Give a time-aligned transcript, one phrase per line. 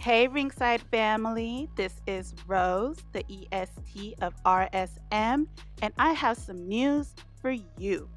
[0.00, 1.68] Hey, Ringside family.
[1.76, 5.46] This is Rose, the EST of RSM,
[5.82, 8.08] and I have some news for you.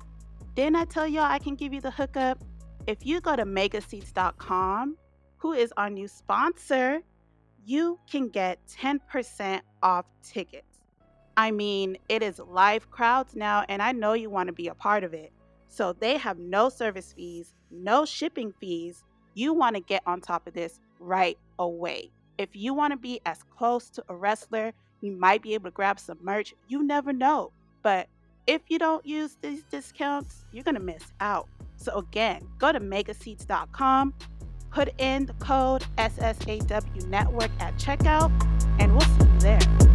[0.56, 2.42] Didn't I tell y'all I can give you the hookup?
[2.88, 4.96] If you go to megaseats.com,
[5.36, 7.02] who is our new sponsor,
[7.66, 10.80] you can get 10% off tickets.
[11.36, 14.74] I mean, it is live crowds now, and I know you want to be a
[14.74, 15.34] part of it.
[15.68, 19.04] So they have no service fees, no shipping fees.
[19.34, 22.12] You want to get on top of this right away.
[22.38, 25.74] If you want to be as close to a wrestler, you might be able to
[25.74, 26.54] grab some merch.
[26.68, 27.52] You never know.
[27.84, 28.08] But
[28.48, 31.48] if you don't use these discounts, you're going to miss out.
[31.76, 34.14] So again, go to megaseats.com,
[34.72, 38.32] put in the code SSAW Network at checkout,
[38.80, 39.93] and we'll see you there.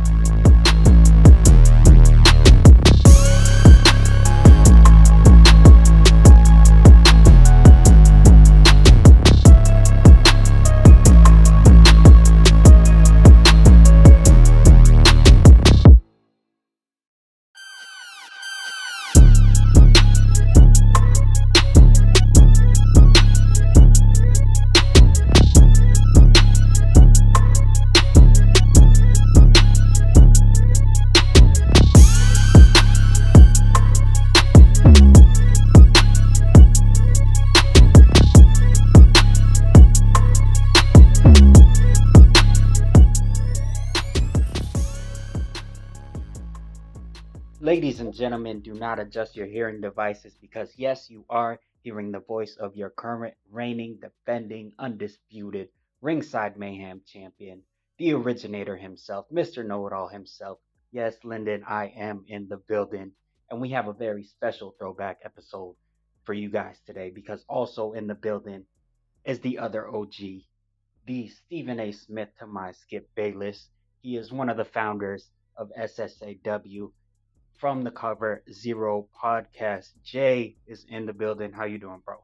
[48.19, 52.77] Gentlemen, do not adjust your hearing devices because, yes, you are hearing the voice of
[52.77, 55.69] your current reigning, defending, undisputed
[56.01, 57.63] ringside mayhem champion,
[57.97, 59.65] the originator himself, Mr.
[59.65, 60.59] Know It All himself.
[60.91, 63.13] Yes, Lyndon, I am in the building,
[63.51, 65.77] and we have a very special throwback episode
[66.25, 68.65] for you guys today because also in the building
[69.25, 70.15] is the other OG,
[71.07, 71.93] the Stephen A.
[71.93, 73.69] Smith to my Skip Bayless.
[74.03, 76.91] He is one of the founders of SSAW
[77.59, 82.17] from the cover zero podcast jay is in the building how you doing bro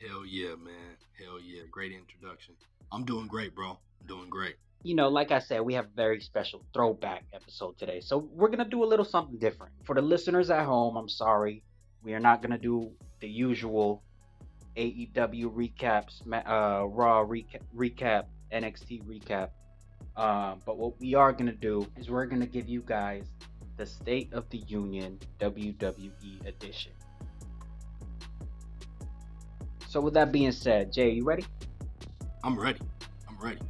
[0.00, 0.96] Hell yeah, man.
[1.18, 1.62] Hell yeah.
[1.70, 2.54] Great introduction.
[2.92, 3.70] I'm doing great, bro.
[4.00, 4.56] I'm doing great.
[4.82, 8.50] you know like i said we have a very special throwback episode today so we're
[8.54, 11.56] gonna do a little something different for the listeners at home i'm sorry
[12.04, 12.76] we are not gonna do
[13.22, 14.02] the usual
[14.76, 16.14] aew recaps
[16.54, 19.48] uh raw reca- recap nxt recap
[20.16, 23.24] um, but what we are gonna do is we're gonna give you guys
[23.76, 26.92] the state of the union wwe edition
[29.88, 31.44] so with that being said jay you ready
[32.44, 32.80] I'm ready.
[33.26, 33.60] I'm ready.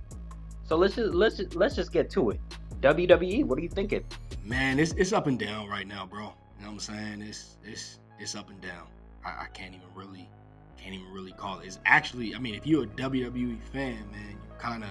[0.65, 2.41] So let's just let's just, let's just get to it.
[2.81, 4.05] WWE, what are you thinking?
[4.45, 6.23] Man, it's it's up and down right now, bro.
[6.59, 7.23] You know what I'm saying?
[7.23, 8.89] It's it's it's up and down.
[9.25, 10.29] I, I can't even really
[10.77, 11.67] can't even really call it.
[11.67, 14.91] It's actually, I mean, if you're a WWE fan, man, you kind of,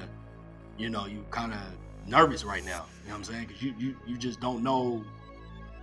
[0.78, 1.60] you know, you kind of
[2.08, 2.86] nervous right now.
[3.04, 3.48] You know what I'm saying?
[3.48, 5.04] Because you, you you just don't know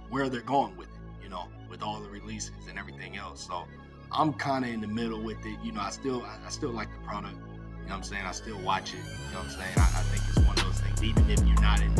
[0.08, 0.94] where they're going with it.
[1.22, 3.46] You know, with all the releases and everything else.
[3.46, 3.64] So
[4.12, 5.58] I'm kind of in the middle with it.
[5.62, 7.34] You know, I still I, I still like the product.
[7.36, 8.24] You know what I'm saying?
[8.24, 8.96] I still watch it.
[8.98, 9.74] You know what I'm saying?
[9.76, 11.92] I, I think it's one of those things, even if you're not in,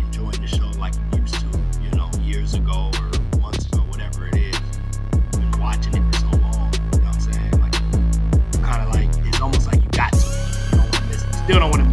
[0.00, 1.46] enjoying the show like you used to,
[1.82, 2.90] you know, years ago
[3.32, 4.58] or months ago, whatever it is,
[5.12, 6.72] you've been watching it for so long.
[6.94, 7.60] You know what I'm saying?
[7.60, 7.72] Like,
[8.62, 10.18] kind of like, it's almost like you got to.
[10.18, 11.85] You don't want to miss You still don't want to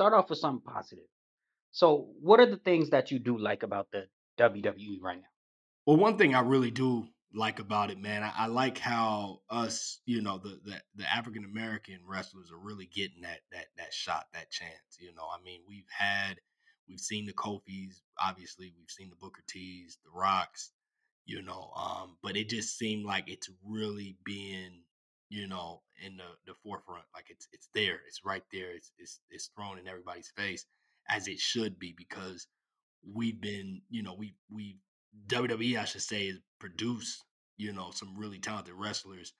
[0.00, 1.04] start off with something positive.
[1.72, 4.06] So what are the things that you do like about the
[4.38, 5.28] WWE right now?
[5.84, 10.00] Well, one thing I really do like about it, man, I, I like how us,
[10.06, 14.24] you know, the the, the African American wrestlers are really getting that that that shot,
[14.32, 14.96] that chance.
[14.98, 16.36] You know, I mean, we've had,
[16.88, 20.70] we've seen the Kofi's, obviously, we've seen the Booker T's, the Rocks,
[21.26, 24.82] you know, um, but it just seemed like it's really being,
[25.30, 29.20] you know, in the the forefront, like it's it's there, it's right there, it's it's
[29.30, 30.66] it's thrown in everybody's face
[31.08, 32.46] as it should be because
[33.14, 34.76] we've been, you know, we we
[35.28, 37.24] WWE, I should say, has produced,
[37.56, 39.32] you know, some really talented wrestlers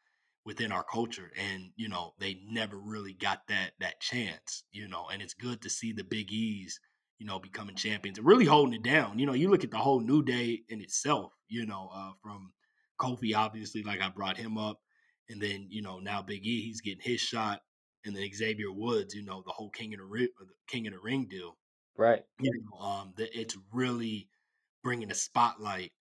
[0.45, 5.09] within our culture, and you know, they never really got that that chance, you know,
[5.13, 6.79] and it's good to see the Big E's,
[7.19, 9.19] you know, becoming champions and really holding it down.
[9.19, 12.53] You know, you look at the whole New Day in itself, you know, uh, from
[12.99, 14.79] Kofi, obviously, like I brought him up,
[15.31, 17.63] and then you know now Big E, he's getting his shot,
[18.05, 20.29] and then Xavier Woods, you know, the whole King of the Ring,
[20.69, 21.57] King of the Ring deal
[21.97, 22.25] Right.
[22.41, 24.29] you know, um, that it's really
[24.83, 25.93] bringing a spotlight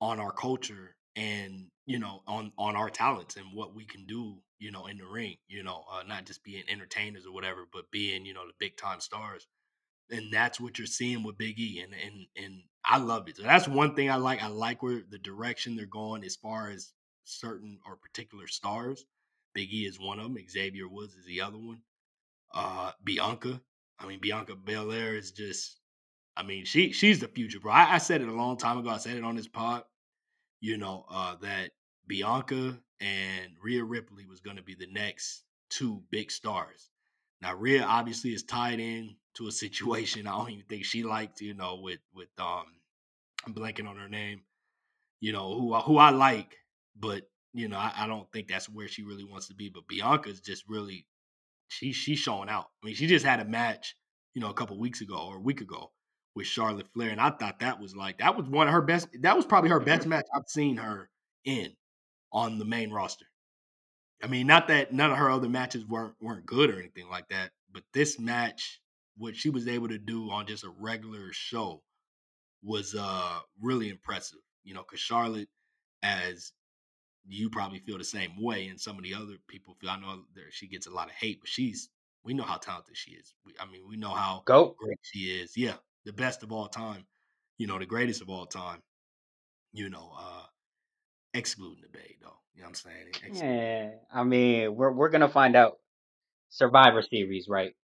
[0.00, 4.38] on our culture and you know on on our talents and what we can do
[4.58, 7.90] you know in the ring you know uh, not just being entertainers or whatever but
[7.90, 9.46] being you know the big time stars
[10.10, 13.36] and that's what you're seeing with Big E, and and and I love it.
[13.36, 14.42] So that's one thing I like.
[14.42, 16.92] I like where the direction they're going as far as
[17.26, 19.04] certain or particular stars.
[19.54, 20.36] Big E is one of them.
[20.48, 21.80] Xavier Woods is the other one.
[22.54, 23.60] Uh, Bianca.
[23.98, 25.80] I mean, Bianca Belair is just.
[26.36, 27.72] I mean, she she's the future, bro.
[27.72, 28.90] I, I said it a long time ago.
[28.90, 29.84] I said it on this pod.
[30.60, 31.70] You know uh, that
[32.06, 36.90] Bianca and Rhea Ripley was going to be the next two big stars.
[37.40, 41.40] Now Rhea obviously is tied in to a situation I don't even think she liked,
[41.40, 42.66] you know, with with um
[43.46, 44.42] I'm blanking on her name,
[45.20, 46.56] you know, who who I like,
[46.98, 49.70] but you know, I, I don't think that's where she really wants to be.
[49.70, 51.06] But Bianca's just really
[51.68, 52.66] she she's showing out.
[52.82, 53.96] I mean, she just had a match,
[54.34, 55.92] you know, a couple weeks ago or a week ago
[56.34, 59.08] with Charlotte Flair, and I thought that was like that was one of her best.
[59.20, 61.08] That was probably her best match I've seen her
[61.44, 61.72] in
[62.32, 63.26] on the main roster.
[64.22, 67.28] I mean, not that none of her other matches weren't weren't good or anything like
[67.28, 68.80] that, but this match,
[69.16, 71.82] what she was able to do on just a regular show,
[72.62, 74.40] was uh really impressive.
[74.64, 75.48] You know, because Charlotte,
[76.02, 76.52] as
[77.28, 79.90] you probably feel the same way, and some of the other people feel.
[79.90, 81.88] I know that she gets a lot of hate, but she's
[82.24, 83.34] we know how talented she is.
[83.44, 84.74] We, I mean, we know how Go.
[84.78, 85.56] great she is.
[85.56, 85.74] Yeah,
[86.04, 87.06] the best of all time.
[87.58, 88.82] You know, the greatest of all time.
[89.72, 90.44] You know, uh
[91.34, 92.38] excluding the Bay though.
[92.54, 93.08] You know what I'm saying?
[93.08, 95.78] Excluding- Yeah, I mean, we're we're gonna find out
[96.48, 97.74] Survivor Series, right?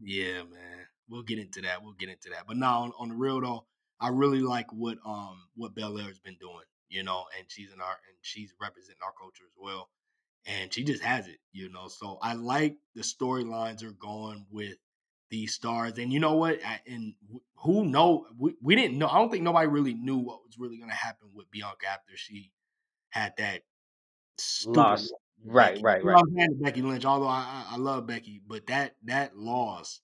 [0.00, 0.86] Yeah, man.
[1.08, 1.82] We'll get into that.
[1.82, 2.46] We'll get into that.
[2.46, 3.66] But now on, on the real though,
[4.00, 7.80] I really like what um what Belair has been doing, you know, and she's in
[7.80, 9.90] our and she's representing our culture as well.
[10.46, 11.88] And she just has it, you know.
[11.88, 14.76] So I like the storylines are going with
[15.30, 15.98] these stars.
[15.98, 16.64] And you know what?
[16.64, 17.14] I, and
[17.56, 19.08] who know we, we didn't know.
[19.08, 22.16] I don't think nobody really knew what was really going to happen with Bianca after
[22.16, 22.52] she
[23.10, 23.62] had that
[24.38, 25.14] stupid Lost.
[25.44, 25.82] Right, Becky.
[25.82, 26.22] right, You know right.
[26.22, 26.58] I'm saying?
[26.62, 27.04] Becky Lynch.
[27.04, 30.00] Although I, I I love Becky, but that that loss,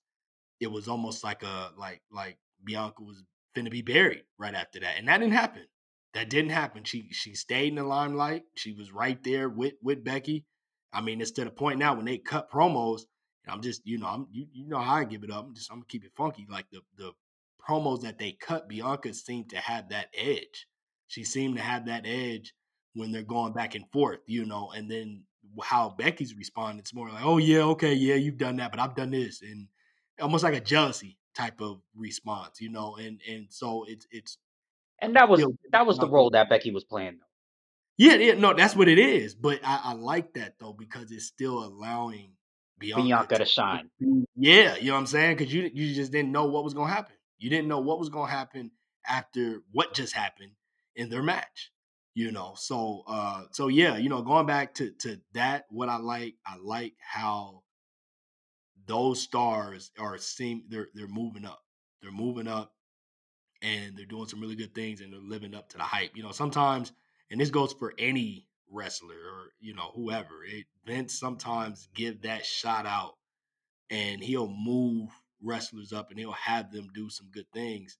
[0.59, 3.23] it was almost like a like like Bianca was
[3.55, 5.67] finna be buried right after that, and that didn't happen.
[6.13, 6.83] That didn't happen.
[6.83, 8.43] She she stayed in the limelight.
[8.55, 10.45] She was right there with with Becky.
[10.91, 13.01] I mean, it's to the point now when they cut promos,
[13.47, 15.45] I'm just you know I'm you, you know how I give it up.
[15.45, 16.47] I'm just I'm gonna keep it funky.
[16.49, 17.11] Like the the
[17.67, 20.67] promos that they cut, Bianca seemed to have that edge.
[21.07, 22.53] She seemed to have that edge
[22.93, 25.23] when they're going back and forth, you know, and then
[25.63, 28.95] how Becky's responding, it's more like, oh yeah, okay, yeah, you've done that, but I've
[28.95, 29.67] done this, and
[30.21, 34.37] almost like a jealousy type of response, you know, and and so it's it's
[35.01, 37.25] And that was that was the role that Becky was playing, though.
[37.97, 39.35] yeah, yeah, no, that's what it is.
[39.35, 42.33] But I, I like that though because it's still allowing
[42.79, 43.89] Bianca, Bianca to to shine.
[44.35, 45.37] Yeah, you know what I'm saying?
[45.37, 47.15] Because you you just didn't know what was gonna happen.
[47.39, 48.71] You didn't know what was gonna happen
[49.07, 50.51] after what just happened
[50.95, 51.71] in their match.
[52.15, 55.97] You know, so uh so yeah, you know, going back to to that, what I
[55.97, 57.63] like, I like how
[58.87, 61.61] those stars are seem they're they're moving up.
[62.01, 62.73] They're moving up
[63.61, 66.15] and they're doing some really good things and they're living up to the hype.
[66.15, 66.93] You know, sometimes
[67.31, 70.43] and this goes for any wrestler or you know whoever.
[70.45, 73.15] It Vince sometimes give that shot out
[73.89, 75.09] and he'll move
[75.41, 77.97] wrestlers up and he'll have them do some good things,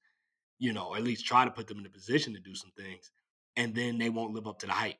[0.57, 3.11] you know, at least try to put them in a position to do some things,
[3.55, 4.97] and then they won't live up to the hype,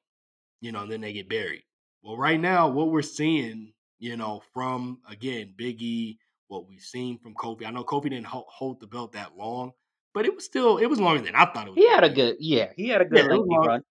[0.61, 1.63] you know, and then they get buried.
[2.01, 7.19] Well, right now, what we're seeing, you know, from again Big E, what we've seen
[7.19, 7.65] from Kofi.
[7.65, 9.73] I know Kofi didn't hold the belt that long,
[10.13, 11.77] but it was still it was longer than I thought it was.
[11.77, 13.66] He had a good, yeah, he had a good was lengthy long.
[13.68, 13.81] run.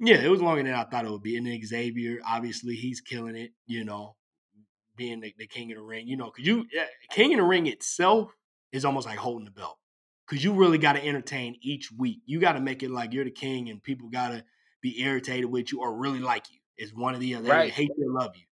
[0.00, 1.36] Yeah, it was longer than I thought it would be.
[1.36, 3.52] And then Xavier, obviously, he's killing it.
[3.66, 4.16] You know,
[4.96, 6.06] being the, the king of the ring.
[6.08, 8.34] You know, because you yeah, king of the ring itself
[8.72, 9.78] is almost like holding the belt.
[10.26, 12.20] Because you really got to entertain each week.
[12.24, 14.44] You got to make it like you're the king, and people got to
[14.80, 16.58] be irritated with you or really like you.
[16.76, 17.44] It's one of the other.
[17.44, 17.70] They Right.
[17.72, 18.44] hate you love you.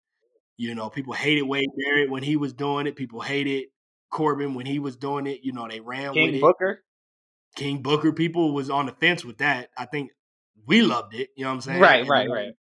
[0.58, 2.94] You know, people hated Wade Barrett when he was doing it.
[2.94, 3.64] People hated
[4.10, 5.40] Corbin when he was doing it.
[5.42, 6.40] You know, they ran with King it.
[6.40, 6.84] Booker.
[7.56, 9.70] King Booker, people was on the fence with that.
[9.76, 10.10] I think
[10.66, 11.30] we loved it.
[11.36, 11.80] You know what I'm saying?
[11.80, 12.52] Right, And right, right.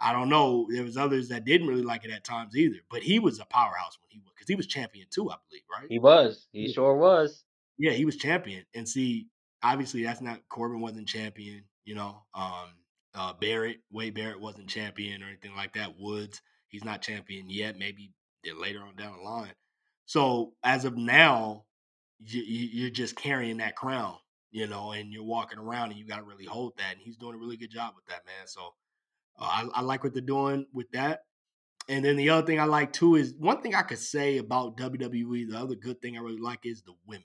[0.00, 0.66] I don't know.
[0.70, 2.78] There was others that didn't really like it at times either.
[2.90, 5.62] But he was a powerhouse when he was because he was champion too, I believe,
[5.70, 5.86] right?
[5.88, 6.46] He was.
[6.52, 6.74] He Yeah.
[6.74, 7.44] sure was.
[7.78, 8.64] Yeah, he was champion.
[8.74, 9.28] And see,
[9.62, 12.24] obviously that's not Corbin wasn't champion, you know.
[12.34, 12.70] Um
[13.14, 15.98] uh Barrett, Wade Barrett wasn't champion or anything like that.
[15.98, 17.78] Woods, he's not champion yet.
[17.78, 18.12] Maybe
[18.58, 19.54] later on down the line.
[20.06, 21.64] So as of now,
[22.20, 24.18] you- you're just carrying that crown,
[24.54, 26.92] you know, and you're walking around and you got to really hold that.
[26.92, 28.46] And he's doing a really good job with that, man.
[28.46, 28.72] So
[29.36, 31.24] uh, I, I like what they're doing with that.
[31.88, 34.76] And then the other thing I like too is one thing I could say about
[34.76, 35.50] WWE.
[35.50, 37.24] The other good thing I really like is the women.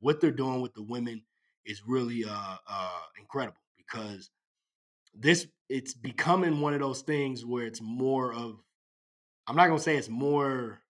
[0.00, 1.22] What they're doing with the women
[1.66, 4.30] is really uh, uh, incredible because
[5.14, 8.56] this it's becoming one of those things where it's more of.
[9.46, 10.80] I'm not gonna say it's more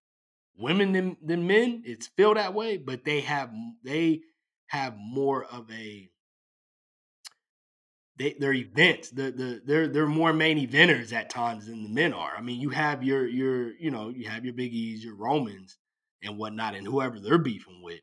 [0.57, 1.83] women than, than men.
[1.85, 3.51] It's feel that way, but they have
[3.83, 4.21] they
[4.71, 6.09] have more of a
[8.17, 9.09] they, their events.
[9.09, 12.33] The the they're they're more main eventers at times than the men are.
[12.37, 15.77] I mean, you have your your you know you have your Big E's, your Romans
[16.23, 17.99] and whatnot, and whoever they're beefing with.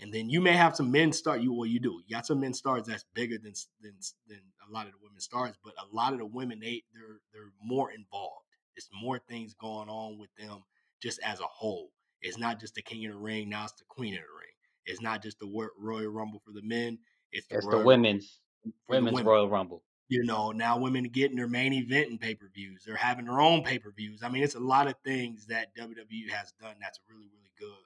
[0.00, 2.02] And then you may have some men start you well, you do.
[2.06, 3.94] You got some men stars that's bigger than than
[4.28, 7.20] than a lot of the women stars, but a lot of the women they they're
[7.32, 8.44] they're more involved.
[8.76, 10.64] It's more things going on with them
[11.02, 11.90] just as a whole.
[12.20, 14.51] It's not just the king of the ring, now it's the queen of the ring.
[14.86, 16.98] It's not just the Royal Rumble for the men.
[17.30, 18.40] It's the, it's the women's
[18.88, 19.26] women's women.
[19.26, 19.82] Royal Rumble.
[20.08, 22.82] You know, now women getting their main event in pay per views.
[22.86, 24.22] They're having their own pay per views.
[24.22, 27.78] I mean, it's a lot of things that WWE has done that's really, really good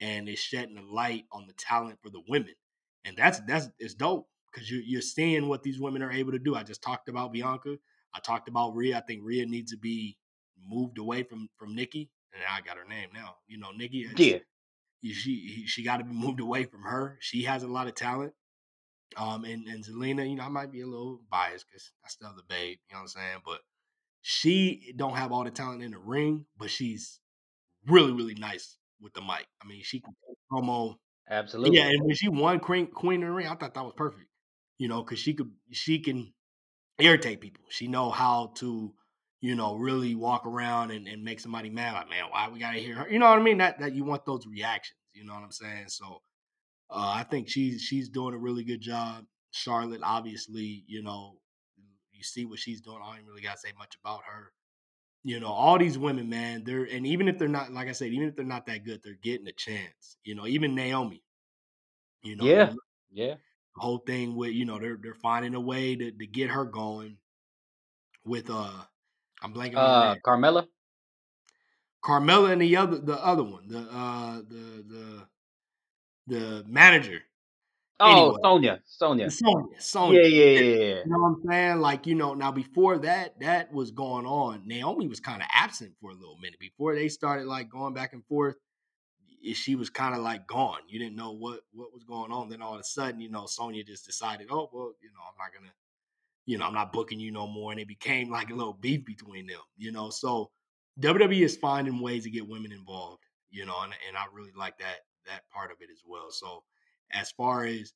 [0.00, 2.54] and it's shedding a light on the talent for the women,
[3.04, 6.38] and that's that's it's dope because you, you're seeing what these women are able to
[6.38, 6.54] do.
[6.54, 7.76] I just talked about Bianca.
[8.14, 8.96] I talked about Rhea.
[8.96, 10.16] I think Rhea needs to be
[10.66, 13.36] moved away from from Nikki, and I got her name now.
[13.46, 14.06] You know, Nikki.
[14.16, 14.38] Yeah.
[15.02, 17.18] She she got to be moved away from her.
[17.20, 18.32] She has a lot of talent.
[19.16, 22.32] Um, and and Zelina, you know, I might be a little biased because I still
[22.36, 22.78] the babe.
[22.90, 23.38] You know what I'm saying?
[23.44, 23.60] But
[24.22, 27.20] she don't have all the talent in the ring, but she's
[27.86, 29.46] really really nice with the mic.
[29.62, 30.14] I mean, she can
[30.52, 30.96] promo.
[31.30, 31.76] Absolutely.
[31.78, 34.28] Yeah, and when she won Queen Queen of the Ring, I thought that was perfect.
[34.78, 36.32] You know, because she could she can
[36.98, 37.64] irritate people.
[37.68, 38.92] She know how to,
[39.40, 41.94] you know, really walk around and, and make somebody mad.
[41.94, 43.08] Like, man, why we gotta hear her?
[43.08, 43.58] You know what I mean?
[43.58, 44.98] That that you want those reactions.
[45.12, 45.88] You know what I'm saying?
[45.88, 46.22] So
[46.90, 49.24] uh, I think she's she's doing a really good job.
[49.50, 51.36] Charlotte, obviously, you know,
[52.12, 52.98] you see what she's doing.
[53.02, 54.52] I don't really gotta say much about her.
[55.24, 58.12] You know, all these women, man, they're and even if they're not, like I said,
[58.12, 60.16] even if they're not that good, they're getting a chance.
[60.24, 61.22] You know, even Naomi.
[62.22, 62.72] You know, yeah,
[63.12, 63.34] yeah.
[63.74, 66.64] The whole thing with you know they're they're finding a way to to get her
[66.64, 67.18] going.
[68.24, 68.82] With uh,
[69.42, 70.66] I'm blanking uh, on Carmella.
[72.04, 75.26] Carmella and the other the other one, the uh the the
[76.26, 77.20] the manager.
[78.00, 80.20] Oh, anyway, Sonya, Sonya, Sonya, Sonya.
[80.20, 80.94] Yeah, yeah, yeah.
[81.04, 81.80] You know what I'm saying?
[81.80, 84.62] Like, you know, now before that, that was going on.
[84.66, 88.12] Naomi was kind of absent for a little minute before they started like going back
[88.12, 88.54] and forth.
[89.54, 90.78] She was kind of like gone.
[90.88, 92.48] You didn't know what what was going on.
[92.48, 95.36] Then all of a sudden, you know, Sonya just decided, oh well, you know, I'm
[95.36, 95.72] not gonna,
[96.48, 99.04] you know, I'm not booking you no more, and it became like a little beef
[99.04, 99.60] between them.
[99.76, 100.50] You know, so
[100.98, 103.22] WWE is finding ways to get women involved.
[103.50, 106.30] You know, and and I really like that that part of it as well.
[106.30, 106.64] So
[107.12, 107.92] as far as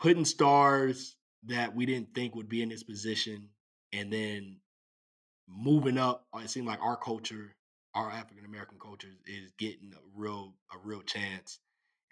[0.00, 3.48] putting stars that we didn't think would be in this position
[3.92, 4.56] and then
[5.48, 7.56] moving up uh, it seemed like our culture
[7.94, 11.58] our african american culture is getting a real a real chance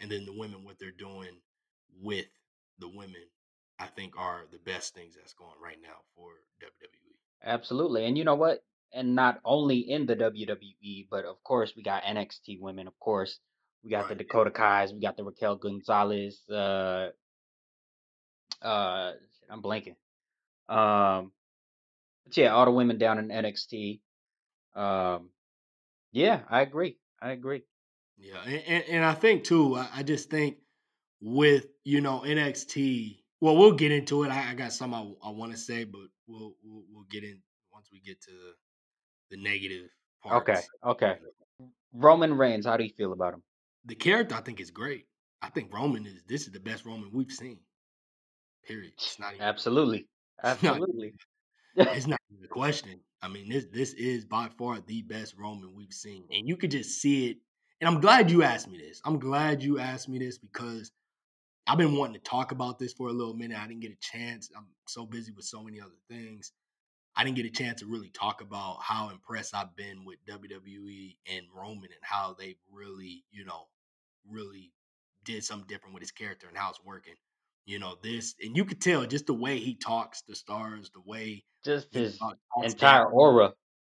[0.01, 1.39] and then the women what they're doing
[2.03, 2.27] with
[2.81, 3.23] the women
[3.79, 6.31] i think are the best things that's going right now for
[6.63, 11.75] wwe absolutely and you know what and not only in the wwe but of course
[11.77, 13.39] we got nxt women of course
[13.85, 14.09] we got right.
[14.09, 14.93] the Dakota Kais.
[14.93, 16.43] We got the Raquel Gonzalez.
[16.51, 17.09] Uh,
[18.63, 19.13] uh,
[19.51, 19.97] I'm blanking.
[20.69, 21.33] Um,
[22.25, 24.01] but yeah, all the women down in NXT.
[24.75, 25.31] Um,
[26.13, 26.97] yeah, I agree.
[27.21, 27.63] I agree.
[28.19, 29.77] Yeah, and, and, and I think too.
[29.77, 30.57] I, I, just think
[31.21, 33.18] with you know NXT.
[33.41, 34.31] Well, we'll get into it.
[34.31, 37.41] I, I got some I, I want to say, but we'll, we'll we'll get in
[37.73, 38.31] once we get to
[39.31, 39.89] the, negative
[40.23, 40.49] parts.
[40.49, 40.61] Okay.
[40.85, 41.19] Okay.
[41.93, 43.43] Roman Reigns, how do you feel about him?
[43.89, 45.07] the character I think is great.
[45.43, 47.59] I think Roman is this is the best Roman we've seen.
[48.67, 48.93] Period.
[48.97, 50.07] It's not even, absolutely,
[50.45, 51.15] absolutely.
[51.77, 53.01] It's not, it's not even a question.
[53.23, 56.71] I mean, this this is by far the best Roman we've seen, and you could
[56.71, 57.39] just see it.
[57.81, 59.01] And I'm glad you asked me this.
[59.05, 60.91] I'm glad you asked me this because
[61.69, 63.59] I've been wanting to talk about this for a little minute.
[63.59, 64.51] I didn't get a chance.
[64.57, 66.53] I'm so busy with so many other things.
[67.15, 71.17] I didn't get a chance to really talk about how impressed I've been with WWE
[71.31, 73.67] and Roman and how they've really, you know,
[74.27, 74.73] really
[75.25, 77.15] did something different with his character and how it's working.
[77.67, 81.03] You know, this and you could tell just the way he talks to stars, the
[81.05, 82.19] way just his
[82.63, 83.53] entire aura.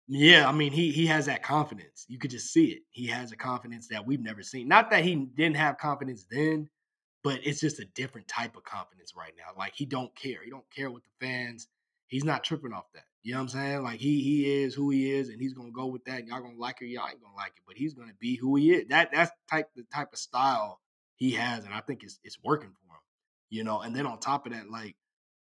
[0.09, 2.05] Yeah, I mean, he he has that confidence.
[2.07, 2.83] You could just see it.
[2.91, 4.69] He has a confidence that we've never seen.
[4.69, 6.69] Not that he didn't have confidence then,
[7.23, 9.53] but it's just a different type of confidence right now.
[9.57, 10.39] Like he don't care.
[10.45, 11.69] He don't care what the fans.
[12.09, 13.05] He's not tripping off that.
[13.23, 13.83] You know what I'm saying?
[13.83, 16.21] Like he he is who he is, and he's gonna go with that.
[16.21, 18.57] And y'all gonna like it, y'all ain't gonna like it, but he's gonna be who
[18.57, 18.89] he is.
[18.89, 20.81] That that's type the type of style
[21.15, 23.01] he has, and I think it's it's working for him.
[23.51, 24.97] You know, and then on top of that, like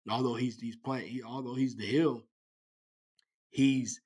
[0.09, 2.23] although he's he's playing, he, although he's the heel,
[3.49, 3.99] he's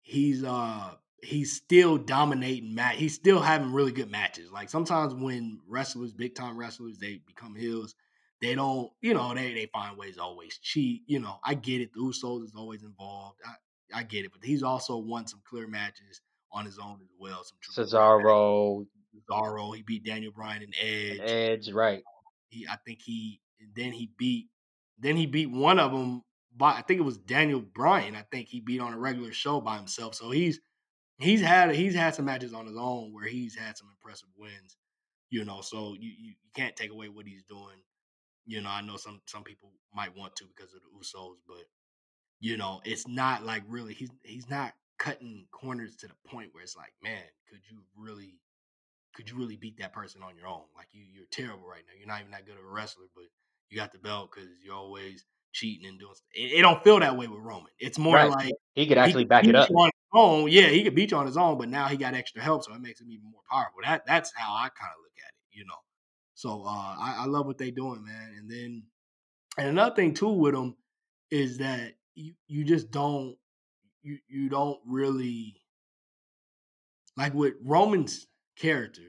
[0.00, 0.94] he's uh
[1.24, 2.96] he's still dominating match.
[2.96, 4.50] He's still having really good matches.
[4.50, 7.94] Like sometimes when wrestlers, big time wrestlers, they become heels,
[8.40, 11.02] they don't, you know, they they find ways to always cheat.
[11.06, 11.92] You know, I get it.
[11.92, 13.40] The Usos is always involved.
[13.44, 16.20] I, I get it, but he's also won some clear matches
[16.52, 17.42] on his own as well.
[17.44, 18.86] Some Cesaro,
[19.30, 21.20] Cesaro, he beat Daniel Bryan and Edge.
[21.20, 22.02] Edge, right?
[22.48, 23.40] He, I think he,
[23.74, 24.48] then he beat,
[24.98, 26.22] then he beat one of them.
[26.56, 28.14] By, I think it was Daniel Bryan.
[28.14, 30.14] I think he beat on a regular show by himself.
[30.14, 30.60] So he's
[31.18, 34.76] he's had he's had some matches on his own where he's had some impressive wins.
[35.30, 37.82] You know, so you, you, can't take away what he's doing.
[38.46, 41.64] You know, I know some some people might want to because of the Usos, but
[42.38, 46.62] you know, it's not like really he's he's not cutting corners to the point where
[46.62, 48.38] it's like, man, could you really
[49.14, 50.62] could you really beat that person on your own?
[50.76, 51.94] Like you you're terrible right now.
[51.98, 53.24] You're not even that good of a wrestler, but
[53.70, 56.28] you got the belt because you're always cheating and doing stuff.
[56.34, 57.70] It, it, don't feel that way with Roman.
[57.78, 58.30] It's more right.
[58.30, 59.70] like he could actually he, back it up.
[59.70, 60.50] On his own.
[60.50, 62.74] Yeah, he could beat you on his own, but now he got extra help, so
[62.74, 63.80] it makes him even more powerful.
[63.82, 65.74] That that's how I kind of look at it, you know.
[66.34, 68.34] So uh, I, I love what they're doing, man.
[68.36, 68.82] And then
[69.56, 70.76] and another thing too with them
[71.30, 73.36] is that you you just don't
[74.02, 75.62] you you don't really
[77.16, 78.26] like with Roman's
[78.56, 79.02] character,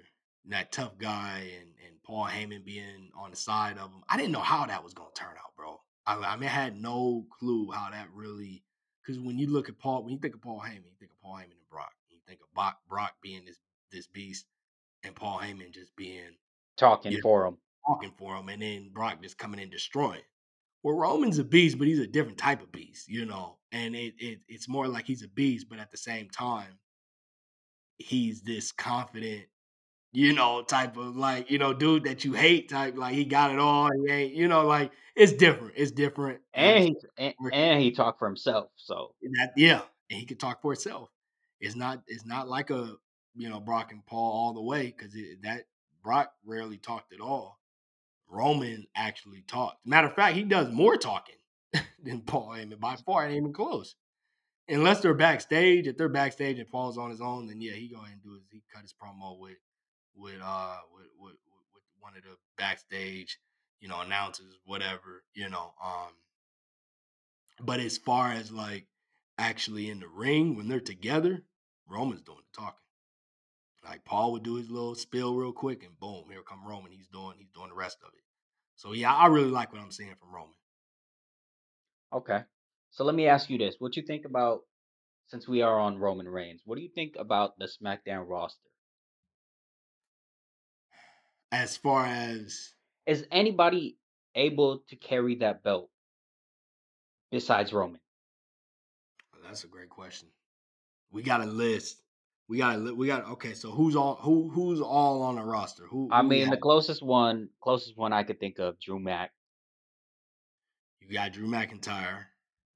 [0.50, 4.04] that tough guy, and and Paul Heyman being on the side of him.
[4.08, 5.80] I didn't know how that was gonna turn out, bro.
[6.06, 8.64] I, I mean, I had no clue how that really.
[9.06, 11.22] Because when you look at Paul, when you think of Paul Heyman, you think of
[11.22, 11.94] Paul Heyman and Brock.
[12.10, 13.58] You think of Brock, Brock being this
[13.92, 14.46] this beast,
[15.04, 16.38] and Paul Heyman just being
[16.78, 20.22] talking you know, for him, talking for him, and then Brock just coming in destroying.
[20.84, 23.58] Well, Roman's a beast, but he's a different type of beast, you know.
[23.72, 26.80] And it, it it's more like he's a beast, but at the same time,
[27.98, 29.46] he's this confident,
[30.16, 32.98] you know, type of like, you know, dude that you hate type.
[32.98, 33.90] Like he got it all.
[33.92, 35.74] He ain't, you know, like it's different.
[35.76, 36.40] It's different.
[36.54, 38.70] And he and, and he talked for himself.
[38.76, 41.10] So that yeah, and he could talk for himself.
[41.60, 42.96] It's not it's not like a
[43.36, 45.66] you know Brock and Paul all the way because that
[46.04, 47.60] Brock rarely talked at all.
[48.30, 49.86] Roman actually talked.
[49.86, 51.36] Matter of fact, he does more talking
[52.04, 53.96] than Paul Heyman by far, ain't even close.
[54.68, 57.98] Unless they're backstage, if they're backstage and Paul's on his own, then yeah, he go
[57.98, 59.58] ahead and do his he cut his promo with
[60.16, 61.38] with uh with with,
[61.74, 63.40] with one of the backstage,
[63.80, 65.74] you know, announcers, whatever, you know.
[65.84, 66.12] Um
[67.62, 68.88] but as far as like
[69.38, 71.44] actually in the ring when they're together,
[71.88, 72.80] Roman's doing the talking.
[73.84, 76.92] Like Paul would do his little spill real quick, and boom, here come Roman.
[76.92, 78.24] He's doing he's doing the rest of it.
[78.76, 80.56] So yeah, I really like what I'm seeing from Roman.
[82.12, 82.40] Okay,
[82.90, 84.62] so let me ask you this: What you think about
[85.28, 86.62] since we are on Roman Reigns?
[86.66, 88.70] What do you think about the SmackDown roster?
[91.52, 92.74] As far as
[93.06, 93.98] is anybody
[94.36, 95.90] able to carry that belt
[97.32, 98.00] besides Roman?
[99.34, 100.30] Oh, that's a great question.
[101.12, 102.02] We got a list
[102.48, 103.54] we got a we got okay.
[103.54, 105.84] So who's all who who's all on the roster?
[105.90, 109.32] Who, who I mean, the closest one, closest one I could think of, Drew Mac.
[111.02, 112.26] You got Drew McIntyre.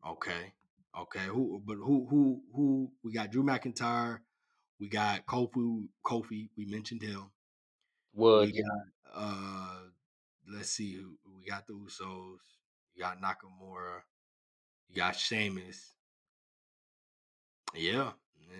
[0.07, 0.53] Okay,
[0.99, 1.25] okay.
[1.27, 1.61] Who?
[1.63, 2.07] But who?
[2.09, 2.41] Who?
[2.55, 2.91] Who?
[3.03, 4.19] We got Drew McIntyre.
[4.79, 5.87] We got Kofi.
[6.03, 6.49] Kofi.
[6.57, 7.29] We mentioned him.
[8.19, 8.51] Woods.
[8.51, 9.23] We got.
[9.23, 9.79] Uh,
[10.51, 11.01] let's see.
[11.25, 11.65] We got?
[11.67, 12.39] The Usos.
[12.95, 14.01] You got Nakamura.
[14.89, 15.93] You got Sheamus.
[17.75, 18.11] Yeah,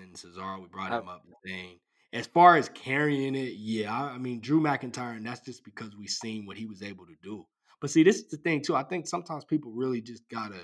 [0.01, 1.23] and Cesaro, we brought him up.
[1.43, 1.79] Thing.
[2.13, 5.95] As far as carrying it, yeah, I, I mean Drew McIntyre, and that's just because
[5.95, 7.45] we've seen what he was able to do.
[7.81, 8.75] But see, this is the thing too.
[8.75, 10.59] I think sometimes people really just gotta,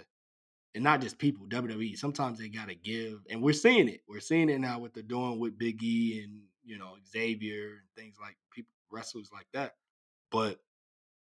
[0.74, 1.98] and not just people, WWE.
[1.98, 4.02] Sometimes they gotta give, and we're seeing it.
[4.08, 7.90] We're seeing it now what they're doing with Big E and you know Xavier and
[7.96, 9.74] things like people, wrestlers like that.
[10.32, 10.60] But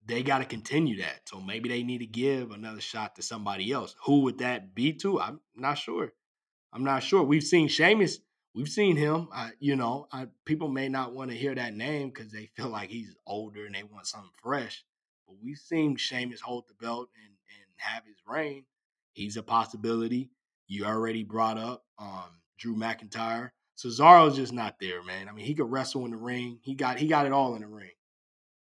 [0.06, 1.28] they got to continue that.
[1.28, 3.94] So maybe they need to give another shot to somebody else.
[4.04, 5.20] Who would that be to?
[5.20, 6.12] I'm not sure.
[6.72, 7.22] I'm not sure.
[7.22, 8.18] We've seen Sheamus.
[8.54, 9.28] We've seen him.
[9.32, 12.68] I, you know, I, people may not want to hear that name because they feel
[12.68, 14.84] like he's older and they want something fresh.
[15.26, 18.64] But we've seen Sheamus hold the belt and, and have his reign.
[19.12, 20.30] He's a possibility.
[20.66, 23.50] You already brought up um, Drew McIntyre.
[23.78, 25.28] Cesaro's just not there, man.
[25.28, 26.58] I mean, he could wrestle in the ring.
[26.62, 27.92] He got he got it all in the ring,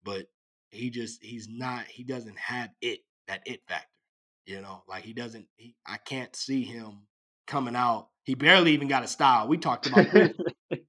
[0.03, 0.27] but
[0.69, 1.85] he just he's not.
[1.85, 3.87] He doesn't have it that it factor.
[4.45, 5.47] You know, like he doesn't.
[5.55, 7.07] He I can't see him
[7.47, 8.09] coming out.
[8.23, 9.47] He barely even got a style.
[9.47, 10.33] We talked about this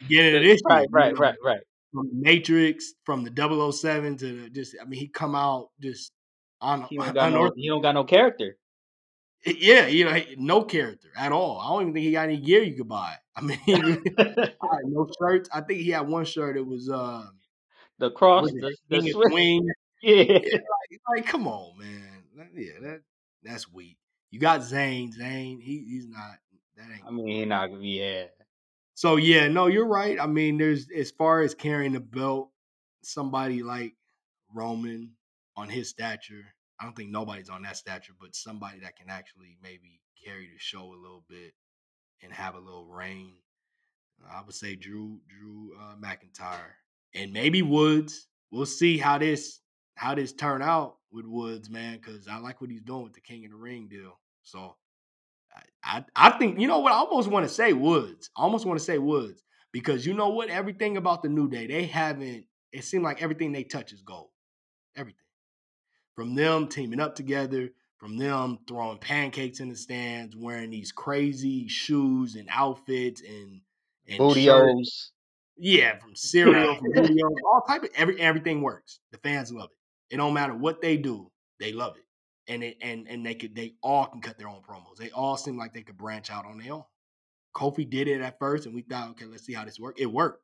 [0.00, 1.60] beginning of this right, Right, know, right, right.
[1.92, 6.12] From the Matrix, from the 007 to the, just, I mean, he come out just
[6.60, 6.82] on.
[6.90, 8.56] He don't got, no, he don't got no character.
[9.44, 11.60] Yeah, you know, no character at all.
[11.60, 13.14] I don't even think he got any gear you could buy.
[13.36, 13.58] I mean,
[14.84, 15.48] no shirts.
[15.52, 16.56] I think he had one shirt.
[16.56, 17.24] It was uh,
[17.98, 19.68] the cross, the, the swing.
[20.00, 22.22] Yeah, yeah like, like, come on, man.
[22.54, 23.00] Yeah, that
[23.42, 23.98] that's weak.
[24.30, 25.12] You got Zayn.
[25.12, 26.36] Zayn, he, he's not.
[26.76, 27.04] That ain't.
[27.04, 27.82] I mean, he not.
[27.82, 28.26] Yeah.
[28.94, 30.20] So yeah, no, you're right.
[30.20, 32.50] I mean, there's as far as carrying the belt,
[33.02, 33.94] somebody like
[34.54, 35.14] Roman
[35.56, 36.54] on his stature.
[36.80, 40.58] I don't think nobody's on that stature, but somebody that can actually maybe carry the
[40.58, 41.52] show a little bit
[42.22, 43.34] and have a little reign.
[44.30, 46.74] I would say Drew Drew uh, McIntyre
[47.14, 48.26] and maybe Woods.
[48.50, 49.60] We'll see how this
[49.94, 53.20] how this turn out with Woods, man, because I like what he's doing with the
[53.20, 54.18] King of the Ring deal.
[54.42, 54.76] So
[55.84, 58.30] I, I, I think you know what I almost want to say Woods.
[58.36, 60.48] I almost want to say Woods because you know what?
[60.48, 62.44] Everything about the New Day, they haven't.
[62.72, 64.30] It seemed like everything they touch is gold.
[64.96, 65.27] Everything
[66.18, 71.68] from them teaming up together, from them throwing pancakes in the stands, wearing these crazy
[71.68, 73.60] shoes and outfits and,
[74.08, 75.12] and Booty-O's.
[75.56, 78.98] Yeah, from cereal, from Booty-O's, all type of every everything works.
[79.12, 80.14] The fans love it.
[80.14, 82.52] It don't matter what they do, they love it.
[82.52, 84.96] And it and and they could they all can cut their own promos.
[84.98, 86.84] They all seem like they could branch out on their own.
[87.54, 90.00] Kofi did it at first, and we thought, okay, let's see how this works.
[90.00, 90.42] It worked.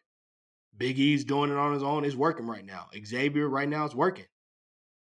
[0.76, 2.04] Big E's doing it on his own.
[2.04, 2.86] It's working right now.
[3.04, 4.26] Xavier right now is working.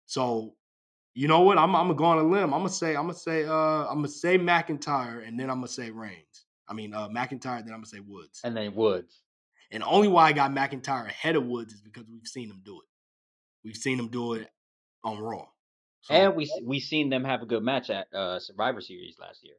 [0.05, 0.55] So
[1.13, 1.57] you know what?
[1.57, 2.53] I'm, I'm gonna go on a limb.
[2.53, 5.67] I'm gonna say I'm gonna say uh I'm gonna say McIntyre and then I'm gonna
[5.67, 6.45] say Reigns.
[6.67, 8.39] I mean uh McIntyre, then I'm gonna say Woods.
[8.43, 9.21] And then Woods.
[9.71, 12.79] And only why I got McIntyre ahead of Woods is because we've seen him do
[12.79, 12.87] it.
[13.63, 14.49] We've seen him do it
[15.03, 15.47] on Raw.
[16.01, 19.43] So, and we we seen them have a good match at uh Survivor Series last
[19.43, 19.55] year.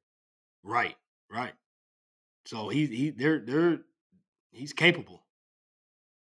[0.62, 0.96] Right,
[1.30, 1.52] right.
[2.46, 3.78] So he's he they're they're
[4.52, 5.22] he's capable.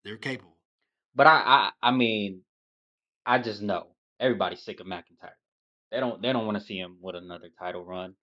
[0.05, 0.57] They're capable.
[1.15, 2.43] But I I I mean,
[3.25, 3.92] I just know
[4.23, 5.37] everybody's sick of McIntyre.
[5.91, 8.15] They don't they don't want to see him with another title run,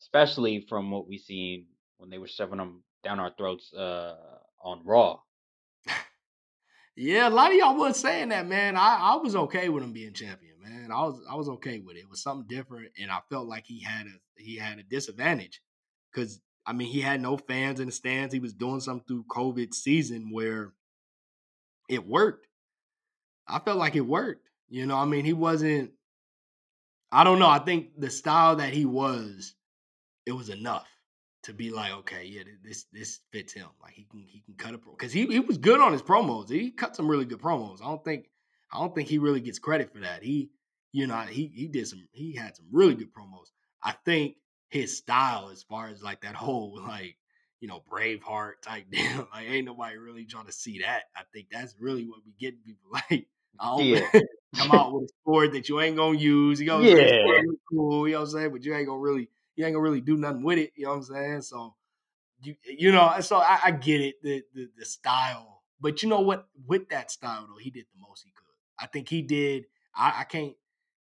[0.00, 4.14] especially from what we seen when they were shoving him down our throats uh,
[4.62, 5.18] on Raw.
[6.96, 8.76] yeah, a lot of y'all was saying that, man.
[8.76, 10.92] I, I was okay with him being champion, man.
[10.92, 12.00] I was I was okay with it.
[12.00, 15.60] It was something different, and I felt like he had a he had a disadvantage
[16.12, 18.32] because I mean he had no fans in the stands.
[18.32, 20.74] He was doing something through COVID season where
[21.88, 22.46] it worked.
[23.48, 24.49] I felt like it worked.
[24.70, 25.90] You know, I mean, he wasn't.
[27.12, 27.48] I don't know.
[27.48, 29.54] I think the style that he was,
[30.26, 30.88] it was enough
[31.44, 33.68] to be like, okay, yeah, this this fits him.
[33.82, 36.02] Like he can he can cut a pro because he he was good on his
[36.02, 36.50] promos.
[36.50, 37.82] He cut some really good promos.
[37.82, 38.28] I don't think
[38.72, 40.22] I don't think he really gets credit for that.
[40.22, 40.50] He
[40.92, 43.48] you know he he did some he had some really good promos.
[43.82, 44.36] I think
[44.68, 47.16] his style as far as like that whole like
[47.60, 51.04] you know Braveheart type deal, like ain't nobody really trying to see that.
[51.16, 53.26] I think that's really what we get people like.
[53.58, 54.20] I yeah.
[54.56, 56.60] come out with a sword that you ain't gonna use.
[56.60, 58.08] You know, yeah, cool.
[58.08, 58.52] You know what I'm saying?
[58.52, 60.72] But you ain't gonna really, you ain't gonna really do nothing with it.
[60.76, 61.42] You know what I'm saying?
[61.42, 61.74] So,
[62.42, 65.62] you, you know, so I, I get it, the, the the style.
[65.80, 66.46] But you know what?
[66.66, 68.44] With that style though, he did the most he could.
[68.78, 69.66] I think he did.
[69.94, 70.54] I, I can't,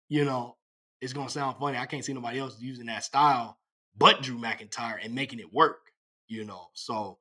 [0.10, 0.58] you know,
[1.00, 1.78] it's gonna sound funny.
[1.78, 3.58] I can't see nobody else using that style
[3.98, 5.92] but Drew McIntyre and making it work.
[6.28, 7.18] You know, so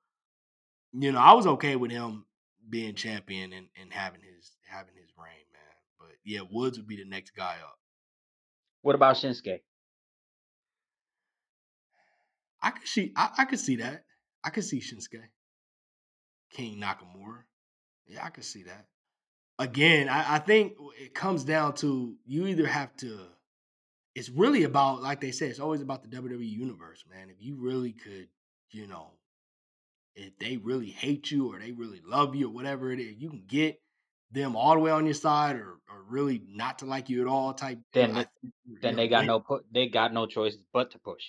[0.92, 2.26] you know, I was okay with him
[2.68, 5.74] being champion and, and having his having his reign, man.
[5.98, 7.78] But yeah, Woods would be the next guy up.
[8.82, 9.60] What about Shinsuke?
[12.62, 14.04] I could see I, I could see that.
[14.44, 15.22] I could see Shinsuke.
[16.50, 17.44] King Nakamura.
[18.06, 18.86] Yeah, I could see that.
[19.58, 23.18] Again, I, I think it comes down to you either have to
[24.14, 27.30] it's really about, like they say, it's always about the WWE universe, man.
[27.30, 28.28] If you really could,
[28.70, 29.12] you know,
[30.14, 33.30] if they really hate you or they really love you or whatever it is, you
[33.30, 33.80] can get
[34.32, 37.26] them all the way on your side or, or really not to like you at
[37.26, 37.78] all type.
[37.92, 38.28] Then, the,
[38.82, 39.64] then they got no put.
[39.72, 41.22] They got no choice but to push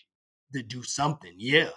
[0.54, 1.34] to do something.
[1.38, 1.70] Yeah,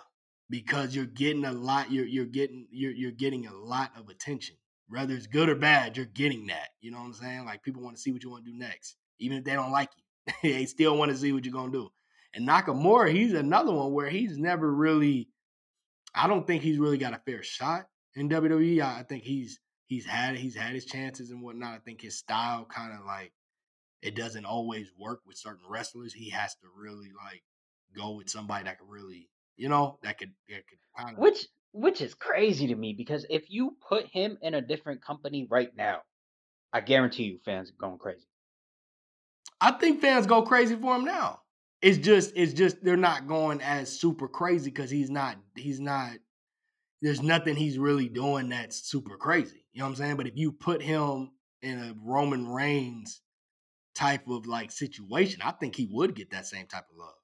[0.50, 1.90] because you're getting a lot.
[1.90, 4.56] You're you're getting you're you're getting a lot of attention.
[4.88, 6.68] Whether it's good or bad, you're getting that.
[6.80, 7.44] You know what I'm saying?
[7.44, 9.72] Like people want to see what you want to do next, even if they don't
[9.72, 10.34] like you.
[10.42, 11.90] they still want to see what you're gonna do.
[12.34, 15.28] And Nakamura, he's another one where he's never really
[16.14, 18.80] I don't think he's really got a fair shot in WWE.
[18.80, 21.74] I think he's he's had he's had his chances and whatnot.
[21.74, 23.32] I think his style kind of like
[24.02, 26.12] it doesn't always work with certain wrestlers.
[26.12, 27.42] He has to really like
[27.96, 31.46] go with somebody that could really, you know, that could that could kind of which
[31.72, 35.74] which is crazy to me because if you put him in a different company right
[35.76, 36.02] now,
[36.72, 38.26] I guarantee you fans are going crazy.
[39.60, 41.40] I think fans go crazy for him now.
[41.80, 46.12] It's just it's just they're not going as super crazy because he's not he's not
[47.04, 49.66] there's nothing he's really doing that's super crazy.
[49.74, 50.16] You know what I'm saying?
[50.16, 53.20] But if you put him in a Roman Reigns
[53.94, 57.14] type of like situation, I think he would get that same type of love.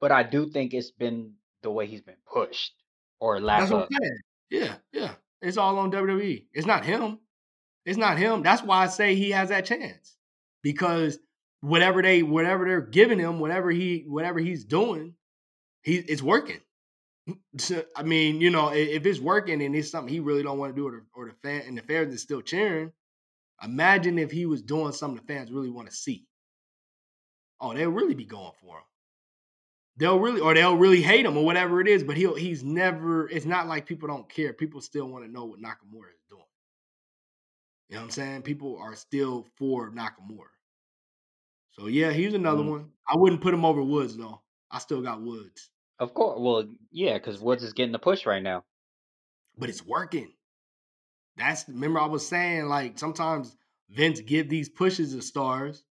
[0.00, 2.72] But I do think it's been the way he's been pushed
[3.20, 3.88] or lack of.
[4.48, 5.12] Yeah, yeah.
[5.42, 6.46] It's all on WWE.
[6.54, 7.18] It's not him.
[7.84, 8.42] It's not him.
[8.42, 10.16] That's why I say he has that chance
[10.62, 11.18] because
[11.60, 15.12] whatever they whatever they're giving him, whatever he whatever he's doing,
[15.82, 16.60] he it's working.
[17.58, 20.74] So, I mean, you know, if it's working and it's something he really don't want
[20.74, 22.92] to do, or, or the fan and the fans is still cheering,
[23.62, 26.26] imagine if he was doing something the fans really want to see.
[27.60, 28.84] Oh, they'll really be going for him.
[29.96, 32.02] they'll really or they'll really hate him or whatever it is.
[32.04, 33.28] But he'll he's never.
[33.28, 34.52] It's not like people don't care.
[34.52, 36.42] People still want to know what Nakamura is doing.
[37.88, 38.42] You know what I'm saying?
[38.42, 40.48] People are still for Nakamura.
[41.72, 42.70] So yeah, he's another Mm.
[42.70, 42.92] one.
[43.08, 44.42] I wouldn't put him over Woods though.
[44.70, 46.40] I still got Woods, Of course.
[46.40, 48.64] Well, yeah, because Woods is getting the push right now.
[49.56, 50.32] but it's working.
[51.36, 53.56] That's remember I was saying like sometimes
[53.88, 55.84] Vince give these pushes to stars,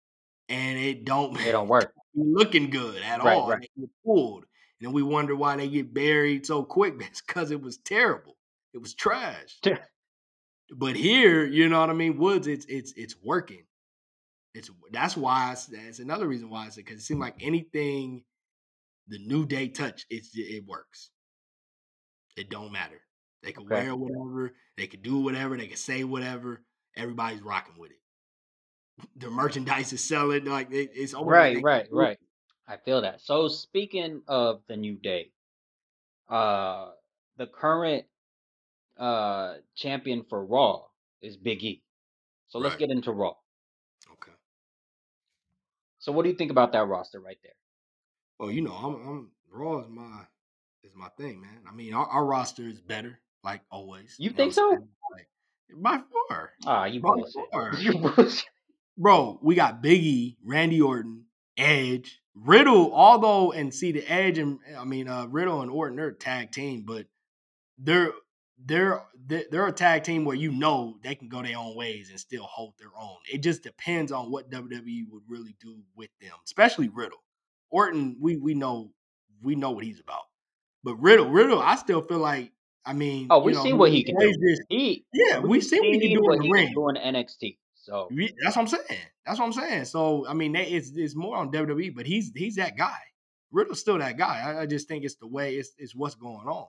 [0.49, 1.93] and it don't It don't work.
[2.15, 3.49] looking good at Right, all.
[3.49, 3.61] right.
[3.61, 6.95] They get pulled, and then we wonder why they get buried so quick.
[7.01, 8.37] It's because it was terrible.
[8.73, 9.59] It was trash.
[10.75, 12.17] but here, you know what I mean.
[12.17, 13.65] Woods, it's it's it's working.
[14.53, 17.35] It's that's why I s- that's another reason why I said because it seemed like
[17.41, 18.23] anything
[19.07, 21.11] the new day touch, it's it works.
[22.37, 23.01] It don't matter.
[23.43, 23.75] They can Okay.
[23.75, 26.63] wear whatever, they can do whatever, they can say whatever.
[26.95, 27.99] Everybody's rocking with it.
[29.15, 32.19] The merchandise is selling like it, it's like Right, right, right.
[32.67, 33.21] I feel that.
[33.21, 35.31] So speaking of the new day,
[36.29, 36.91] uh
[37.37, 38.05] the current
[38.97, 40.87] uh champion for Raw
[41.21, 41.83] is Big E.
[42.49, 43.35] So let's get into Raw.
[44.13, 44.31] Okay.
[45.99, 47.53] So what do you think about that roster right there?
[48.39, 50.21] Well, you know, I'm, I'm Raw is my
[50.83, 51.61] is my thing, man.
[51.69, 54.15] I mean, our, our roster is better, like always.
[54.19, 54.69] You know think so?
[54.69, 55.27] Like,
[55.75, 57.43] by far, Ah, you By bullshit.
[57.51, 57.75] far.
[57.75, 58.45] You bullshit.
[58.97, 59.39] bro.
[59.41, 61.25] We got Biggie, Randy Orton,
[61.57, 62.93] Edge, Riddle.
[62.93, 66.51] Although, and see the Edge and I mean, uh, Riddle and Orton, they're a tag
[66.51, 67.07] team, but
[67.77, 68.11] they're
[68.63, 72.19] they're they're a tag team where you know they can go their own ways and
[72.19, 73.17] still hold their own.
[73.31, 77.19] It just depends on what WWE would really do with them, especially Riddle.
[77.69, 78.91] Orton, we we know
[79.43, 80.23] we know what he's about,
[80.83, 82.51] but Riddle, Riddle, I still feel like
[82.85, 84.33] I mean, Oh, we you know, seen what he can do.
[84.39, 86.65] this- He yeah, we seen what he can do in the he ring.
[86.67, 87.57] can do in NXT.
[87.75, 89.01] So We- That's what I'm saying.
[89.25, 89.85] That's what I'm saying.
[89.85, 92.97] So I mean, they, it's it's more on WWE, but he's he's that guy.
[93.51, 94.41] Riddle's still that guy.
[94.45, 96.67] I, I just think it's the way it's it's what's going on.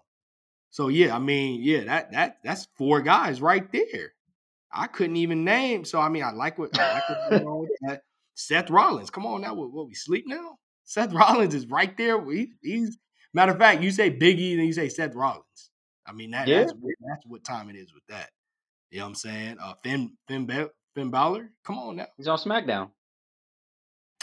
[0.70, 4.12] So yeah, I mean, yeah, that that that's four guys right there.
[4.72, 5.84] I couldn't even name.
[5.84, 8.02] So I mean, I like what I like what's going on with that.
[8.34, 10.58] Seth Rollins, come on now, what, what we sleep now?
[10.88, 12.16] Seth Rollins is right there.
[12.18, 12.98] We, he's
[13.34, 15.44] matter of fact, you say Biggie, then you say Seth Rollins.
[16.06, 16.60] I mean, that, Yeah.
[16.60, 18.30] that's that's what time it is with that.
[18.90, 19.56] You know what I'm saying?
[19.62, 22.06] Uh, Finn Finn Bal- Finn Balor, come on now.
[22.16, 22.88] he's on SmackDown.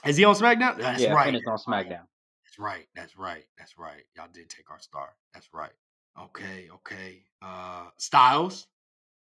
[0.06, 0.78] Is he on SmackDown?
[0.80, 1.25] That's yeah, right.
[1.25, 1.86] Finn is on That's right.
[1.88, 2.08] SmackDown.
[2.45, 2.88] That's right.
[2.95, 3.43] That's right.
[3.60, 4.04] That's right.
[4.17, 5.10] Y'all did take our star.
[5.36, 5.71] That's right.
[6.19, 6.69] Okay.
[6.73, 7.23] Okay.
[7.43, 8.65] Uh, Styles.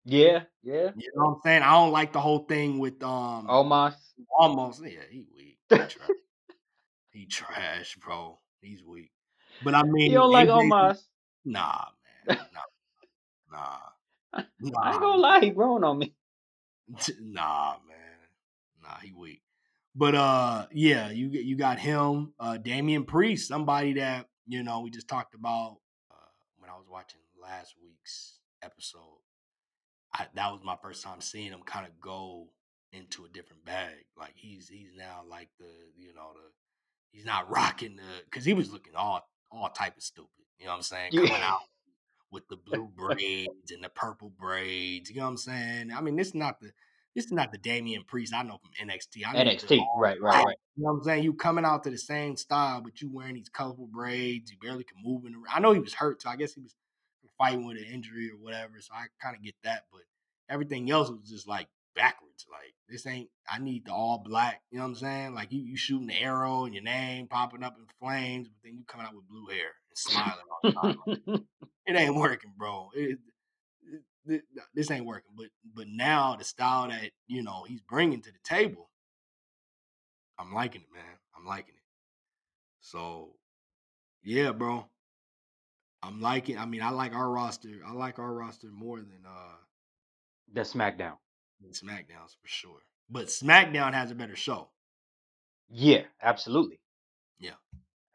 [0.06, 0.92] Yeah, yeah.
[0.96, 1.64] You know what I'm saying?
[1.64, 3.96] I don't like the whole thing with um Omos.
[4.38, 4.82] almost.
[4.84, 5.58] Yeah, he weak.
[7.14, 8.40] He trash, bro.
[8.62, 9.12] He's weak.
[9.64, 11.00] But I mean, You don't like Omos.
[11.46, 11.86] Nah,
[12.28, 12.38] man.
[13.52, 13.58] Nah.
[13.60, 14.42] Nah.
[14.60, 14.80] Nah.
[14.82, 16.14] I ain't gonna lie, he growing on me.
[17.22, 17.98] nah, man.
[18.82, 19.42] Nah, he weak.
[19.96, 24.80] But uh, yeah, you get you got him, uh, Damian Priest, somebody that you know
[24.82, 25.78] we just talked about
[26.10, 29.22] uh, when I was watching last week's episode.
[30.14, 32.48] I, that was my first time seeing him kind of go
[32.92, 34.06] into a different bag.
[34.18, 36.50] Like he's he's now like the you know the
[37.14, 40.30] he's not rocking the because he was looking all all type of stupid.
[40.60, 41.10] You know what I'm saying?
[41.14, 41.28] Yeah.
[41.28, 41.62] Coming out
[42.32, 45.10] with the blue braids and the purple braids.
[45.10, 45.92] You know what I'm saying?
[45.96, 46.72] I mean, this is not the
[47.16, 49.22] this is not the Damian Priest I know from NXT.
[49.26, 49.80] I know NXT.
[49.98, 50.58] Right, right, right.
[50.76, 51.24] You know what I'm saying?
[51.24, 54.52] You coming out to the same style, but you wearing these colorful braids.
[54.52, 55.38] You barely can move in the.
[55.54, 56.74] I know he was hurt, so I guess he was
[57.38, 58.74] fighting with an injury or whatever.
[58.80, 60.02] So I kind of get that, but
[60.50, 62.46] everything else was just like backwards.
[62.52, 63.30] Like this ain't.
[63.50, 64.62] I need the all black.
[64.72, 65.34] You know what I'm saying?
[65.36, 68.78] Like you, you shooting the arrow and your name popping up in flames, but then
[68.78, 71.46] you coming out with blue hair and smiling all the time.
[71.86, 72.90] it ain't working, bro.
[72.96, 73.20] It-
[74.26, 75.32] it- this ain't working.
[75.36, 78.90] But but now the style that you know he's bringing to the table,
[80.40, 81.04] I'm liking it, man.
[81.38, 81.82] I'm liking it.
[82.82, 83.36] So
[84.24, 84.86] yeah, bro.
[86.02, 86.58] I'm liking.
[86.58, 87.70] I mean, I like our roster.
[87.86, 89.56] I like our roster more than uh
[90.54, 91.18] the SmackDown.
[91.64, 92.80] Than SmackDown's for sure.
[93.10, 94.70] But SmackDown has a better show.
[95.70, 96.80] Yeah, absolutely.
[97.40, 97.52] Yeah.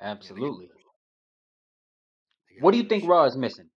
[0.01, 0.67] Absolutely.
[2.49, 3.09] They got What do you think show.
[3.11, 3.69] Raw is missing?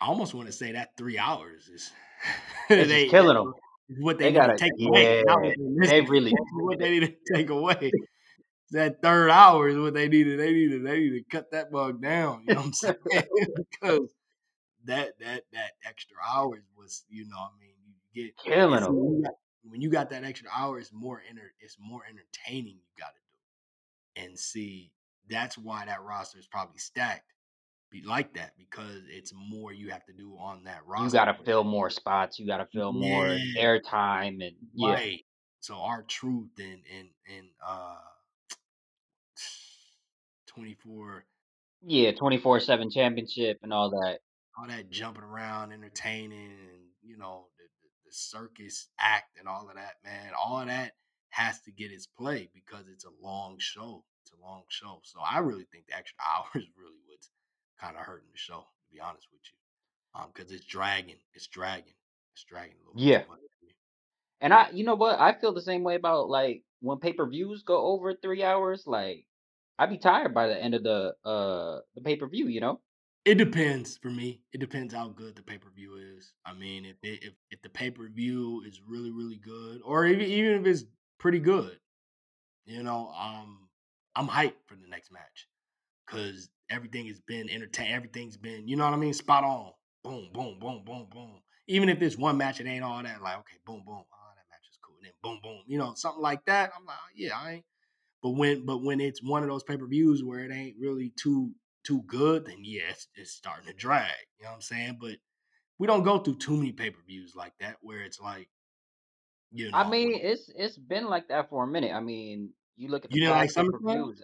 [0.00, 1.90] I almost want to say that three hours is
[2.68, 3.52] they killing them.
[3.98, 5.22] what They they, gotta- to take away.
[5.26, 5.36] yeah,
[5.80, 7.90] they They really what they need to take away.
[8.72, 10.38] That third hour is what they needed.
[10.38, 10.86] They needed.
[10.86, 12.44] They need to cut that bug down.
[12.46, 12.94] You know what I'm saying?
[13.72, 14.14] because
[14.84, 17.69] that that that extra hours was, you know, I mean,
[18.14, 18.96] get killing them.
[18.96, 22.76] when you got- when you got that extra hour, it's more enter, it's more entertaining.
[22.76, 24.92] You got to do, and see
[25.28, 27.32] that's why that roster is probably stacked,
[27.90, 31.04] be like that because it's more you have to do on that roster.
[31.04, 32.38] You gotta fill more spots.
[32.38, 33.62] You gotta fill more Yeah.
[33.62, 35.26] airtime, and yeah, Right.
[35.60, 38.00] So our truth and and and uh
[40.46, 41.26] twenty four.
[41.82, 44.20] Yeah, twenty four seven championship and all that.
[44.58, 47.48] All that jumping around, entertaining, and you know
[48.10, 50.32] the, circus act and all of that, man.
[50.40, 50.92] All that
[51.30, 54.04] has to get its play because it's a long show.
[54.22, 55.00] It's a long show.
[55.04, 57.30] So I really think the extra hours really what's
[57.80, 60.20] kind of hurting the show, to be honest with you.
[60.20, 61.18] Um, because it's dragging.
[61.34, 61.94] It's dragging.
[62.34, 63.20] It's dragging a little Yeah.
[63.20, 63.28] bit.
[64.40, 65.20] And I, you know what?
[65.20, 68.86] I feel the same way about like when pay per views go over three hours.
[68.86, 69.26] Like
[69.78, 72.48] I'd be tired by the end of the uh the pay per view.
[72.48, 72.80] You know?
[73.24, 74.40] It depends for me.
[74.52, 76.32] It depends how good the pay per view is.
[76.46, 80.06] I mean, if it, if if the pay per view is really really good, or
[80.06, 80.84] even even if it's
[81.18, 81.78] pretty good,
[82.66, 83.68] you know, um,
[84.16, 85.48] I'm hyped for the next match
[86.06, 87.94] because everything has been entertained.
[87.94, 89.72] Everything's been, you know what I mean, spot on.
[90.04, 91.40] Boom, boom, boom, boom, boom.
[91.68, 93.22] Even if it's one match, it ain't all that.
[93.22, 94.04] Like, okay, boom, boom.
[94.12, 94.96] Oh, that match is cool.
[94.98, 95.62] And then boom, boom.
[95.66, 96.72] You know, something like that.
[96.78, 97.64] I'm like, yeah, I ain't.
[98.22, 101.12] But when but when it's one of those pay per views where it ain't really
[101.16, 101.52] too
[101.84, 104.12] too good, then yeah, it's, it's starting to drag.
[104.38, 104.98] You know what I'm saying?
[105.00, 105.16] But
[105.78, 108.48] we don't go through too many pay per views like that where it's like,
[109.52, 111.92] you know, I mean, it's it's been like that for a minute.
[111.92, 113.92] I mean, you look at the You didn't like past pay per SummerSlam?
[113.92, 114.22] views.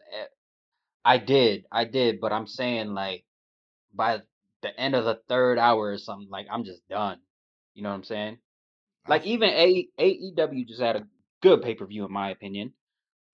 [1.04, 3.24] I did, I did, but I'm saying like
[3.94, 4.22] by
[4.62, 7.20] the end of the third hour or something, like I'm just done.
[7.74, 8.38] You know what I'm saying?
[9.08, 11.06] Like even A AEW just had a
[11.42, 12.72] good pay per view in my opinion.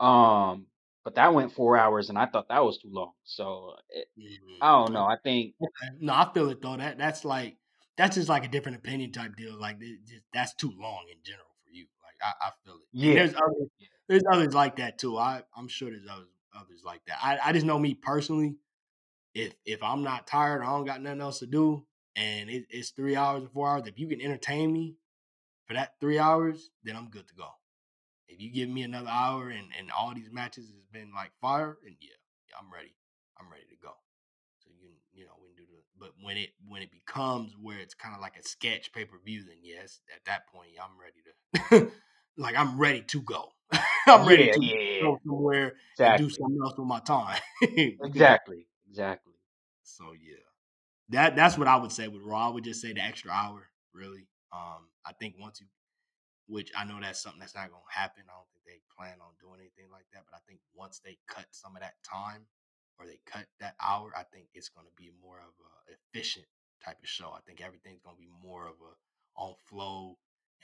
[0.01, 0.67] Um,
[1.05, 3.13] but that went four hours, and I thought that was too long.
[3.25, 4.61] So it, Mhm.
[4.61, 5.05] I don't know.
[5.07, 5.97] I think Okay.
[6.01, 6.77] No, I feel it though.
[6.77, 7.59] That that's like
[7.97, 9.59] that's just like a different opinion type deal.
[9.59, 11.87] Like it just, that's too long in general for you.
[12.03, 12.89] Like I, I feel it.
[13.09, 13.19] And Yeah.
[13.19, 13.69] there's others,
[14.09, 15.19] there's others like that too.
[15.19, 17.19] I I'm sure there's others others like that.
[17.23, 18.57] I, I just know me personally.
[19.35, 21.87] If if I'm not tired, I don't got nothing else to do,
[22.17, 23.89] and it, it's three hours or four hours.
[23.89, 24.97] If you can entertain me
[25.67, 27.51] for that three hours, then I'm good to go.
[28.33, 31.79] If you give me another hour and, and all these matches has been like fire,
[31.87, 32.11] and yeah,
[32.49, 32.95] yeah, I'm ready.
[33.41, 33.93] I'm ready to go.
[34.59, 37.79] So you you know, we can do the but when it when it becomes where
[37.79, 40.99] it's kind of like a sketch pay per view, then yes, at that point I'm
[40.99, 41.23] ready
[41.81, 41.93] to
[42.37, 43.51] like I'm ready to go.
[44.07, 47.41] I'm ready Yeah, to yeah, go somewhere and do something else with my time.
[48.03, 49.35] Exactly, exactly.
[49.83, 50.37] So yeah,
[51.11, 52.49] that that's what I would say with Raw.
[52.49, 54.29] I would just say the extra hour, really.
[54.53, 55.67] Um, I think once you,
[56.47, 58.25] which I know that's something that's not going to happen.
[58.29, 60.25] I don't think they plan on doing anything like that.
[60.31, 62.47] But I think once they cut some of that time,
[62.99, 66.47] or they cut that hour, I think it's going to be more of a efficient
[66.85, 67.33] type of show.
[67.33, 68.93] I think everything's going to be more of a
[69.41, 70.19] on flow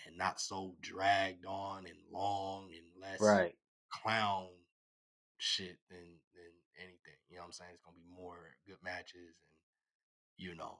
[0.07, 3.55] and not so dragged on and long and less Right.
[3.91, 4.49] clown
[5.39, 7.19] shit than than anything.
[7.29, 7.71] You know what I'm saying?
[7.75, 9.55] It's gonna be more good matches and
[10.37, 10.79] you know,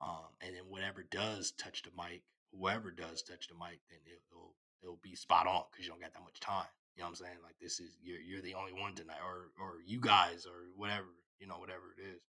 [0.00, 2.22] uh, um, and then whatever does touch the mic,
[2.56, 6.00] whoever does touch the mic, then it, it'll it'll be spot on because you don't
[6.00, 6.66] got that much time.
[6.96, 7.38] You know what I'm saying?
[7.42, 11.08] Like this is you're you're the only one tonight, or or you guys, or whatever
[11.42, 12.22] you know, whatever it is.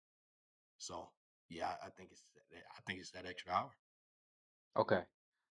[0.80, 1.08] So
[1.50, 3.72] yeah, I I think it's I think it's that extra hour.
[4.76, 5.02] Okay.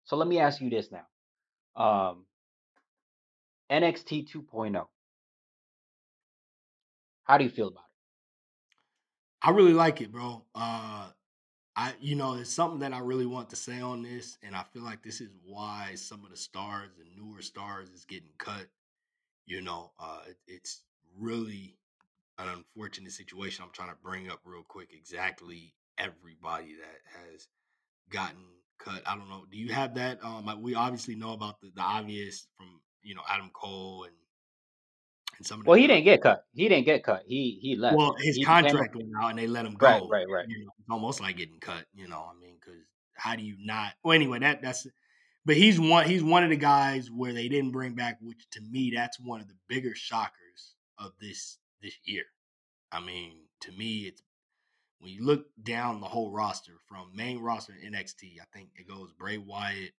[0.04, 1.06] So let me ask you this now.
[1.76, 2.24] Um,
[3.70, 4.86] NXT 2.0.
[7.24, 9.46] How do you feel about it?
[9.46, 10.42] I really like it, bro.
[10.54, 11.10] Uh,
[11.80, 14.64] I you know it's something that I really want to say on this, and I
[14.64, 18.66] feel like this is why some of the stars, the newer stars, is getting cut.
[19.46, 20.82] You know, uh, it, it's
[21.18, 21.78] really
[22.38, 23.64] an unfortunate situation.
[23.64, 27.48] I'm trying to bring up real quick exactly everybody that has
[28.10, 28.44] gotten
[28.78, 29.00] cut.
[29.06, 29.46] I don't know.
[29.50, 30.22] Do you have that?
[30.22, 34.14] Um, we obviously know about the, the obvious from you know Adam Cole and
[35.40, 36.44] and some of Well, he didn't get cut.
[36.52, 37.24] He didn't get cut.
[37.26, 37.96] He he left.
[37.96, 39.86] well, his He contract went out and they let him go.
[39.86, 40.48] Right, right, right.
[40.48, 41.86] You know, it's almost like getting cut.
[41.94, 42.78] You know, I mean, because
[43.14, 43.94] how do you not?
[44.04, 44.86] Well, anyway, that that's.
[45.46, 46.06] But he's one.
[46.06, 49.40] He's one of the guys where they didn't bring back, which to me that's one
[49.40, 52.24] of the bigger shockers of this this year.
[52.92, 54.22] I mean, to me, it's
[54.98, 58.34] when you look down the whole roster from main roster to NXT.
[58.42, 59.92] I think it goes Bray Wyatt.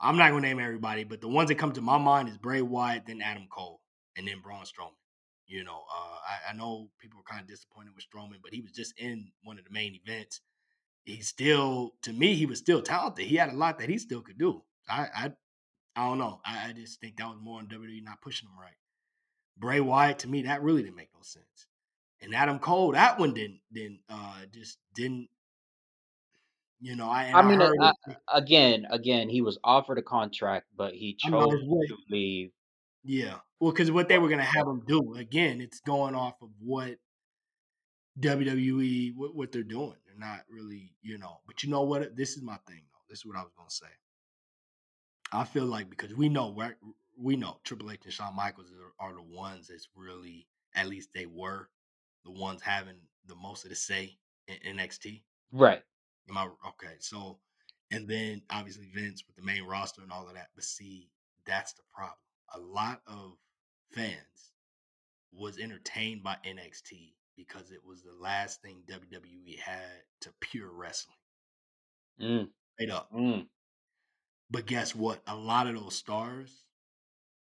[0.00, 2.62] I'm not gonna name everybody, but the ones that come to my mind is Bray
[2.62, 3.80] Wyatt, then Adam Cole,
[4.16, 4.96] and then Braun Strowman.
[5.46, 8.62] You know, uh, I, I know people were kind of disappointed with Strowman, but he
[8.62, 10.40] was just in one of the main events.
[11.04, 13.26] He still, to me, he was still talented.
[13.26, 14.62] He had a lot that he still could do.
[14.88, 15.32] I, I,
[15.94, 16.40] I don't know.
[16.44, 18.74] I, I just think that was more on WWE not pushing him right.
[19.56, 21.68] Bray Wyatt, to me, that really didn't make no sense.
[22.20, 25.28] And Adam Cole, that one didn't, didn't, uh, just didn't.
[26.80, 27.92] You know, I, I mean, uh,
[28.32, 32.50] again, again, he was offered a contract, but he chose to leave.
[33.06, 33.36] Yeah.
[33.60, 36.50] Well, because what they were going to have them do, again, it's going off of
[36.58, 36.96] what
[38.20, 39.94] WWE, what, what they're doing.
[40.06, 42.16] They're not really, you know, but you know what?
[42.16, 43.04] This is my thing, though.
[43.08, 43.86] This is what I was going to say.
[45.32, 46.74] I feel like because we know, right?
[47.18, 51.10] We know Triple H and Shawn Michaels are, are the ones that's really at least
[51.14, 51.68] they were
[52.24, 52.96] the ones having
[53.26, 55.22] the most of the say in NXT.
[55.52, 55.82] Right.
[56.28, 56.94] Am I okay?
[57.00, 57.38] So,
[57.90, 60.48] and then obviously Vince with the main roster and all of that.
[60.54, 61.08] But see,
[61.46, 62.16] that's the problem.
[62.56, 63.36] A lot of
[63.92, 64.52] fans
[65.30, 71.16] was entertained by NXT because it was the last thing WWE had to pure wrestling.
[72.20, 72.48] Mm.
[72.74, 73.12] Straight up.
[73.12, 73.46] Mm.
[74.50, 75.20] But guess what?
[75.26, 76.64] A lot of those stars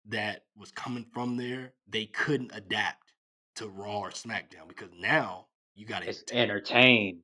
[0.07, 3.13] that was coming from there, they couldn't adapt
[3.55, 7.21] to Raw or SmackDown because now you got to entertain.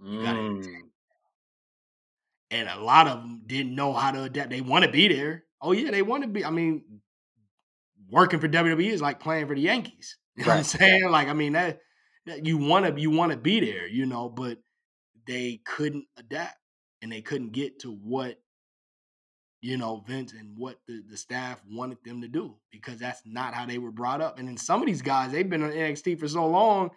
[0.00, 0.56] You gotta Mm.
[0.56, 0.90] entertain.
[2.50, 4.50] And a lot of them didn't know how to adapt.
[4.50, 5.44] They want to be there.
[5.60, 6.44] Oh yeah, they want to be.
[6.44, 7.02] I mean,
[8.10, 10.16] working for WWE is like playing for the Yankees.
[10.38, 10.66] You know what I'm Right.
[10.66, 11.10] saying?
[11.10, 11.80] Like, I mean, that,
[12.26, 14.58] that you want to you want to be there, you know, but
[15.26, 16.56] they couldn't adapt
[17.02, 18.38] and they couldn't get to what
[19.60, 23.54] you know Vince and what the, the staff wanted them to do because that's not
[23.54, 24.38] how they were brought up.
[24.38, 26.90] And then some of these guys, they've been on NXT for so long,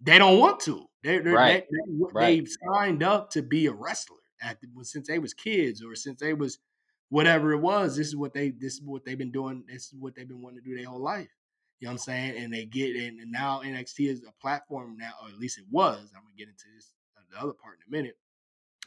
[0.00, 0.86] they don't want to.
[1.02, 1.64] They're, they're, Right.
[1.70, 1.76] they,
[2.18, 2.48] they, Right.
[2.74, 6.34] signed up to be a wrestler at the, since they was kids or since they
[6.34, 6.58] was
[7.10, 7.96] whatever it was.
[7.96, 9.64] This is what they this is what they've been doing.
[9.68, 11.28] This is what they've been wanting to do their whole life.
[11.80, 12.38] You know what I'm saying?
[12.42, 15.64] And they get in, and now NXT is a platform now, or at least it
[15.70, 15.98] was.
[16.16, 18.16] I'm gonna get into this uh, the other part in a minute.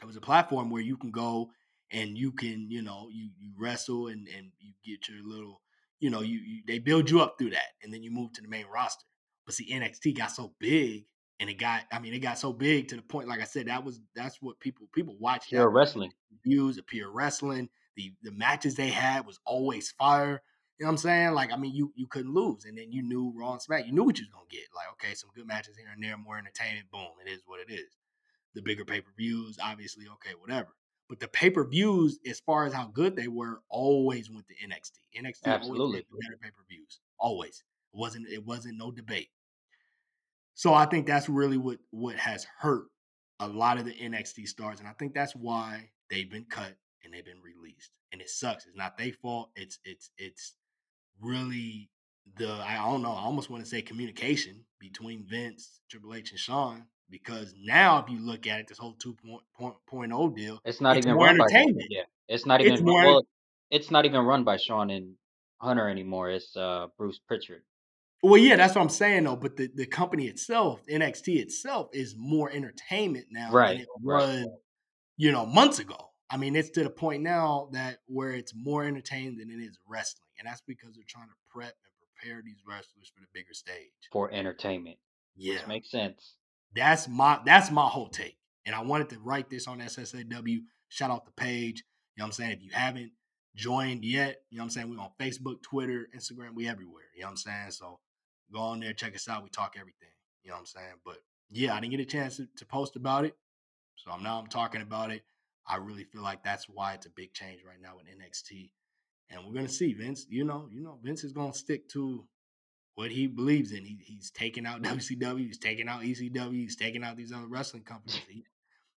[0.01, 1.51] It was a platform where you can go
[1.91, 5.61] and you can, you know, you you wrestle and and you get your little,
[5.99, 8.41] you know, you, you they build you up through that, and then you move to
[8.41, 9.05] the main roster.
[9.45, 11.05] But see, NXT got so big,
[11.39, 13.67] and it got, I mean, it got so big to the point, like I said,
[13.67, 16.11] that was that's what people people watch Pure wrestling.
[16.43, 17.69] views of pure wrestling.
[17.95, 20.41] The the matches they had was always fire.
[20.79, 21.33] You know what I'm saying?
[21.33, 23.85] Like, I mean, you you couldn't lose, and then you knew Raw and Smack.
[23.85, 24.67] You knew what you was gonna get.
[24.75, 26.89] Like, okay, some good matches here and there, more entertainment.
[26.91, 27.97] Boom, it is what it is.
[28.55, 30.69] The bigger pay per views, obviously, okay, whatever.
[31.09, 34.55] But the pay per views, as far as how good they were, always went to
[34.55, 34.99] NXT.
[35.19, 35.85] NXT Absolutely.
[35.85, 36.99] always better pay per views.
[37.19, 37.63] Always.
[37.93, 39.29] It wasn't it wasn't no debate.
[40.55, 42.85] So I think that's really what what has hurt
[43.39, 46.73] a lot of the NXT stars, and I think that's why they've been cut
[47.13, 47.91] and they've been released.
[48.11, 48.65] And it sucks.
[48.65, 49.49] It's not their fault.
[49.55, 50.53] It's it's it's
[51.21, 51.89] really
[52.37, 53.11] the I don't know.
[53.11, 56.85] I almost want to say communication between Vince, Triple H, and Shawn.
[57.09, 61.15] Because now, if you look at it, this whole 2.0 deal, It's not It's even
[61.15, 61.45] more run by
[61.89, 62.01] yeah.
[62.27, 63.27] It's not It's even more- well,
[63.69, 65.13] it's not even run by Shawn and
[65.59, 66.31] Hunter anymore.
[66.31, 67.63] It's uh Bruce Pritchard.
[68.23, 69.35] Well, yeah, that's what I'm saying though.
[69.35, 74.21] But the, the company itself, NXT itself, is more entertainment now Right, than it right.
[74.21, 74.47] was,
[75.17, 76.12] you know, months ago.
[76.33, 79.77] I mean, it's to the point now that where it's more entertaining than it is
[79.87, 83.53] wrestling, and that's because they're trying to prep and prepare these wrestlers for the bigger
[83.53, 83.91] stage.
[84.11, 84.97] for entertainment.
[85.35, 86.35] Yeah, Which makes sense.
[86.75, 90.63] that's my that's my whole take, and I wanted to write this on SSAW.
[90.89, 91.83] Shout out the page.
[92.15, 92.51] You know what I'm saying?
[92.53, 93.11] If you haven't
[93.55, 94.89] joined yet, you know what I'm saying?
[94.89, 97.03] We're on Facebook, Twitter, Instagram, we everywhere.
[97.15, 97.71] You know what I'm saying?
[97.71, 97.99] So
[98.51, 99.43] go on there, check us out.
[99.43, 100.09] We talk everything.
[100.43, 100.95] You know what I'm saying?
[101.05, 101.17] But
[101.51, 103.35] yeah, I didn't get a chance to, to post about it.
[103.95, 105.23] So I'm now I'm talking about it.
[105.67, 108.71] I really feel like that's why it's a big change right now with NXT.
[109.29, 112.25] And we're gonna see Vince, you know, you know, Vince is gonna stick to
[112.95, 113.83] what he believes in.
[113.85, 117.83] He, he's taking out WCW, he's taking out ECW, he's taking out these other wrestling
[117.83, 118.21] companies.
[118.27, 118.43] He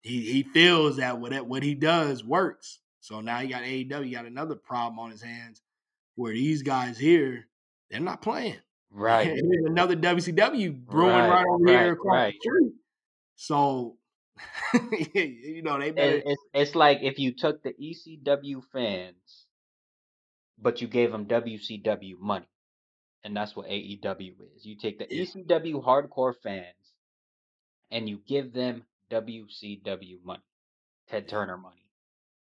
[0.01, 2.81] he, he feels that what what he does works.
[3.01, 5.63] So now he got AEW, he got another problem on his hands
[6.15, 7.47] where these guys here,
[7.91, 8.57] they're not playing.
[8.97, 9.27] Right.
[9.27, 12.33] There's another WCW brewing Right, right, over right, here across right.
[12.33, 12.73] the street.
[13.35, 13.97] So
[15.15, 19.47] you know, they better It, it's it's like if you took the ECW fans,
[20.59, 22.49] but you gave them WCW money,
[23.25, 24.65] and that's what AEW is.
[24.67, 25.07] You take the.
[25.11, 26.95] ECW hardcore fans,
[27.91, 30.43] and you give them WCW money,
[31.09, 31.29] Ted.
[31.29, 31.87] Turner money.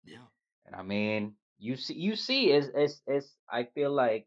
[0.04, 0.26] yeah.
[0.66, 4.26] And I mean, you see, you see, is is is I feel like,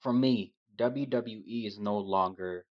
[0.00, 2.66] for me, WWE is no longer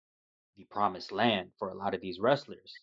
[0.57, 2.73] the promised land for a lot of these wrestlers.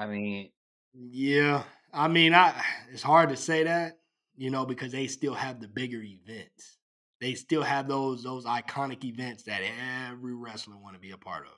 [0.00, 0.50] I mean,
[0.94, 3.98] Yeah, I mean, I it's hard to say that,
[4.36, 6.78] you know, because they still have the bigger events.
[7.20, 9.62] They still have those those iconic events that
[10.10, 11.52] every wrestler want to be a part of.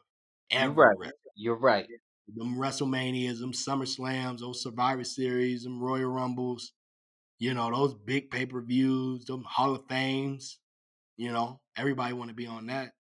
[0.51, 0.97] You're right.
[0.99, 1.14] wrestler.
[1.36, 1.86] you're right.
[2.34, 6.72] Them WrestleManias, them SummerSlams, those Survivor Series, them Royal Rumbles,
[7.38, 10.59] you know, those big pay per views, them Hall of Fames.
[11.16, 12.93] You know, everybody want to be on that.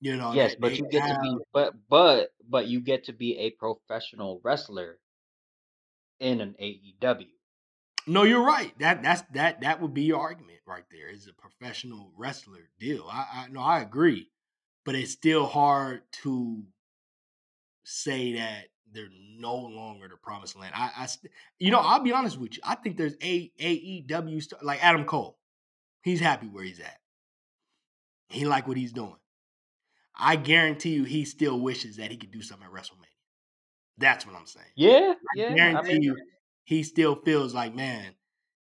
[0.00, 3.04] You know, Yes, they- but they you get to be, but but but you get
[3.04, 4.98] to be a professional wrestler
[6.20, 7.28] in an AEW.
[8.06, 8.76] No, you're right.
[8.78, 11.08] That that's that that would be your argument right there.
[11.08, 13.06] Is a professional wrestler deal.
[13.10, 14.30] I, I no, I agree,
[14.84, 16.64] but it's still hard to
[17.84, 20.74] say that they're no longer the promised land.
[20.74, 21.08] I, I
[21.58, 22.62] you know, I'll be honest with you.
[22.64, 25.38] I think there's a AEW like Adam Cole.
[26.02, 26.98] He's happy where he's at.
[28.28, 29.16] He like what he's doing.
[30.18, 33.06] I guarantee you, he still wishes that he could do something at WrestleMania.
[33.98, 34.66] That's what I'm saying.
[34.76, 35.54] Yeah, I yeah.
[35.54, 36.16] guarantee I mean, you,
[36.64, 38.14] he still feels like, man,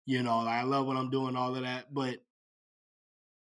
[0.06, 1.94] you know, like, I love what I'm doing, all of that.
[1.94, 2.18] But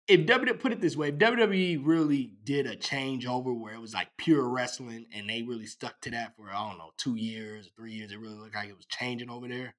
[0.08, 3.94] if WWE put it this way, if WWE really did a changeover where it was
[3.94, 7.70] like pure wrestling and they really stuck to that for I don't know two years,
[7.76, 9.76] three years, it really looked like it was changing over there.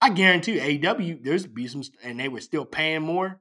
[0.00, 3.40] I guarantee you, AEW there's be some, and they were still paying more.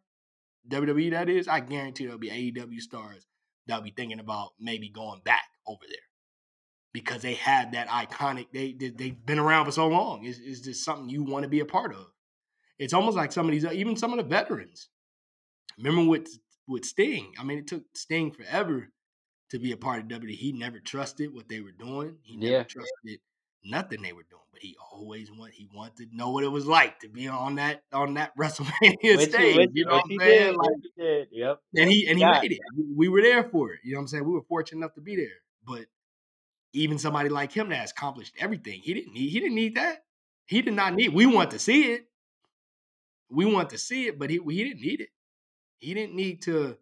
[0.69, 3.25] WWE that is, I guarantee there'll be AEW stars
[3.67, 5.97] that'll be thinking about maybe going back over there
[6.93, 8.47] because they have that iconic.
[8.53, 10.25] They, they they've been around for so long.
[10.25, 12.07] It's, it's just something you want to be a part of.
[12.79, 14.89] It's almost like some of these, uh, even some of the veterans.
[15.77, 16.27] Remember with
[16.67, 17.33] with Sting?
[17.39, 18.89] I mean, it took Sting forever
[19.51, 20.31] to be a part of WWE.
[20.31, 22.17] He never trusted what they were doing.
[22.23, 22.63] He never Yeah.
[22.63, 23.19] trusted
[23.63, 24.41] nothing they were doing.
[24.51, 27.55] But he always want he wanted to know what it was like to be on
[27.55, 29.55] that on that WrestleMania which, stage.
[29.55, 30.47] which, you know what I'm saying?
[30.47, 30.55] did.
[30.55, 31.39] Like, he.
[31.39, 31.59] Yep.
[31.77, 32.39] and he and he Yeah.
[32.41, 32.59] made it.
[32.95, 33.79] We were there for it.
[33.83, 34.25] You know what I'm saying?
[34.25, 35.27] We were fortunate enough to be there.
[35.65, 35.85] But
[36.73, 40.03] even somebody like him that has accomplished everything, he didn't need he didn't need that.
[40.45, 41.13] He did not need.
[41.13, 42.05] We want to see it.
[43.29, 45.09] We want to see it, but he he didn't need it.
[45.77, 46.77] He didn't need to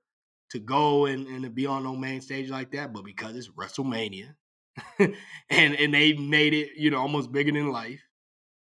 [0.52, 2.92] to go and, and to be on no main stage like that.
[2.94, 4.34] But because it's WrestleMania,
[5.00, 8.02] and and they made it, you know, almost bigger than life.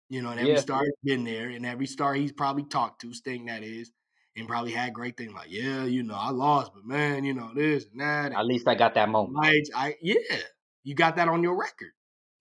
[0.08, 0.60] You know, and every Yeah.
[0.60, 3.92] star has been there, and every star he's probably talked to, Sting that is,
[4.36, 7.52] and probably had great things like, yeah, you know, I lost, but man, you know,
[7.54, 8.32] this and that.
[8.32, 9.38] At least I got that moment.
[9.38, 10.38] Right, I yeah,
[10.82, 11.92] you got that on your record,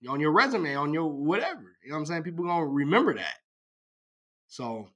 [0.08, 1.76] on your resume, on your whatever.
[1.82, 2.22] You know what I'm saying?
[2.24, 3.34] People gonna remember that.
[4.48, 4.88] So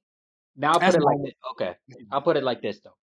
[0.56, 1.34] Now I'll put it like this.
[1.52, 1.76] Okay.
[2.10, 2.96] I'll put it like this though.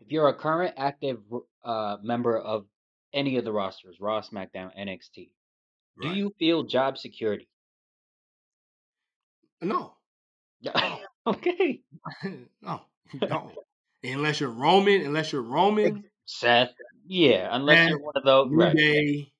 [0.00, 1.20] If you're a current active
[1.64, 2.66] uh, member of
[3.12, 5.32] any of the rosters, Raw, SmackDown, NXT,
[6.00, 7.48] do you feel job security?
[9.62, 9.96] no,
[10.60, 10.98] Yeah.
[11.26, 11.82] okay.
[12.62, 12.82] no.
[14.04, 16.74] Unless you're Roman, unless you're Roman, Seth.
[17.06, 18.48] Yeah, unless Seth, you're one of those.
[18.50, 18.76] Right.
[18.76, 19.32] Day,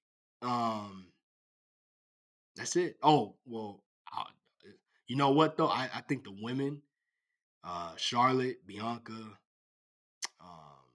[0.42, 1.12] um,
[2.56, 2.96] that's it.
[3.02, 3.82] Oh well,
[4.16, 4.24] uh,
[5.06, 5.68] you know what though?
[5.68, 6.82] I, I think the women,
[7.64, 9.38] uh, Charlotte, Bianca,
[10.40, 10.92] um,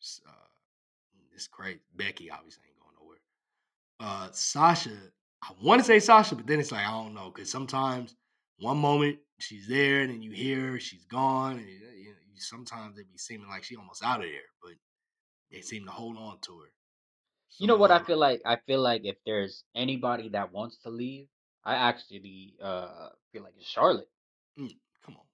[0.00, 0.48] s- uh,
[1.40, 1.80] it's great.
[1.96, 3.20] Becky obviously ain't going nowhere.
[3.98, 4.90] Uh, Sasha,
[5.42, 8.14] I want to say Sasha, but then it's like I don't know because sometimes
[8.58, 12.98] one moment she's there and then you hear her, she's gone, and you, you, sometimes
[12.98, 14.72] it be seeming like she almost out of there, but
[15.50, 16.72] they seem to hold on to her.
[17.58, 18.42] You know what I feel like?
[18.44, 21.28] I feel like if there's anybody that wants to leave,
[21.64, 24.08] I actually uh feel like it's Charlotte.
[24.58, 25.24] mm, come on,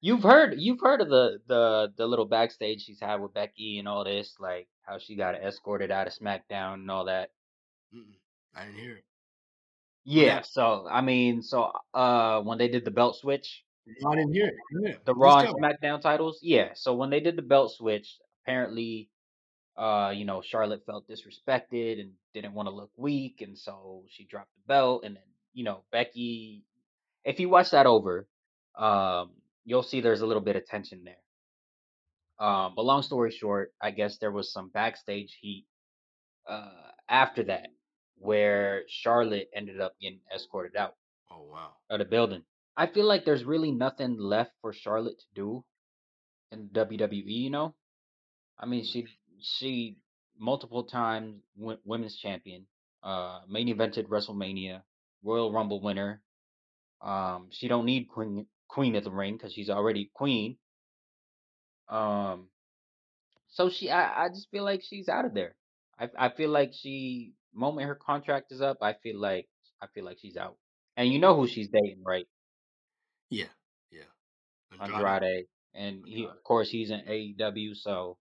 [0.00, 3.88] You've heard you've heard of the the the little backstage she's had with Becky and
[3.88, 7.30] all this, like how she got escorted out of SmackDown and all that.
[7.94, 8.14] Mm-mm,
[8.54, 9.04] I didn't hear it.
[10.04, 10.46] Yeah, happened?
[10.46, 13.64] so I mean, so uh when they did the belt switch,
[14.06, 14.54] I didn't hear it.
[14.82, 15.54] Yeah, the Raw and.
[15.54, 16.70] SmackDown titles, yeah.
[16.74, 19.10] So when they did the belt switch, apparently
[19.78, 24.24] uh, you know, Charlotte felt disrespected and didn't want to look weak, and so she
[24.24, 25.04] dropped the belt.
[25.04, 25.22] And then,
[25.54, 26.64] you know, Becky,
[27.24, 28.26] if you watch that over,
[28.76, 29.30] um,
[29.64, 31.22] you'll see there's a little bit of tension there.
[32.40, 35.66] Um, but long story short, I guess there was some backstage heat
[36.48, 37.68] uh, after that
[38.16, 40.94] where Charlotte ended up getting escorted out
[41.30, 41.76] Oh wow.
[41.90, 42.44] of the building.
[42.76, 45.64] I feel like there's really nothing left for Charlotte to do
[46.52, 47.74] in WWE, you know?
[48.58, 49.06] I mean, she
[49.40, 49.96] she
[50.38, 52.66] multiple times w- women's champion,
[53.02, 54.82] uh, main evented WrestleMania,
[55.22, 56.22] Royal Rumble winner.
[57.00, 60.58] Um, she don't need queen queen of the ring because she's already queen.
[61.88, 62.48] Um,
[63.48, 65.54] so she, I, I just feel like she's out of there.
[65.98, 69.48] I, I feel like she, moment her contract is up, I feel like,
[69.80, 70.56] I feel like she's out.
[70.96, 72.26] And you know who she's dating, right?
[73.30, 73.46] Yeah,
[73.90, 74.02] yeah.
[74.80, 75.04] Andrade.
[75.04, 76.36] Andrade, and he, Andrade.
[76.36, 77.76] of course, he's in AEW.
[77.76, 78.18] So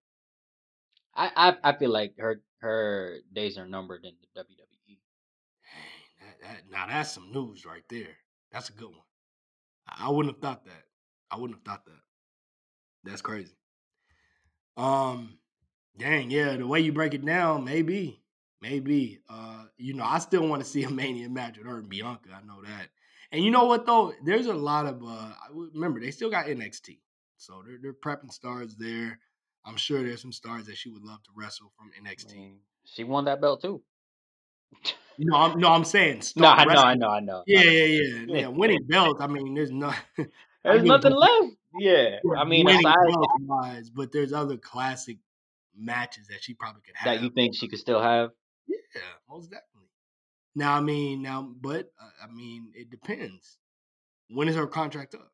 [1.16, 4.42] I, I, I feel like her, her days are numbered in the.
[4.42, 4.46] WWE.
[4.88, 4.98] Dang,
[6.22, 8.18] that, that, now that's some news right there.
[8.52, 9.08] That's a good one.
[9.88, 10.84] I, I wouldn't have thought that.
[11.32, 12.07] I wouldn't have thought that.
[13.04, 13.54] That's crazy.
[14.76, 15.40] Um,
[15.98, 16.56] dang, yeah.
[16.58, 18.22] The way you break it down, maybe,
[18.62, 19.20] maybe.
[19.30, 22.30] Uh, you know, I still want to see a Mania match with her and Bianca.
[22.34, 22.90] I know that.
[23.32, 24.14] And you know what though?
[24.24, 25.04] There's a lot of.
[25.06, 27.00] uh Remember, they still got NXT,
[27.38, 29.20] so they're they're prepping stars there.
[29.66, 32.34] I'm sure there's some stars that she would love to wrestle from I NXT.
[32.34, 33.84] mean, she won that belt too.
[35.18, 37.44] No, I'm, no, I'm saying No, star I know, I know, I know.
[37.48, 38.48] Yeah, yeah, yeah, yeah.
[38.48, 39.22] Winning belts.
[39.22, 39.94] I mean, there's no.
[40.64, 41.56] There's I mean, nothing left.
[41.78, 42.96] Yeah, I mean, aside
[43.42, 45.18] wise, but there's other classic
[45.76, 47.16] matches that she probably could have.
[47.16, 48.32] that you think she could still have.
[48.68, 48.78] Yeah,
[49.30, 49.90] most definitely.
[50.56, 53.60] Now, I mean, now, but uh, I mean, it depends.
[54.30, 55.32] when is her contract up?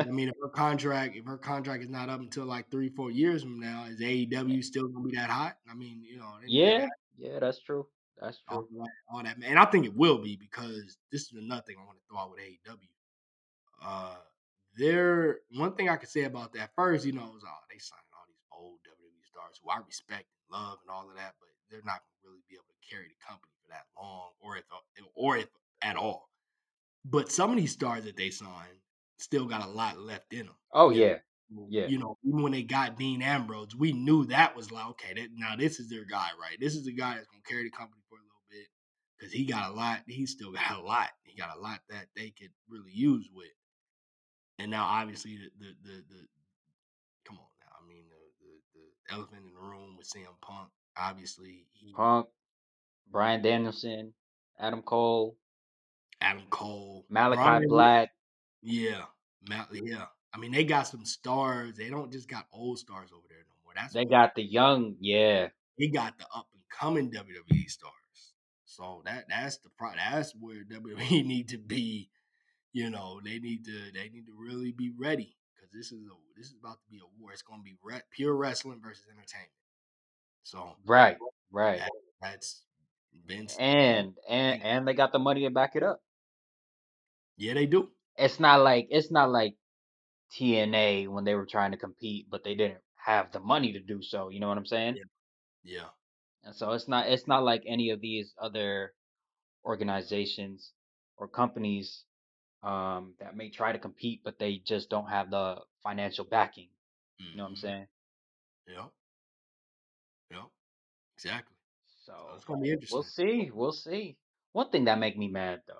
[0.00, 3.10] I mean, if her contract if her contract is not up until like three four
[3.10, 5.56] years from now, is AEW still gonna be that hot?
[5.70, 6.86] I mean, you know, yeah,
[7.18, 7.86] yeah, that's true.
[8.20, 8.58] That's true.
[8.58, 9.50] All that, all that, man.
[9.50, 12.20] And I think it will be because this is another thing I want to throw
[12.20, 12.88] out with AEW.
[13.84, 14.16] Uh,
[14.80, 18.10] there, one thing I could say about that first, you know, is oh, they signed
[18.14, 21.50] all these old WWE stars who I respect and love and all of that, but
[21.70, 24.64] they're not gonna really be able to carry the company for that long, or if
[24.72, 25.48] uh, or if
[25.82, 26.30] at all.
[27.04, 28.80] But some of these stars that they signed
[29.18, 30.56] still got a lot left in them.
[30.72, 31.18] Oh yeah,
[31.68, 31.88] yeah.
[31.88, 35.28] You know, even when they got Dean Ambrose, we knew that was like, okay, that,
[35.34, 36.58] now this is their guy, right?
[36.60, 38.68] This is the guy that's gonna carry the company for a little bit
[39.18, 40.02] because he got a lot.
[40.06, 41.10] He still got a lot.
[41.24, 43.50] He got a lot that they could really use with.
[44.60, 46.20] And now, obviously, the the the, the
[47.24, 47.72] come on now.
[47.82, 50.68] I mean, the, the the elephant in the room with CM Punk.
[50.98, 52.26] Obviously, he, Punk,
[53.10, 54.12] Bryan Danielson,
[54.58, 55.36] Adam Cole,
[56.20, 58.10] Adam Cole, Malakai Brian, Black.
[58.62, 59.04] Yeah,
[59.48, 60.04] Mal- yeah.
[60.34, 61.76] I mean, they got some stars.
[61.76, 63.72] They don't just got old stars over there no more.
[63.74, 65.48] That's they got the young, yeah.
[65.78, 67.94] They got the up and coming WWE stars.
[68.66, 69.90] So that that's the pro.
[69.96, 72.10] That's where WWE need to be.
[72.72, 76.14] You know, they need to they need to really be ready because this is a
[76.36, 77.32] this is about to be a war.
[77.32, 79.50] It's going to be re- pure wrestling versus entertainment.
[80.44, 81.16] So right,
[81.50, 81.78] right.
[81.78, 81.90] That,
[82.22, 82.62] that's
[83.26, 86.00] Vince and and and they got the money to back it up.
[87.36, 87.88] Yeah, they do.
[88.16, 89.54] It's not like it's not like
[90.38, 94.02] TNA when they were trying to compete, but they didn't have the money to do
[94.02, 94.28] so.
[94.28, 94.96] You know what I'm saying?
[94.96, 95.04] Yeah.
[95.62, 95.88] Yeah.
[96.44, 98.92] And so it's not it's not like any of these other
[99.64, 100.72] organizations
[101.16, 102.04] or companies
[102.62, 106.68] um, that may try to compete, but they just don't have the financial backing.
[107.20, 107.30] Mm-hmm.
[107.30, 107.66] You know what I'm mm-hmm.
[107.66, 107.86] saying?
[108.68, 108.84] Yeah.
[110.30, 110.44] Yeah.
[111.16, 111.56] Exactly.
[112.04, 112.96] So, so it's gonna be interesting.
[112.96, 113.50] We'll see.
[113.52, 114.16] We'll see.
[114.52, 115.74] One thing that make me mad though,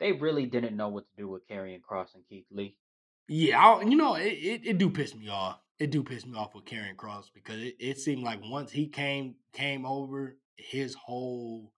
[0.00, 2.76] they really didn't know what to do with Karrion Kross and Keith Lee.
[3.28, 5.60] Yeah, I, you know, it, it, it do piss me off.
[5.78, 8.86] It do piss me off with Karrion Kross because it, it seemed like once he
[8.88, 11.72] came came over, his whole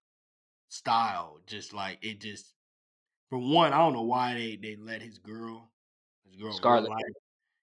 [0.69, 2.53] style just like it just.
[3.31, 5.71] For one, I don't know why they they let his girl,
[6.25, 6.93] his girl Scarlett,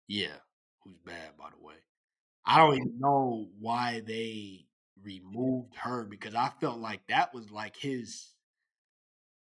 [0.08, 0.36] yeah,
[0.84, 1.76] who's bad by the way.
[2.46, 2.88] I don't mm-hmm.
[2.88, 4.66] even know why they
[5.04, 8.34] removed her because I felt like that was like his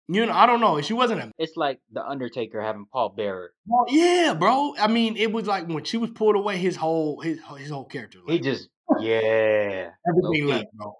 [0.06, 0.80] you know, I don't know.
[0.82, 1.32] She wasn't a.
[1.38, 3.52] It's like the Undertaker having Paul Bearer.
[3.66, 4.74] Well, yeah, bro.
[4.78, 7.86] I mean, it was like when she was pulled away, his whole his his whole
[7.86, 8.18] character.
[8.18, 8.68] Like, he just
[9.00, 10.94] yeah, everything left, bro.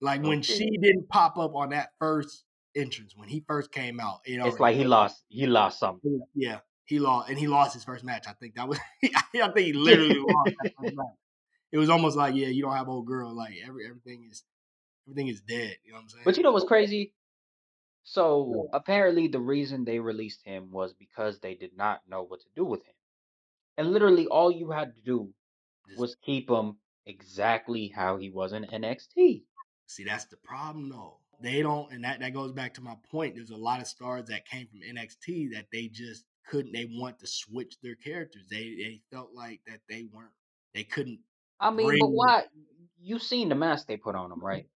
[0.00, 2.44] Like when she didn't pop up on that first
[2.76, 6.20] entrance when he first came out, you know, it's like he lost he lost something.
[6.34, 8.26] Yeah, he lost and he lost his first match.
[8.28, 11.06] I think that was I think he literally lost that match.
[11.72, 13.34] It was almost like yeah, you don't have old girl.
[13.34, 14.44] Like every everything is
[15.06, 15.76] everything is dead.
[15.84, 16.22] You know what I'm saying?
[16.24, 17.12] But you know what's crazy?
[18.08, 22.46] So apparently, the reason they released him was because they did not know what to
[22.54, 22.94] do with him.
[23.76, 25.32] And literally, all you had to do
[25.98, 29.42] was keep him exactly how he was in NXT.
[29.86, 31.18] See, that's the problem, though.
[31.40, 33.34] They don't, and that, that goes back to my point.
[33.34, 36.72] There's a lot of stars that came from NXT that they just couldn't.
[36.72, 38.46] They want to switch their characters.
[38.50, 40.30] They they felt like that they weren't.
[40.74, 41.20] They couldn't.
[41.60, 42.44] I mean, but why?
[43.00, 44.46] You seen the mask they put on them, mm-hmm.
[44.46, 44.66] right?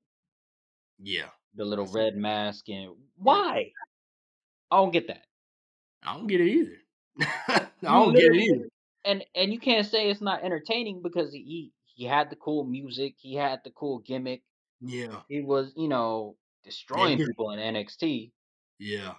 [1.02, 3.72] Yeah the little red mask and why?
[4.70, 5.24] I don't get that.
[6.04, 6.76] I don't get it either.
[7.48, 8.68] I don't get it either.
[9.04, 13.14] And and you can't say it's not entertaining because he he had the cool music,
[13.18, 14.42] he had the cool gimmick.
[14.80, 15.20] Yeah.
[15.28, 17.26] He was, you know, destroying yeah.
[17.26, 18.32] people in NXT.
[18.78, 19.14] Yeah.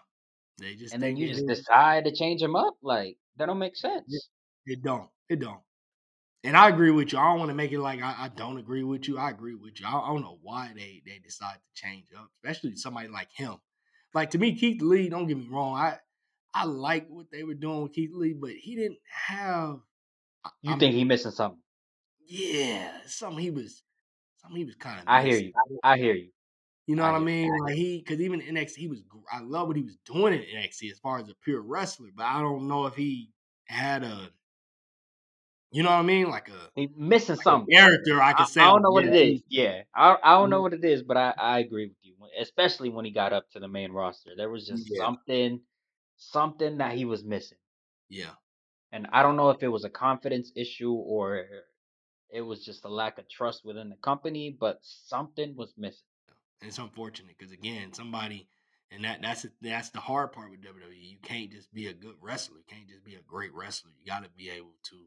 [0.58, 3.76] They just And then you just decide to change them up like that don't make
[3.76, 4.30] sense.
[4.66, 5.10] It, don't.
[5.30, 5.62] It don't.
[6.44, 7.20] And I agree with you.
[7.20, 9.18] I don't want to make it like I, I don't agree with you.
[9.18, 9.88] I agree with you.
[9.88, 13.56] I, I, don't know why they they decide to change up, especially somebody like him.
[14.14, 15.10] Like to me, Keith Lee.
[15.10, 15.76] Don't get me wrong.
[15.76, 15.98] I
[16.54, 19.80] I like what they were doing with Keith Lee, but he didn't have.
[20.62, 21.62] You I think he missing something?
[22.28, 23.84] Yeah, something he was.
[24.38, 25.06] Something he was kind of.
[25.08, 25.54] I hear you.
[25.84, 26.30] I hear you.
[26.88, 27.58] You know I what I mean?
[27.60, 29.04] Like he, because even NXT, he was.
[29.32, 32.26] I love what he was doing in NXT as far as a pure wrestler, but
[32.26, 33.30] I don't know if he
[33.66, 34.30] had a
[35.72, 36.30] you know what I mean?
[36.30, 37.74] Like a He's missing like something.
[37.74, 38.60] character, I could say.
[38.60, 39.42] I don't know what it is.
[39.50, 40.64] Yeah, I I don't know mm-hmm.
[40.64, 43.60] what it is, but I I agree with you, especially when he got up to
[43.60, 44.32] the main roster.
[44.36, 45.02] There was just yeah.
[45.02, 45.62] something,
[46.18, 47.58] something that he was missing.
[48.10, 48.32] Yeah,
[48.92, 51.46] and I don't know if it was a confidence issue or
[52.30, 56.08] it was just a lack of trust within the company, but something was missing.
[56.62, 58.48] And it's unfortunate because again, somebody
[58.92, 60.96] and that that's that's the hard part with WWE.
[61.00, 62.58] You can't just be a good wrestler.
[62.58, 63.92] You can't just be a great wrestler.
[64.00, 64.98] You got to be able to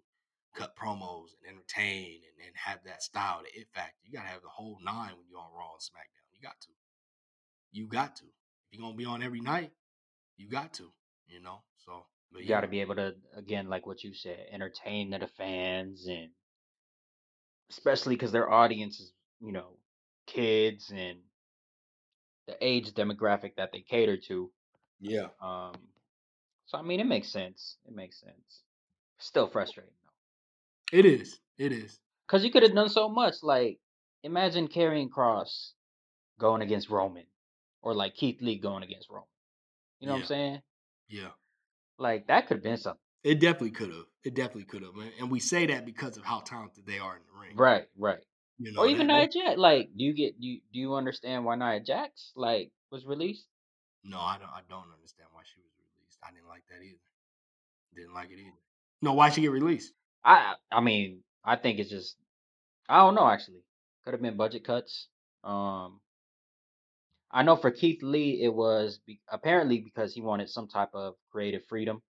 [0.55, 3.95] cut promos and entertain and, and have that style, the it factor.
[4.05, 6.27] You gotta have the whole nine when you're on Raw and SmackDown.
[6.33, 6.69] You got to.
[7.73, 8.25] You got to.
[8.25, 9.73] If you're gonna be on every night,
[10.37, 10.91] you got to.
[11.29, 11.63] you know.
[11.87, 15.11] So but You yeah, got to be able to, again, like what you said, entertain
[15.11, 16.31] the fans, and
[17.71, 19.79] especially because their audience is, you know,
[20.27, 21.19] kids and
[22.47, 24.51] the age demographic that they cater to.
[25.01, 25.73] yeah, Um,
[26.67, 27.77] so I mean, it makes sense.
[27.87, 28.63] It makes sense.
[29.19, 31.99] Still frustrating though, it is, it is.
[32.27, 33.37] because you could have done so much.
[33.43, 33.79] Like,
[34.23, 35.73] imagine Karrion Kross
[36.39, 37.25] going against Roman,
[37.83, 39.29] or like Keith Lee going against Roman.
[40.01, 40.63] You know what I'm saying?
[41.09, 41.29] Yeah,
[41.99, 43.01] Like that could have been something.
[43.23, 44.05] it definitely could have.
[44.25, 47.23] It definitely could have, and we say that because of how talented they are in
[47.33, 47.57] the ring.
[47.57, 48.21] Right, right.
[48.59, 49.59] You know, Or even Nia Jax.
[49.59, 53.47] Like, do you get do you, do you understand why Nia Jax like was released?
[54.05, 54.49] No, I don't.
[54.51, 56.19] I don't understand why she was released.
[56.23, 56.99] I didn't like that either.
[57.97, 58.59] Didn't like it either.
[59.03, 59.93] No, why she get released?
[60.25, 62.17] I I mean, I think it's just
[62.89, 63.63] I don't know actually.
[64.05, 65.09] Could have been budget cuts.
[65.43, 66.01] Um
[67.31, 71.15] I know for Keith Lee it was be, apparently because he wanted some type of
[71.33, 72.03] creative freedom.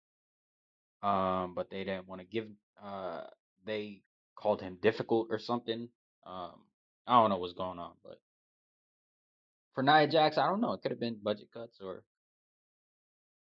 [1.02, 2.48] Um but they didn't want to give
[2.82, 3.22] uh
[3.66, 4.02] they
[4.36, 5.88] called him difficult or something.
[6.26, 6.52] Um
[7.06, 8.18] I don't know what's going on, but
[9.74, 10.72] for Nia Jax, I don't know.
[10.72, 12.02] It could have been budget cuts or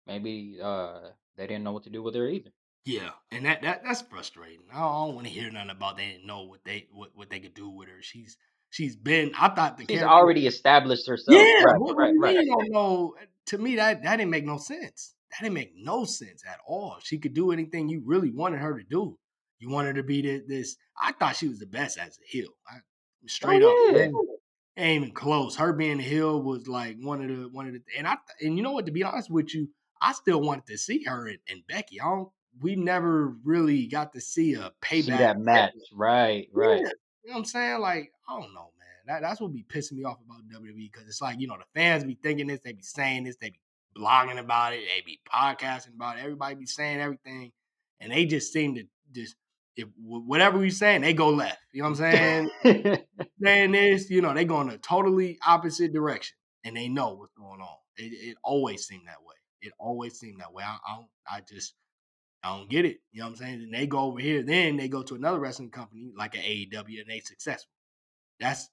[0.07, 1.01] maybe uh
[1.37, 2.51] they didn't know what to do with her either.
[2.85, 4.61] Yeah, and that, that that's frustrating.
[4.73, 7.41] I don't, want to hear nothing about they didn't know what they what, what they
[7.41, 8.01] could do with her.
[8.01, 8.37] She's
[8.71, 9.33] she's been.
[9.37, 11.37] I thought the She's character- already established herself.
[11.37, 12.37] Yeah, right, what, right, right.
[12.37, 13.15] mean don't know?
[13.47, 15.15] To me, that that didn't make no sense.
[15.33, 16.99] That didn't make no sense at all.
[17.03, 19.19] She could do anything you really wanted her to do.
[19.59, 20.77] You wanted her to be this.
[21.01, 22.49] I thought she was the best as a heel.
[22.69, 24.03] I, oh, straight Oh, up, yeah.
[24.05, 24.15] ain't,
[24.77, 25.57] ain't even close.
[25.57, 27.83] Her being a heel was like one of the one of the.
[27.97, 28.87] And I and you know what?
[28.87, 29.69] To be honest with you,
[30.01, 32.01] I still wanted to see her and, and Becky.
[32.01, 32.29] I don't.
[32.61, 35.05] We never really got to see a payback.
[35.05, 35.75] See that match.
[35.93, 36.81] Right, right.
[36.81, 36.89] Yeah.
[37.23, 37.81] You know what I'm saying?
[37.81, 38.89] Like, I don't know, man.
[39.07, 41.65] That, that's what be pissing me off about WWE because it's like, you know, the
[41.79, 43.61] fans be thinking this, they be saying this, they be
[43.95, 47.53] blogging about it, they be podcasting about it, everybody be saying everything,
[48.01, 49.35] and they just seem to just
[49.77, 51.59] if wh- whatever we saying, they go left.
[51.73, 52.99] You know what I'm saying?
[53.43, 57.35] saying this, you know, they go in a totally opposite direction, and they know what's
[57.35, 57.77] going on.
[57.97, 59.35] It, it always seemed that way.
[59.63, 60.65] It always seemed that way.
[60.65, 61.75] I, I, don't, I just,
[62.43, 62.99] I don't get it.
[63.13, 63.63] You know what I'm saying?
[63.63, 67.01] And they go over here, then they go to another wrestling company like an AEW,
[67.01, 67.73] and they successful.
[68.41, 68.69] That's,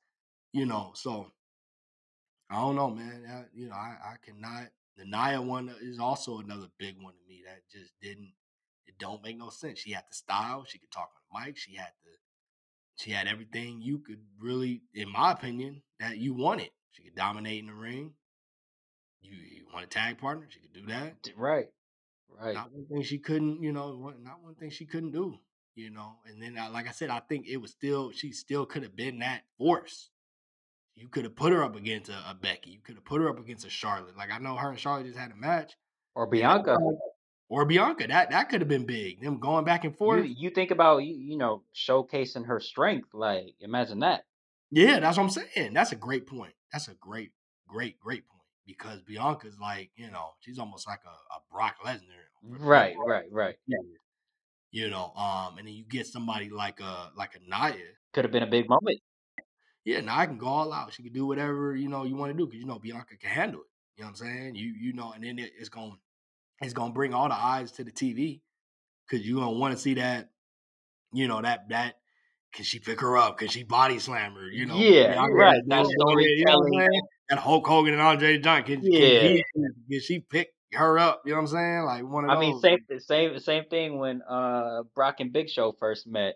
[0.51, 1.31] you know, so
[2.49, 3.23] I don't know, man.
[3.27, 4.67] I, you know, I, I cannot.
[4.95, 8.31] The Nia one is also another big one to me that just didn't.
[8.87, 9.79] It don't make no sense.
[9.79, 10.65] She had the style.
[10.67, 11.57] She could talk on the mic.
[11.57, 12.11] She had the.
[12.95, 16.69] She had everything you could really, in my opinion, that you wanted.
[16.91, 18.13] She could dominate in the ring.
[19.21, 20.47] You, you want a tag partner?
[20.49, 21.15] She could do that.
[21.35, 21.65] right,
[22.29, 22.53] right.
[22.53, 25.39] Not one thing she couldn't, you know, one- not one thing she couldn't do,
[25.75, 26.17] you know.
[26.25, 28.95] And then, uh, like I said, I think it was still, she still could have
[28.95, 30.11] been that force.
[30.95, 32.69] You could have put her up against a, a Becky.
[32.69, 34.15] You could have put her up against a Charlotte.
[34.15, 35.73] Like I know her and Charlotte just had a match,
[36.13, 36.77] Or Bianca.
[37.53, 38.07] Or Bianca.
[38.07, 39.21] That that could have been big.
[39.21, 40.25] Them going back and forth.
[40.27, 43.09] you think about you, you know showcasing her strength.
[43.13, 44.23] Like imagine that.
[44.71, 45.73] Yeah, that's what I'm saying.
[45.73, 46.53] That's a great point.
[46.71, 47.31] That's a great,
[47.67, 48.41] great, great point.
[48.65, 51.99] Because Bianca's like, you know, she's almost like a, a Brock Lesnar.
[52.41, 53.55] Right, right, right.
[53.67, 53.77] Yeah.
[54.71, 57.77] You know, um, and then you get somebody like a like a Nia.
[58.13, 58.99] Could have been a big moment.
[59.85, 60.91] Yeah, Nia can go all out.
[60.91, 63.29] She can do whatever you know you want to do because you know Bianca can
[63.29, 63.67] handle it.
[63.97, 64.55] You know what I'm saying?
[64.55, 65.97] You you know, and then it, it's going
[66.61, 68.41] it's gonna bring all the eyes to the TV
[69.07, 70.29] because you gonna want to see that.
[71.11, 71.95] You know that that.
[72.53, 73.39] Can she pick her up?
[73.39, 74.47] Can she body slam her?
[74.47, 75.55] You know, Yeah, Bianca right.
[75.55, 77.01] has That done it already, you know what I'm saying?
[77.29, 78.67] That Hulk Hogan and Andre the Giant.
[78.67, 79.21] Can, can, Yeah.
[79.21, 79.43] he,
[79.89, 81.23] can she pick her up?
[81.25, 81.83] You know what I'm saying?
[81.85, 82.41] Like one of I those.
[82.41, 86.35] mean, same same same thing when uh Brock and Big Show first met.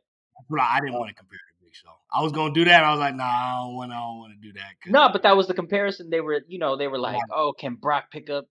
[0.49, 1.89] But I didn't want to compare to Big Show.
[2.11, 2.83] I was gonna do that.
[2.83, 3.91] I was like, nah, I don't want.
[3.91, 4.73] I don't want to do that.
[4.91, 6.09] No, but that was the comparison.
[6.09, 8.45] They were, you know, they were like, "Oh, can Brock pick up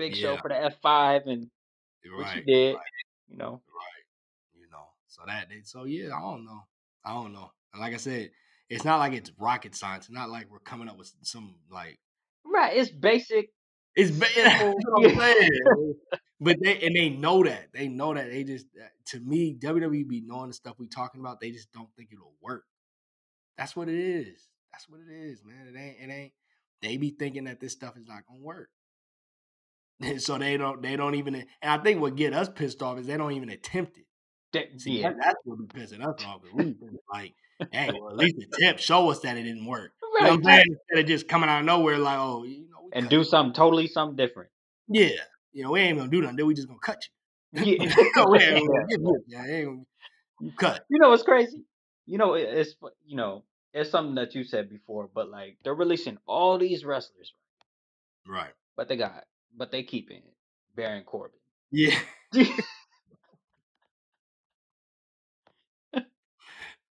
[0.00, 1.22] Big Show for the F five?
[1.26, 1.48] And
[2.04, 2.84] You're which he did, right.
[3.28, 3.52] you know.
[3.52, 4.60] right?
[4.60, 6.60] You know, so that so yeah, I don't know,
[7.04, 7.50] I don't know.
[7.72, 8.30] And like I said,
[8.68, 10.06] it's not like it's rocket science.
[10.06, 11.98] It's not like we're coming up with some like
[12.44, 13.50] Right, it's basic.
[13.94, 14.10] it's.
[14.10, 14.74] Ba- that's Simple.
[14.96, 15.94] I'm saying.
[16.40, 20.08] but they and they know that they know that they just uh, to me WWE
[20.08, 21.40] be knowing the stuff we talking about.
[21.40, 22.64] They just don't think it'll work.
[23.58, 24.48] That's what it is.
[24.72, 25.66] That's what it is, man.
[25.74, 25.96] It ain't.
[26.00, 26.32] It ain't.
[26.80, 28.70] They be thinking that this stuff is not gonna work.
[30.18, 30.82] so they don't.
[30.82, 31.34] They don't even.
[31.34, 34.04] And I think what get us pissed off is they don't even attempt it.
[34.52, 36.40] That- See, yeah, that, that's what be pissing us off.
[36.52, 36.74] we
[37.12, 37.34] like,
[37.72, 39.92] hey, well, at least attempt, show us that it didn't work.
[40.18, 40.64] You know I'm saying?
[40.90, 43.86] Instead of just coming out of nowhere, like, oh, you know, And do something totally
[43.86, 44.50] something different.
[44.88, 45.10] yeah,
[45.52, 46.36] you know, we ain't gonna do nothing.
[46.36, 46.98] Then we just gonna cut
[47.52, 47.62] you.
[47.64, 47.78] Yeah.
[48.28, 49.24] we ain't gonna you.
[49.28, 50.84] Yeah, you cut.
[50.88, 51.64] You know what's crazy?
[52.06, 52.74] You know, it's
[53.04, 57.32] you know, it's something that you said before, but like they're releasing all these wrestlers,
[58.26, 58.50] Right.
[58.76, 59.24] but they got,
[59.56, 60.34] but they keeping it.
[60.74, 61.38] Baron Corbin.
[61.70, 61.98] Yeah.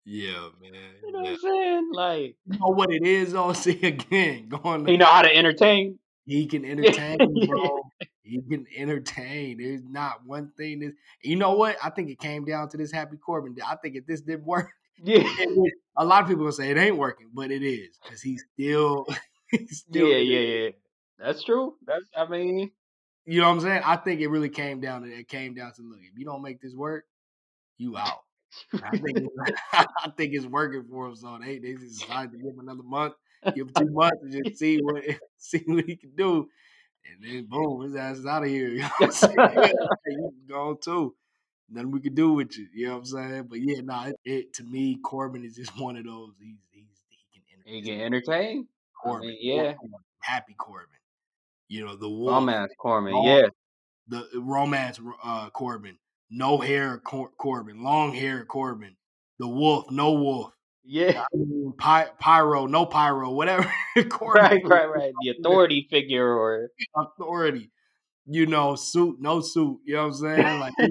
[0.06, 0.72] Yeah, man.
[1.03, 1.89] You know what I'm saying?
[1.91, 3.53] Like You know what it is, though?
[3.53, 4.86] See again, going.
[4.86, 5.97] he know how to entertain.
[6.26, 7.82] He can entertain, bro.
[8.22, 9.58] He can entertain.
[9.58, 10.93] There's not one thing that
[11.24, 11.78] you know what?
[11.84, 13.56] I think it came down to this Happy Corbin.
[13.66, 14.70] I think if this didn't work,
[15.03, 15.24] Yeah.
[15.97, 19.08] a lot of people will say it ain't working, but it is because he's still,
[19.49, 20.70] he's still, Yeah, yeah, yeah.
[21.18, 21.76] That's true.
[21.86, 22.72] That's I mean,
[23.26, 23.82] You know what I'm saying?
[23.86, 25.99] I think it really came down to it came down to look.
[26.01, 27.05] If you don't make this work,
[27.78, 28.20] you out.
[28.84, 29.20] I think
[29.74, 31.16] I think it's working for him.
[31.16, 33.16] So they they just decided to give him another month,
[33.53, 35.03] give him two months, and just see what
[35.38, 36.49] see what he can do.
[37.05, 38.70] And then boom, his ass is out of here.
[38.70, 39.74] You know what I'm saying?
[40.07, 41.16] you can go on too.
[41.70, 42.68] Nothing we can do with you.
[42.74, 43.43] You know what I'm saying?
[43.49, 46.34] But yeah, nah, it, it to me, Corbin is just one of those.
[46.39, 47.84] He's he's he can entertain.
[47.84, 48.68] he can entertain.
[49.03, 49.74] I Corbin, mean, yeah.
[49.74, 50.95] Corbin, happy Corbin.
[51.68, 53.13] You know the wolf, ass Corbin.
[53.13, 53.47] Long- Yeah.
[54.07, 55.97] the romance uh, Corbin,
[56.30, 58.95] no hair Cor- Corbin, long hair Corbin,
[59.39, 60.51] the wolf, no wolf,
[60.84, 61.26] Yeah.
[61.34, 63.72] Py- pyro, no pyro, whatever.
[64.09, 65.13] Corbin, Right, right, right.
[65.22, 67.72] The authority figure or authority.
[68.28, 69.80] You know, suit, no suit.
[69.86, 70.59] You know what I'm saying?
[70.59, 70.89] Like he,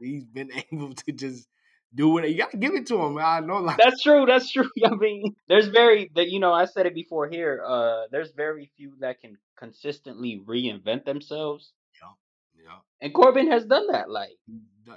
[0.00, 1.46] he's been able to just
[1.94, 2.28] do it.
[2.28, 3.18] You gotta give it to him.
[3.18, 4.24] I know, like That's true.
[4.26, 4.68] That's true.
[4.84, 6.52] I mean, there's very that you know.
[6.52, 7.62] I said it before here.
[7.66, 12.78] Uh, there's very few that can consistently reinvent themselves, yeah, yeah.
[13.00, 14.36] and Corbin has done that like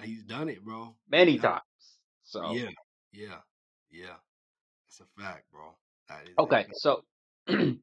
[0.04, 0.96] he's done- it, bro.
[1.10, 1.62] many done times.
[2.24, 2.54] So.
[2.54, 2.70] Yeah,
[3.12, 3.40] yeah,
[3.92, 4.16] yeah.
[4.88, 5.76] It's a fact, bro.
[6.10, 7.04] That is okay, so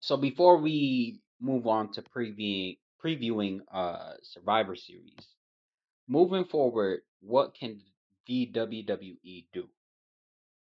[0.00, 5.28] so before we move on to previewing previewing uh Survivor Series,
[6.08, 7.80] moving forward, what can
[8.28, 9.68] the WWE do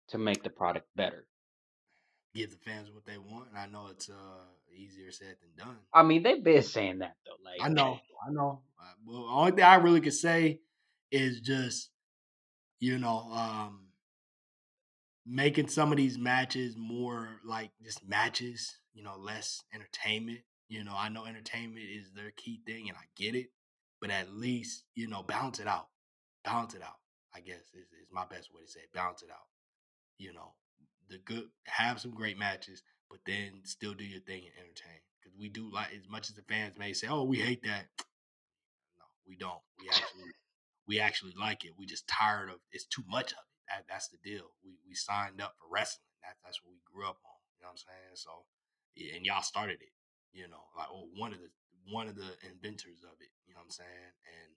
[0.09, 1.27] to make the product better?
[2.33, 4.45] Give the fans what they want, and I know it's uh
[4.75, 5.77] easier said than done.
[5.93, 7.43] I mean, they've been saying that though.
[7.43, 8.61] Like I know, I know.
[8.79, 10.59] Uh, Well, the only thing I really could say
[11.11, 11.89] is just,
[12.79, 13.87] you know, um,
[15.25, 20.39] making some of these matches more like just matches, you know, less entertainment.
[20.69, 23.47] You know, I know entertainment is their key thing, and I get it,
[23.99, 25.87] but at least you know, balance it out.
[26.43, 26.97] Balance it out.
[27.37, 28.93] I guess is, is my best way to say it.
[28.93, 29.45] Balance it out.
[30.17, 30.53] You know,
[31.09, 34.99] the good have some great matches, but then still do your thing and entertain.
[35.21, 37.85] Because we do like as much as the fans may say, "Oh, we hate that."
[38.97, 39.61] No, we don't.
[39.79, 40.31] We actually
[40.87, 41.77] we actually like it.
[41.77, 43.61] We just tired of it's too much of it.
[43.69, 44.49] That, that's the deal.
[44.63, 46.09] We we signed up for wrestling.
[46.23, 47.37] That, that's what we grew up on.
[47.59, 48.15] You know what I'm saying?
[48.15, 48.31] So,
[48.95, 49.93] yeah, and y'all started it.
[50.33, 51.51] You know, like oh, one of the
[51.91, 53.29] one of the inventors of it.
[53.45, 54.11] You know what I'm saying?
[54.25, 54.49] And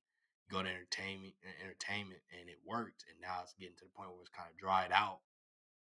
[0.50, 3.04] go to entertainment, entertainment, and it worked.
[3.08, 5.20] And now it's getting to the point where it's kind of dried out.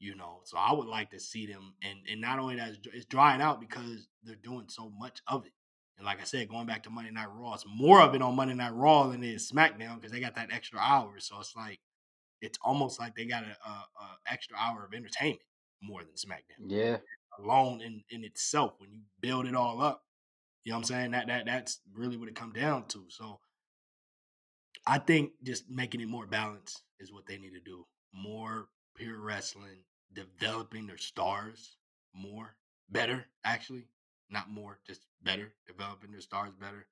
[0.01, 3.07] You know, so I would like to see them, and and not only that, it's,
[3.07, 5.53] drying out because they're doing so much of it.
[5.97, 8.35] And like I said, going back to Monday Night Raw, it's more of it on
[8.35, 11.21] Monday Night Raw than it is SmackDown because they got that extra hour.
[11.21, 11.79] So it's like
[12.41, 15.41] it's almost like they got a, a, a extra hour of entertainment
[15.81, 16.97] more than SmackDown yeah,
[17.39, 20.03] alone in, in itself when you build it all up.
[20.65, 21.11] You know what I'm saying?
[21.13, 23.05] That that that's really what it come down to.
[23.09, 23.39] So
[24.87, 27.87] I think just making it more balanced is what they need to do.
[28.13, 31.77] More pure wrestling, developing their stars
[32.15, 32.57] more,
[32.89, 33.89] better actually,
[34.31, 36.87] not more, just better, developing their stars better.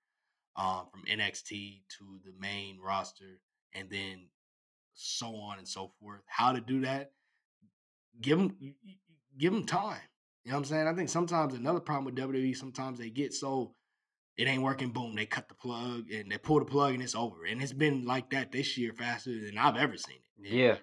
[0.55, 3.41] Um, from NXT to the main roster,
[3.75, 4.29] and then
[4.93, 6.21] so on and so forth.
[6.27, 7.13] How to do that?
[8.21, 8.75] Give them,
[9.39, 10.03] give them time.
[10.45, 10.89] You know what I'm saying?
[10.89, 13.75] I think sometimes another problem with WWE, sometimes they get so
[14.37, 17.15] it ain't working, boom, they cut the plug and they pull the plug and it's
[17.15, 17.45] over.
[17.45, 20.53] And it's been like that this year faster than I've ever seen it.
[20.53, 20.77] Yeah.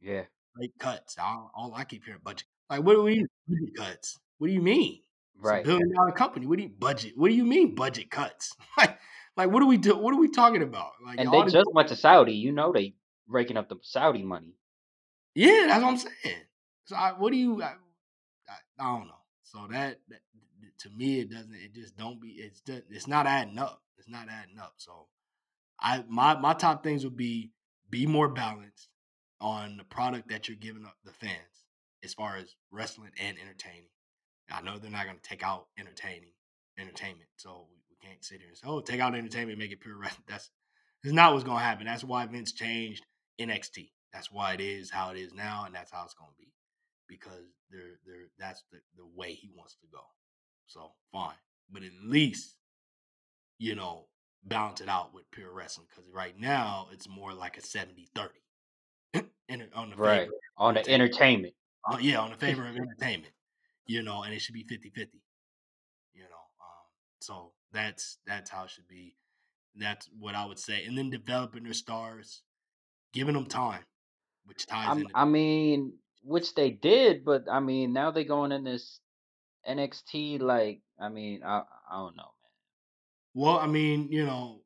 [0.00, 0.22] yeah.
[0.58, 1.16] Like cuts.
[1.20, 2.46] All, all I keep hearing budget.
[2.68, 4.18] Like, what do we budget cuts?
[4.38, 5.00] What do you mean?
[5.40, 5.64] Right.
[5.64, 6.46] billion dollar company.
[6.46, 7.12] What do you budget?
[7.16, 8.54] What do you mean budget cuts?
[8.78, 8.98] like,
[9.36, 9.96] like what do we do?
[9.96, 10.92] What are we talking about?
[11.04, 12.32] Like, And they just went to Saudi.
[12.32, 12.94] You know they
[13.28, 14.54] raking up the Saudi money.
[15.34, 16.42] Yeah, that's what I'm saying.
[16.86, 17.62] So I, what do you?
[17.62, 17.74] I,
[18.48, 19.17] I, I don't know.
[19.50, 20.20] So that, that
[20.80, 21.54] to me, it doesn't.
[21.54, 22.28] It just don't be.
[22.28, 23.82] It's it's not adding up.
[23.98, 24.74] It's not adding up.
[24.76, 25.06] So
[25.80, 27.50] I my my top things would be
[27.90, 28.88] be more balanced
[29.40, 31.64] on the product that you're giving up the fans
[32.04, 33.90] as far as wrestling and entertaining.
[34.50, 36.32] I know they're not going to take out entertaining
[36.78, 39.98] entertainment, so we, can't sit here and say, "Oh, take out entertainment, make it pure
[39.98, 40.50] wrestling." That's
[41.02, 41.86] that's not what's going to happen.
[41.86, 43.04] That's why Vince changed
[43.40, 43.90] NXT.
[44.12, 46.52] That's why it is how it is now, and that's how it's going to be
[47.08, 50.02] because they're they're that's the, the way he wants to go.
[50.66, 51.36] So fine,
[51.70, 52.56] but at least
[53.58, 54.08] you know
[54.44, 58.40] balance it out with pure wrestling because right now it's more like a 70-30
[59.48, 60.28] in, on the Right.
[60.28, 61.54] favor, On the entertainment.
[61.90, 63.32] uh, yeah, on the favor of entertainment,
[63.86, 65.20] you know, and it should be 50-50,
[66.14, 66.28] you know.
[66.60, 66.86] Um,
[67.20, 69.16] so That's that's how it should be.
[69.76, 70.84] That's what I would say.
[70.84, 72.42] And then developing their stars,
[73.12, 73.84] giving them time,
[74.46, 78.64] which ties into I mean, which they did, but I mean, now they going in
[78.64, 79.00] this
[79.68, 80.40] NXT.
[80.40, 82.52] Like, I mean, I, I don't know, man.
[83.34, 84.62] Well, I mean, you know,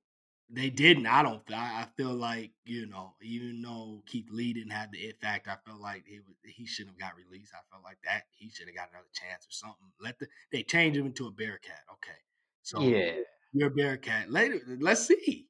[0.51, 1.07] they didn't.
[1.07, 1.43] I don't.
[1.53, 5.51] I, I feel like you know, even though Keith Lee didn't have the it factor,
[5.51, 7.53] I felt like he was he shouldn't have got released.
[7.55, 9.89] I felt like that he should have got another chance or something.
[10.01, 11.85] Let the they change him into a Bearcat.
[11.93, 12.19] Okay,
[12.63, 12.81] so.
[12.81, 13.13] Yeah,
[13.53, 14.31] you're a Bearcat.
[14.31, 15.49] Later, let's see.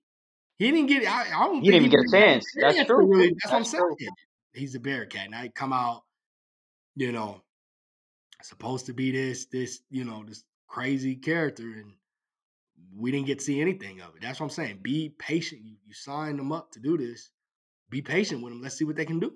[0.59, 1.07] He didn't get.
[1.07, 1.63] I, I don't.
[1.63, 2.47] he didn't even get a chance.
[2.61, 3.07] That's true.
[3.07, 3.97] really- that's what I'm That's true.
[4.55, 5.27] He's a Bearcat.
[5.27, 6.03] and he come out,
[6.95, 7.43] you know,
[8.43, 11.93] supposed to be this this you know this crazy character, and
[12.95, 14.23] we didn't get to see anything of it.
[14.23, 14.81] That's what I'm saying.
[14.83, 15.63] Be patient.
[15.65, 17.31] You you signed them up to do this.
[17.91, 18.63] Be patient with them.
[18.63, 19.33] Let's see what they can do.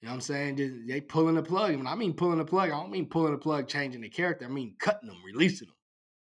[0.00, 0.56] You know what I'm saying?
[0.56, 1.76] Just, they pulling the plug.
[1.76, 4.46] When I mean pulling the plug, I don't mean pulling the plug, changing the character.
[4.46, 5.76] I mean cutting them, releasing them,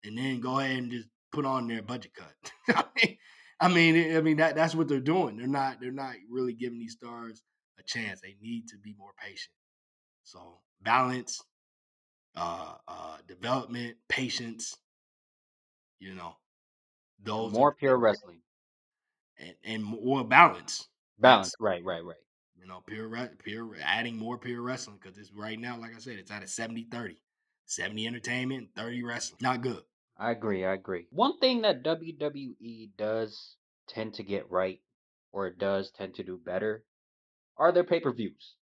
[0.04, 2.52] and then go ahead and just put on their budget cut.
[2.76, 3.16] I mean,
[3.60, 5.36] I mean, I mean that that's what they're doing.
[5.36, 7.42] They're not they're not really giving these stars
[7.80, 8.20] a chance.
[8.20, 9.54] They need to be more patient.
[10.24, 11.42] So balance,
[12.36, 14.76] uh, uh, development, patience.
[15.98, 16.36] You know,
[17.22, 18.42] those More are, pure wrestling.
[19.38, 20.88] and and more balance.
[21.18, 21.54] Balance.
[21.60, 22.16] Right, right, right.
[22.58, 23.08] You know, pure
[23.42, 26.46] pure adding more pure wrestling because it's right now, like I said, it's at a
[26.46, 27.16] 70-30.
[27.66, 29.38] 70 entertainment, 30 wrestling.
[29.42, 29.82] Not good.
[30.18, 30.64] I agree.
[30.64, 31.06] I agree.
[31.10, 33.56] One thing that WWE does
[33.88, 34.80] tend to get right,
[35.32, 36.84] or it does tend to do better,
[37.60, 38.56] are their pay per views.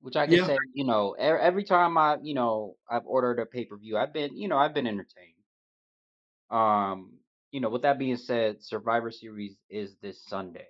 [0.00, 0.46] Which I can Yeah.
[0.46, 4.12] say, you know, every time I, you know, I've ordered a pay per view, I've
[4.12, 5.34] been, you know, I've been entertained.
[6.50, 7.18] Um,
[7.50, 10.68] you know, with that being said, Survivor Series is this Sunday.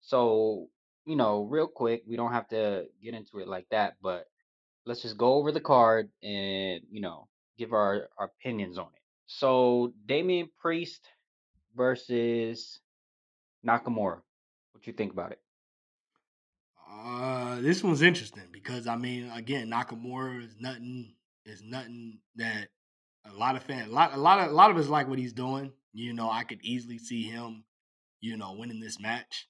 [0.00, 0.68] So,
[1.06, 4.26] you know, real quick, we don't have to get into it like that, but
[4.86, 7.28] let's just go over the card and, you know,
[7.58, 9.02] give our, our opinions on it.
[9.26, 11.06] So, Damian Priest
[11.76, 12.80] versus
[13.66, 14.20] Nakamura.
[14.72, 15.40] What you think about it?
[16.92, 21.14] Uh, this one's interesting because I mean, again, Nakamura is nothing.
[21.46, 22.68] Is nothing that
[23.24, 25.18] a lot of fans, a lot, a lot of, a lot of us like what
[25.18, 25.72] he's doing.
[25.92, 27.64] You know, I could easily see him,
[28.20, 29.48] you know, winning this match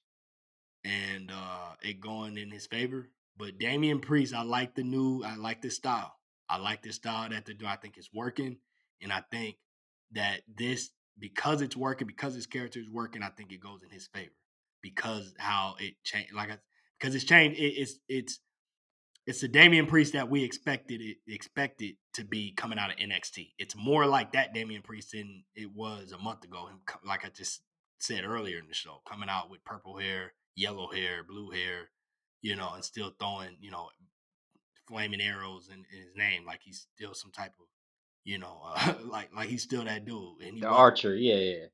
[0.83, 3.09] and uh it going in his favor.
[3.37, 6.13] But Damian Priest, I like the new, I like this style.
[6.49, 7.65] I like this style that they do.
[7.65, 8.57] I think it's working,
[9.01, 9.57] and I think
[10.13, 13.89] that this because it's working, because his character is working, I think it goes in
[13.89, 14.31] his favor
[14.81, 16.33] because how it changed.
[16.33, 16.57] Like I
[17.01, 17.59] because it's changed.
[17.59, 18.39] It, it's it's
[19.25, 23.53] it's the Damian Priest that we expected it expected to be coming out of NXT.
[23.57, 26.67] It's more like that Damian Priest than it was a month ago.
[26.67, 27.61] Him, like I just
[27.99, 31.89] said earlier in the show, coming out with purple hair, yellow hair, blue hair,
[32.41, 33.87] you know, and still throwing you know
[34.87, 37.67] flaming arrows in, in his name, like he's still some type of
[38.23, 40.41] you know, uh, like like he's still that dude.
[40.43, 41.65] And he The Archer, yeah, yeah.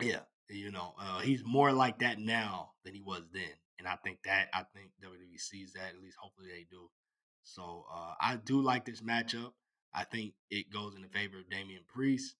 [0.00, 3.42] yeah, you know, uh, he's more like that now than he was then,
[3.80, 6.18] and I think that I think WWE sees that at least.
[6.20, 6.90] Hopefully, they do.
[7.42, 9.52] So uh, I do like this matchup.
[9.92, 12.36] I think it goes in the favor of Damian Priest,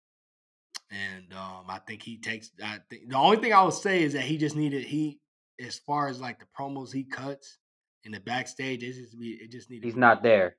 [0.90, 2.50] and um, I think he takes.
[2.62, 5.18] I think the only thing I would say is that he just needed he
[5.60, 7.58] as far as like the promos he cuts
[8.04, 8.82] in the backstage.
[8.82, 9.84] It just be it just needed.
[9.86, 10.56] He's not there.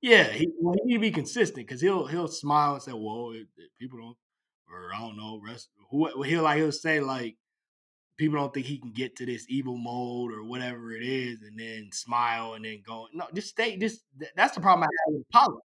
[0.00, 3.32] Yeah, he, well, he need to be consistent because he'll he'll smile and say, "Well,
[3.32, 4.16] it, it- people don't,
[4.70, 7.36] or I don't know, rest." Who he'll like he'll say like,
[8.18, 11.58] "People don't think he can get to this evil mode or whatever it is," and
[11.58, 13.08] then smile and then go.
[13.14, 13.76] No, just stay.
[13.78, 14.02] Just
[14.36, 15.60] that's the problem I have with Apollo.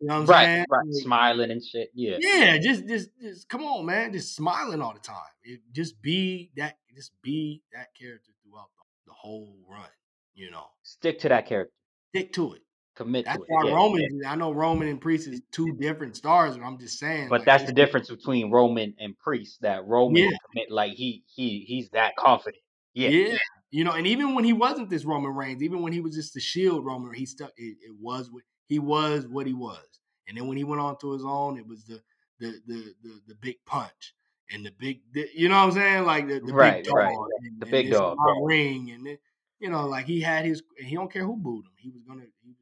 [0.00, 0.64] You know what I'm Right, saying?
[0.68, 0.84] right.
[0.86, 1.90] Like, Smiling and shit.
[1.94, 2.16] Yeah.
[2.20, 4.12] yeah, just just just come on, man.
[4.12, 5.16] Just smiling all the time.
[5.44, 6.78] It, just be that.
[6.94, 9.86] Just be that character throughout the, the whole run.
[10.34, 11.72] You know, Stick to that character.
[12.08, 12.62] stick to it.
[12.94, 13.46] Commit That's to it.
[13.48, 14.20] why yeah, Roman.
[14.22, 14.32] yeah.
[14.32, 17.28] I know Roman and Priest is two different stars, but I'm just saying.
[17.30, 19.62] But like, that's the difference between Roman and Priest.
[19.62, 20.30] That Roman Yeah.
[20.50, 22.62] commit like he he he's that confident.
[22.94, 23.08] Yeah.
[23.08, 23.36] Yeah.
[23.70, 26.34] You know, and even when he wasn't this Roman Reigns, even when he was just
[26.34, 27.52] the Shield Roman, he stuck.
[27.56, 29.26] It, it was what he was.
[29.26, 29.86] What he was.
[30.28, 31.98] And then when he went on to his own, it was the
[32.40, 34.14] the the the, the big punch
[34.52, 35.00] and the big.
[35.14, 36.04] The, you know what I'm saying?
[36.04, 37.14] Like the, the Right, big dog, right.
[37.40, 39.16] and- The and big dog, ring, and then,
[39.60, 40.62] you know, like he had his.
[40.76, 41.72] He don't care who booed him.
[41.78, 42.24] He was gonna.
[42.44, 42.54] He.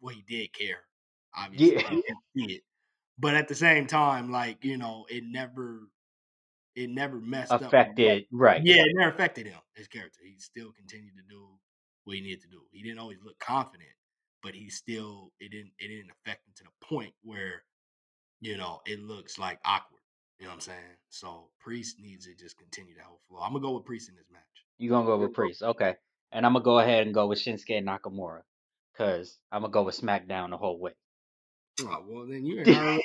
[0.00, 0.84] Well, he did care.
[1.36, 1.88] Obviously, Yeah.
[1.90, 2.02] he
[2.34, 2.62] didn't it.
[3.18, 5.88] But at the same time, like you know, it never.
[6.76, 7.62] It never messed up.
[7.62, 8.26] Affected.
[8.30, 8.62] Right.
[8.64, 10.20] Yeah, it never affected him, his character.
[10.24, 11.48] He still continued to do
[12.04, 12.60] what he needed to do.
[12.70, 13.90] He didn't always look confident,
[14.40, 17.64] but he still it didn't it didn't affect him to the point where,
[18.40, 20.00] you know, it looks like awkward.
[20.38, 20.96] You know what I'm saying?
[21.10, 23.40] So Priest needs to just continue that whole flow.
[23.40, 24.40] I'm gonna go with Priest in this match.
[24.78, 25.62] You gonna go with Priest.
[25.62, 25.96] Okay.
[26.32, 28.42] And I'm gonna go ahead and go with Shinsuke Nakamura.
[29.00, 30.92] Cause I'm gonna go with SmackDown the whole way.
[31.80, 33.00] Oh, well, then you ain't going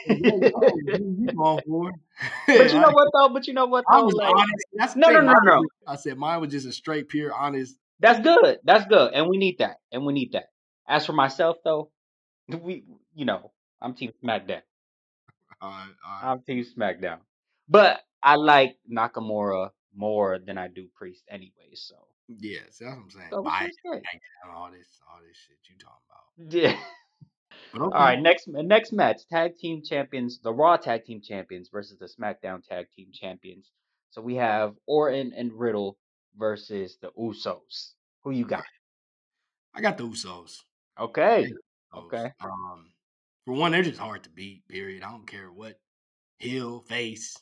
[1.66, 1.92] for.
[2.48, 3.30] But you know what though?
[3.30, 4.66] But you know what I was Like, honest.
[4.74, 5.64] That's no, no, no, no.
[5.88, 7.78] I said mine was just a straight, pure, honest.
[8.02, 8.60] That's good.
[8.66, 10.50] That's good, and we need that, and we need that.
[10.86, 11.92] As for myself though,
[12.50, 12.84] we,
[13.14, 14.64] you know, I'm Team SmackDown.
[15.62, 17.20] I'm Team SmackDown.
[17.70, 21.72] But I like Nakamura more than I do Priest anyway.
[21.76, 21.96] So
[22.28, 23.28] yeah, so that's what I'm saying.
[23.32, 26.54] So all this, all this shit you talking about.
[26.54, 26.78] yeah.
[27.74, 27.84] Okay.
[27.84, 32.06] All right, next next match, tag team champions, the Raw tag team champions versus the
[32.06, 33.72] SmackDown tag team champions.
[34.12, 35.98] So we have Orton and Riddle
[36.38, 37.92] versus the Usos.
[38.24, 38.64] Who you got?
[39.74, 40.60] I got the Usos.
[41.00, 41.48] Okay.
[41.94, 42.06] Usos.
[42.06, 42.32] Okay.
[42.42, 42.92] Um,
[43.46, 44.68] for one, they're just hard to beat.
[44.68, 45.04] Period.
[45.04, 45.80] I don't care what
[46.40, 47.38] heel, face,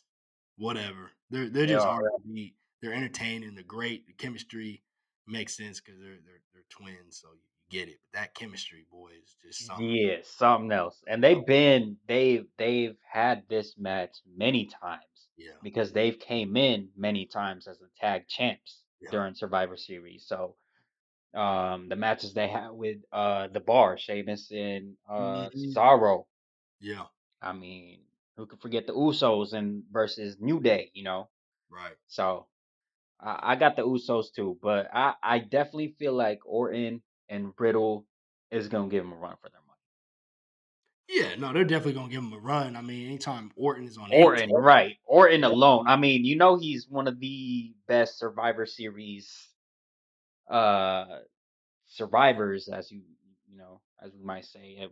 [0.58, 1.12] whatever.
[1.30, 1.94] They're they're just are.
[1.94, 2.56] hard to beat.
[2.84, 3.56] They're entertaining.
[3.56, 4.08] They're great.
[4.08, 4.84] The chemistry
[5.26, 8.00] makes sense because they're they're they're twins, so you get it.
[8.02, 9.90] But that chemistry, boy, is just something.
[9.90, 11.02] Yeah, something else.
[11.08, 15.54] And they've been they've they've had this match many times Yeah.
[15.64, 19.12] because they've came in many times as the tag champs Yeah.
[19.12, 20.26] during Survivor Series.
[20.28, 20.58] So
[21.34, 25.74] um the matches they had with uh the bar, Sheamus and uh Mhm.
[25.74, 26.26] Cesaro.
[26.82, 27.08] Yeah.
[27.42, 28.02] I mean,
[28.36, 31.30] who could forget the Usos and versus New Day, you know?
[31.70, 31.96] Right.
[32.08, 32.48] So
[33.24, 38.06] I, I got the Usos too, but I, I definitely feel like Orton and Riddle
[38.52, 39.80] is gonna give them a run for their money.
[41.10, 41.36] Yeah.
[41.36, 42.76] No, they're definitely gonna give him a run.
[42.76, 44.98] I mean, anytime Orton is on Orton, team- right?
[45.06, 45.88] Orton alone.
[45.88, 49.50] I mean, you know he's one of the best Survivor Series
[50.50, 51.20] uh
[51.88, 53.02] survivors, as you
[53.50, 54.92] you know, as we might say, of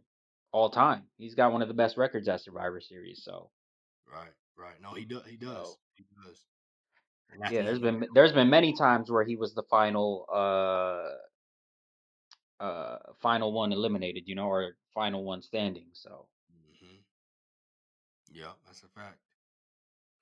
[0.51, 1.03] all time.
[1.17, 3.23] He's got one of the best records at Survivor Series.
[3.23, 3.49] So
[4.11, 4.31] Right.
[4.57, 4.81] Right.
[4.81, 5.25] No, he does.
[5.25, 5.77] He does.
[5.95, 6.45] He does.
[7.49, 11.03] Yeah, there's been there's been many times where he was the final uh
[12.63, 15.87] uh final one eliminated, you know, or final one standing.
[15.93, 16.27] So
[16.79, 16.97] hmm
[18.31, 19.17] Yeah, that's a fact.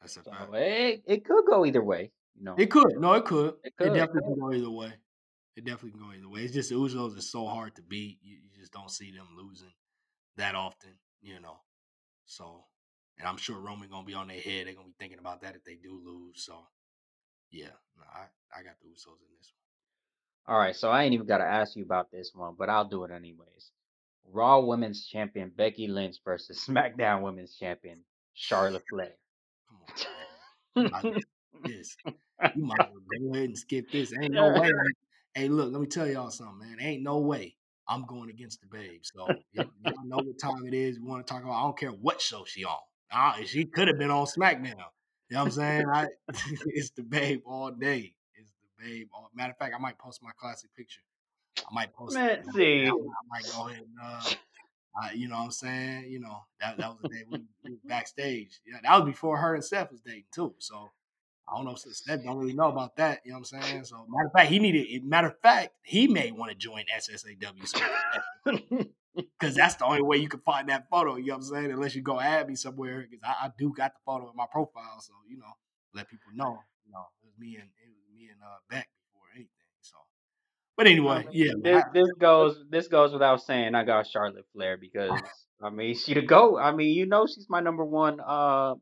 [0.02, 0.54] That's a so fact.
[0.54, 2.56] it it could go either way, you know.
[2.58, 2.94] It could.
[3.00, 3.56] No, it could.
[3.64, 4.36] It It, could, definitely yeah.
[4.36, 4.94] can go either way.
[5.56, 6.42] It definitely can go either way.
[6.42, 8.20] It's just Usos is so hard to beat.
[8.22, 9.74] You, you just don't see them losing
[10.38, 10.92] that often,
[11.22, 11.58] you know.
[12.26, 12.66] So,
[13.18, 14.68] and I'm sure Roman gonna be on their head.
[14.68, 16.46] They're gonna be thinking about that if they do lose.
[16.46, 16.64] So,
[17.52, 18.26] yeah, no, I
[18.58, 19.54] I got the Usos in this
[20.46, 20.56] one.
[20.56, 22.88] All right, so I ain't even got to ask you about this one, but I'll
[22.88, 23.72] do it anyways.
[24.32, 28.00] Raw Women's Champion Becky Lynch versus SmackDown Women's Champion
[28.34, 29.14] Charlotte Flair.
[29.68, 30.86] Come on, man.
[30.86, 31.98] You might as well skip this.
[32.56, 34.14] You might as well go ahead and skip this.
[34.22, 34.72] Ain't no way.
[35.34, 36.78] Hey, look, let me tell y'all something, man.
[36.80, 37.56] Ain't no way
[37.88, 39.02] I'm going against the babe.
[39.04, 41.00] So y'all, y'all know what time it is.
[41.00, 41.54] We want to talk about.
[41.60, 42.78] I don't care what show she on.
[43.12, 44.76] Uh, she could have been on SmackDown.
[45.30, 45.86] You know what I'm saying?
[45.94, 46.08] I,
[46.68, 48.14] it's the babe all day.
[48.36, 49.08] It's the babe.
[49.14, 51.02] All, matter of fact, I might post my classic picture.
[51.60, 52.18] I might post.
[52.18, 52.44] It.
[52.54, 52.88] see.
[52.88, 52.92] I,
[53.30, 54.34] might go ahead and.
[55.02, 56.06] Uh, you know what I'm saying?
[56.10, 58.60] You know, that, that was the day we, we backstage.
[58.68, 60.54] Yeah, that was before her and Seth was dating too.
[60.58, 60.90] So
[61.48, 63.22] I don't know if Seth don't really know about that.
[63.24, 63.84] You know what I'm saying?
[63.86, 65.06] So matter of fact, he needed.
[65.06, 70.30] Matter of fact, he may want to join SSAW because that's the only way you
[70.30, 71.16] can find that photo.
[71.16, 71.72] You know what I'm saying?
[71.72, 74.46] Unless you go add me somewhere because I, I do got the photo in my
[74.52, 75.00] profile.
[75.02, 75.52] So you know,
[75.94, 76.60] let people know.
[76.86, 79.50] You know, it was me and it was me and uh, Beck before anything.
[79.82, 79.98] So,
[80.78, 81.54] but anyway, yeah.
[81.62, 83.76] this this goes this goes without saying.
[83.76, 85.20] I got Charlotte Flair because
[85.62, 86.58] I mean she the goat.
[86.58, 88.20] I mean you know she's my number one.
[88.20, 88.76] Uh,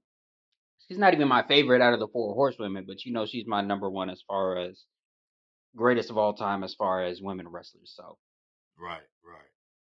[0.87, 3.61] she's not even my favorite out of the four horsewomen, but you know she's my
[3.61, 4.83] number one as far as
[5.75, 7.93] greatest of all time as far as women wrestlers.
[7.95, 8.17] So
[8.79, 9.01] right.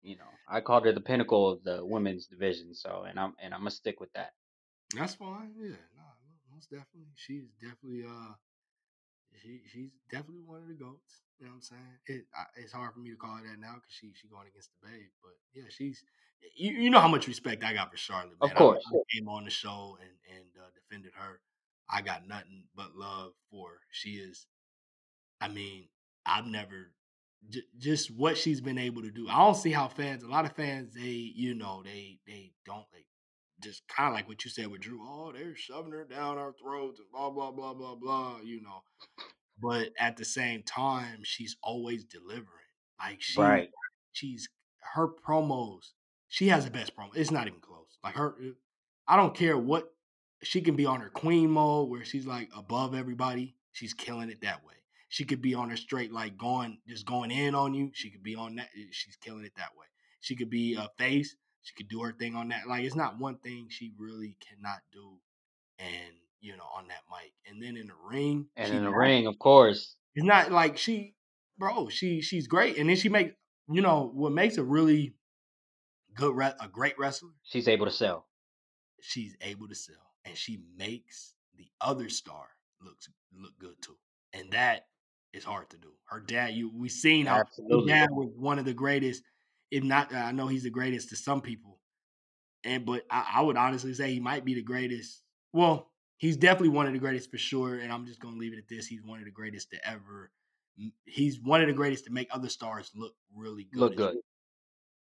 [0.04, 2.74] You know I called her the pinnacle of the women's division.
[2.74, 4.32] So and I'm and I'm gonna stick with that.
[4.96, 5.52] That's fine.
[5.60, 6.04] Yeah, no,
[6.54, 7.12] most definitely.
[7.16, 8.34] She's definitely uh,
[9.42, 11.22] she she's definitely one of the goats.
[11.40, 11.98] You know what I'm saying?
[12.08, 14.48] It I, it's hard for me to call her that now because she she going
[14.48, 15.10] against the babe.
[15.22, 16.04] But yeah, she's
[16.56, 18.38] you, you know how much respect I got for Charlotte.
[18.42, 18.58] Of Man.
[18.58, 18.84] I- course.
[18.88, 21.40] I, came on the show and and uh, defended her.
[21.90, 23.80] I got nothing but love for her.
[23.92, 24.46] She is.
[25.40, 25.88] I mean,
[26.26, 26.92] I've never
[27.50, 29.28] j- just what she's been able to do.
[29.30, 30.24] I don't see how fans.
[30.24, 31.02] A lot of fans, they
[31.36, 33.06] you know they they don't like
[33.64, 35.00] just kind of like what you said with Drew.
[35.02, 38.38] Oh, they're shoving her down our throats and blah blah blah blah blah.
[38.44, 38.84] You know,
[39.62, 42.46] but at the same time, she's always delivering.
[43.00, 43.70] Like she, Right.
[44.14, 44.48] she's
[44.94, 45.92] her promos.
[46.30, 47.10] She has the best promo.
[47.16, 47.98] It's not even close.
[48.04, 48.52] Like her, uh,
[49.08, 49.94] I don't care what
[50.44, 53.56] she can be on her queen mode where she's like above everybody.
[53.72, 54.74] She's killing it that way.
[55.10, 57.92] She could be on her straight, like going just going in on you.
[57.94, 58.70] She could be on that.
[58.78, 59.86] Eh, she's killing it that way.
[60.20, 61.36] She could be a face.
[61.62, 62.68] She could do her thing on that.
[62.68, 65.18] Like it's not one thing she really cannot do,
[65.80, 67.34] and you know on that mic.
[67.50, 69.96] And then in the ring, And in the ring, of course.
[70.16, 71.16] it's not like she,
[71.58, 71.88] bro.
[71.90, 73.36] She she's great, and then she make
[73.70, 75.14] you know what makes a really
[76.16, 78.26] good, re- a great wrestler, She's able to sell.
[79.02, 82.48] she's able to sell, and she makes the other star
[82.82, 83.98] looks look good too,
[84.34, 84.88] and that
[85.38, 85.90] is hard to do.
[86.06, 89.24] Her dad, you we seen how her dad was one of the greatest,
[89.72, 91.80] if not, I know he's the greatest to some people,
[92.64, 95.24] and but I, I would honestly say he might be the greatest.
[95.54, 98.60] Well, he's definitely one of the greatest for sure, and I'm just gonna leave it
[98.60, 98.88] at this.
[98.88, 100.32] He's one of the greatest to ever.
[101.06, 103.80] He's one of the greatest to make other stars look really good.
[103.80, 104.18] Look good.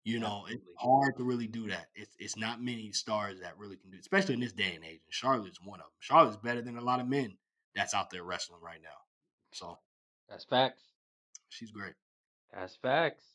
[0.03, 1.87] You know, it's hard to really do that.
[1.93, 4.83] It's it's not many stars that really can do, it, especially in this day and
[4.83, 5.01] age.
[5.05, 5.93] And Charlotte's one of them.
[5.99, 7.37] Charlotte's better than a lot of men
[7.75, 8.89] that's out there wrestling right now.
[9.53, 9.77] So
[10.31, 10.81] That's facts.
[11.49, 11.93] she's great.
[12.53, 13.25] That's facts.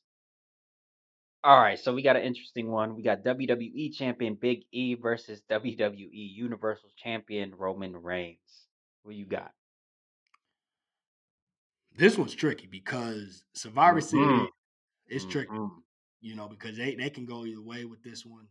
[1.44, 2.97] All right, so we got an interesting one.
[2.97, 8.66] We got WWE Champion Big E versus WWE Universal Champion Roman Reigns.
[9.05, 9.52] What you got?
[11.97, 14.02] This one's tricky because Survivor Mhm.
[14.02, 14.51] Series
[15.06, 15.51] is tricky.
[15.52, 15.82] Mhm.
[16.20, 18.48] You know, because they, they can go either way with this one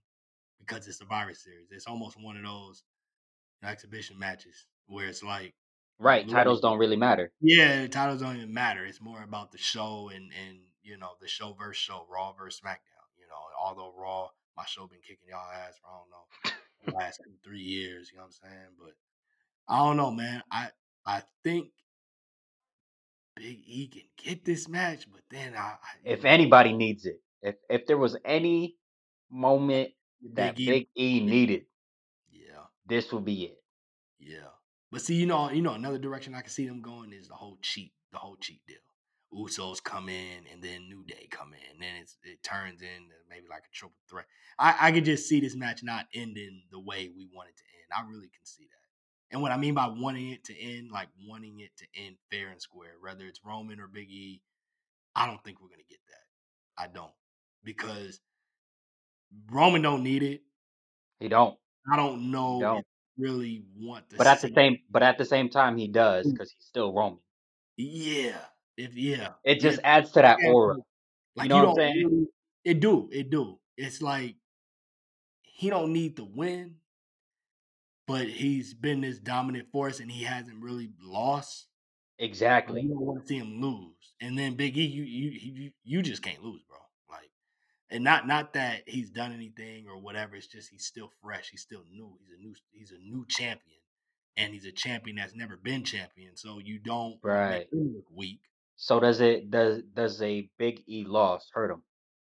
[0.59, 1.71] because it's Survivor Series.
[1.71, 2.83] It's almost one of those
[3.63, 5.53] exhibition matches where it's like
[5.99, 7.31] Right, titles don't really matter.
[7.41, 8.85] Yeah, the titles don't even matter.
[8.85, 12.61] It's more about the show and and you know the show versus show, Raw versus
[12.61, 13.07] SmackDown.
[13.17, 16.25] You know, although Raw, my show been kicking y'all ass for I don't know
[16.85, 18.09] the last two three years.
[18.11, 18.69] You know what I'm saying?
[18.79, 18.93] But
[19.73, 20.43] I don't know, man.
[20.51, 20.69] I
[21.05, 21.69] I think
[23.35, 27.55] Big E can get this match, but then I, I If anybody needs it, if
[27.69, 28.75] if there was any
[29.29, 29.91] moment
[30.33, 31.65] that Big E, Big E needed,
[32.31, 33.57] yeah, this would be it.
[34.19, 34.49] yeah.
[34.91, 37.33] But see, you know, you know, another direction I can see them going is the
[37.33, 38.77] whole cheat, the whole cheat deal.
[39.33, 41.73] Usos come in and then New Day come in.
[41.73, 44.25] And then it's, it turns into maybe like a triple threat.
[44.57, 47.63] I, I could just see this match not ending the way we want it to
[47.63, 48.07] end.
[48.07, 48.85] I really can see that.
[49.35, 52.49] And what I mean by wanting it to end, like wanting it to end fair
[52.49, 54.41] and square, whether it's Roman or Big E,
[55.15, 56.83] I don't think we're gonna get that.
[56.83, 57.11] I don't.
[57.63, 58.21] Because
[59.51, 60.41] Roman don't need it.
[61.19, 61.57] He don't.
[61.91, 62.85] I don't know don't.
[63.17, 66.33] Really want to But at the same but at the same time he does Mm.
[66.33, 67.19] because he's still Roman.
[67.77, 68.37] Yeah.
[68.77, 69.29] If yeah.
[69.43, 69.97] It just yeah.
[69.97, 70.77] adds to that aura.
[71.35, 72.07] Like know you what I'm don't saying?
[72.07, 72.27] really-
[72.63, 73.59] it do, it do.
[73.77, 74.35] It's like
[75.43, 76.75] he don't need to win,
[78.07, 81.67] but he's been this dominant force and he hasn't really lost.
[82.17, 82.81] Exactly.
[82.81, 83.91] you don't want to see him lose.
[84.21, 86.77] And then Big E, you you you you just can't lose, bro.
[87.89, 90.35] And not not that he's done anything or whatever.
[90.35, 91.49] It's just he's still fresh.
[91.49, 92.17] He's still new.
[92.19, 93.79] He's a new he's a new champion,
[94.37, 96.35] and he's a champion that's never been champion.
[96.37, 97.69] So you don't Right.
[97.71, 98.41] make him look weak.
[98.77, 101.83] So does it does does a Big E loss hurt him?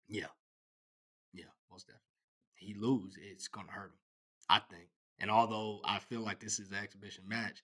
[0.08, 0.28] Yeah,
[1.32, 2.02] yeah, most definitely.
[2.54, 3.98] He lose, it's gonna hurt him.
[4.48, 4.90] I think.
[5.18, 7.62] And although I feel like this is an exhibition match,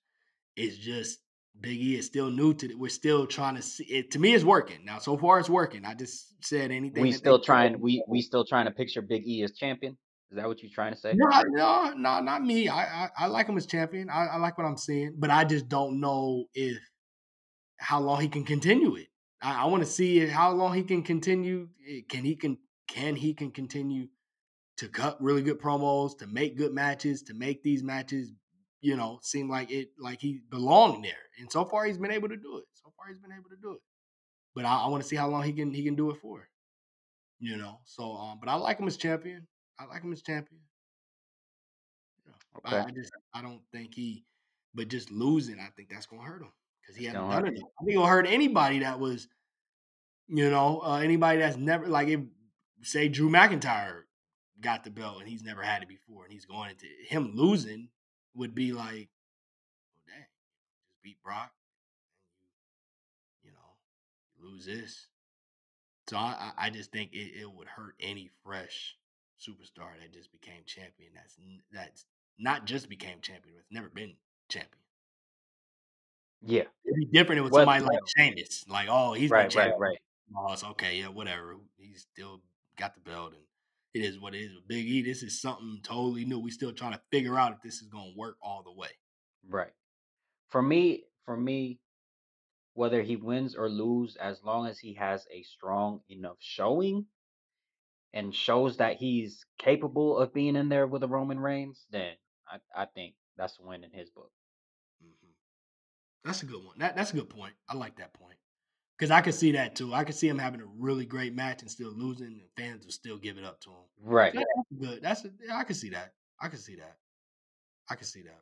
[0.56, 1.20] it's just
[1.60, 2.78] Big E is still new to it.
[2.78, 4.12] We're still trying to see it.
[4.12, 4.98] To me, it's working now.
[4.98, 5.84] So far, it's working.
[5.84, 7.02] I just said anything.
[7.02, 9.96] We still trying we we still trying to picture Big E as champion?
[10.30, 11.14] Is that what you're trying to say?
[11.14, 12.68] No, no, no, not me.
[12.68, 14.10] I, I, I like him as champion.
[14.10, 16.76] I, I like what I'm seeing, but I just don't know if
[17.78, 19.06] how long he can continue it.
[19.40, 21.68] I, I want to see it, how long he can continue.
[21.88, 22.58] eh, Can he can
[22.88, 24.08] can he can continue
[24.76, 28.32] to cut really good promos, to make good matches, to make these matches,
[28.80, 31.12] you know, seem like it like he belonged there.
[31.38, 32.64] And so far, he's been able to do it.
[32.74, 33.80] So far, he's been able to do it.
[34.54, 36.48] But I, I want to see how long he can he can do it for.
[37.40, 39.46] You know, so um, but I like him as champion.
[39.78, 40.60] I like him as champion.
[42.64, 42.84] I, Okay.
[42.86, 44.24] I just I don't think he,
[44.74, 47.54] but just losing, I think that's gonna hurt him because he hasn't done it.
[47.80, 49.28] I think it'll hurt anybody that was,
[50.28, 52.20] you know, uh, anybody that's never like if
[52.82, 54.02] say Drew McIntyre
[54.60, 57.88] got the belt and he's never had it before and he's going into him losing
[58.38, 59.08] would be like,
[59.92, 60.26] oh dang,
[60.88, 61.52] just beat Brock,
[63.42, 65.08] and you, you know, lose this.
[66.08, 68.96] So I I just think it, it would hurt any fresh
[69.38, 71.10] superstar that just became champion.
[71.14, 71.36] That's
[71.72, 72.06] that's
[72.38, 74.14] not just became champion, but never been
[74.48, 74.78] champion.
[76.40, 76.64] Yeah.
[76.84, 78.64] It'd be different with Well, somebody like Sheamus.
[78.68, 79.98] Like, oh, he's been Right, right, right.
[80.36, 81.56] Oh, it's okay, yeah, whatever.
[81.78, 82.40] He's still
[82.76, 83.42] got the belt, and
[83.98, 84.54] it is what it is.
[84.54, 86.38] With Big E, this is something totally new.
[86.38, 88.88] We still trying to figure out if this is gonna work all the way.
[89.48, 89.72] Right.
[90.48, 91.80] For me, for me,
[92.74, 97.06] whether he wins or lose, as long as he has a strong enough showing
[98.12, 102.14] and shows that he's capable of being in there with the Roman Reigns, then
[102.50, 104.30] I, I think that's a win in his book.
[105.02, 105.30] hmm
[106.24, 106.78] That's a good one.
[106.78, 107.54] That that's a good point.
[107.68, 108.38] I like that point
[108.98, 109.94] because I could see that too.
[109.94, 112.92] I could see him having a really great match and still losing, and fans will
[112.92, 113.76] still give it up to him.
[114.02, 114.34] Right.
[114.34, 115.02] Yeah, that's good.
[115.02, 116.12] That's a, yeah, I can see that.
[116.40, 116.96] I can see that.
[117.88, 118.40] I can see that.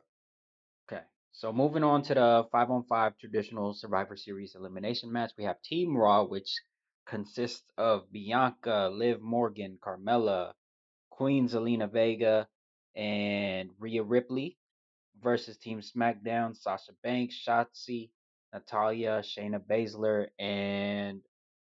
[0.91, 1.03] Okay.
[1.31, 5.61] So moving on to the five on five traditional Survivor Series elimination match, we have
[5.61, 6.51] Team Raw, which
[7.05, 10.53] consists of Bianca, Liv Morgan, Carmella,
[11.11, 12.47] Queen Zelina Vega
[12.95, 14.57] and Rhea Ripley
[15.21, 18.09] versus Team SmackDown, Sasha Banks, Shotzi,
[18.53, 21.21] Natalya, Shayna Baszler, and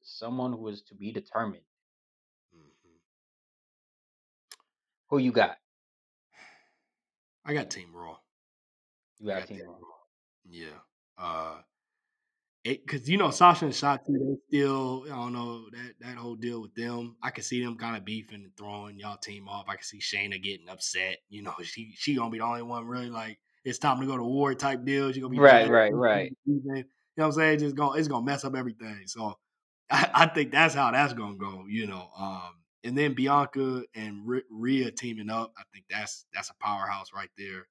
[0.01, 1.63] someone who is to be determined.
[2.55, 2.99] Mhm.
[5.09, 5.57] Who you got?
[7.43, 8.17] I got Team Raw.
[9.19, 9.73] You got got Team Team Raw.
[9.73, 10.05] Raw.
[10.45, 10.79] Yeah.
[11.17, 11.61] Uh,
[12.63, 16.61] because you know Sasha and Shotzi, they still I don't know that that whole deal
[16.61, 17.15] with them.
[17.21, 19.65] I can see them kind of beefing and throwing y'all team off.
[19.67, 21.17] I can see Shayna getting upset.
[21.29, 24.17] You know, she she gonna be the only one really like it's time to go
[24.17, 25.15] to war type deals.
[25.15, 26.33] You're gonna be Right, right, right.
[26.45, 26.83] You know
[27.15, 27.59] what I'm saying?
[27.59, 29.03] Just going it's gonna mess up everything.
[29.07, 29.37] So
[29.89, 31.65] I, I think that's how that's gonna go.
[31.67, 35.53] You know, um, and then Bianca and R- Rhea teaming up.
[35.57, 37.67] I think that's that's a powerhouse right there.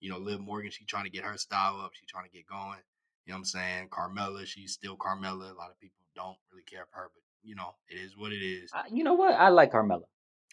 [0.00, 1.92] You know, Liv Morgan, she trying to get her style up.
[1.94, 2.78] She trying to get going.
[3.26, 3.88] You know what I'm saying?
[3.88, 5.50] Carmella, she's still Carmella.
[5.52, 8.32] A lot of people don't really care for her, but you know, it is what
[8.32, 8.70] it is.
[8.74, 9.34] I, you know what?
[9.34, 10.02] I like Carmella.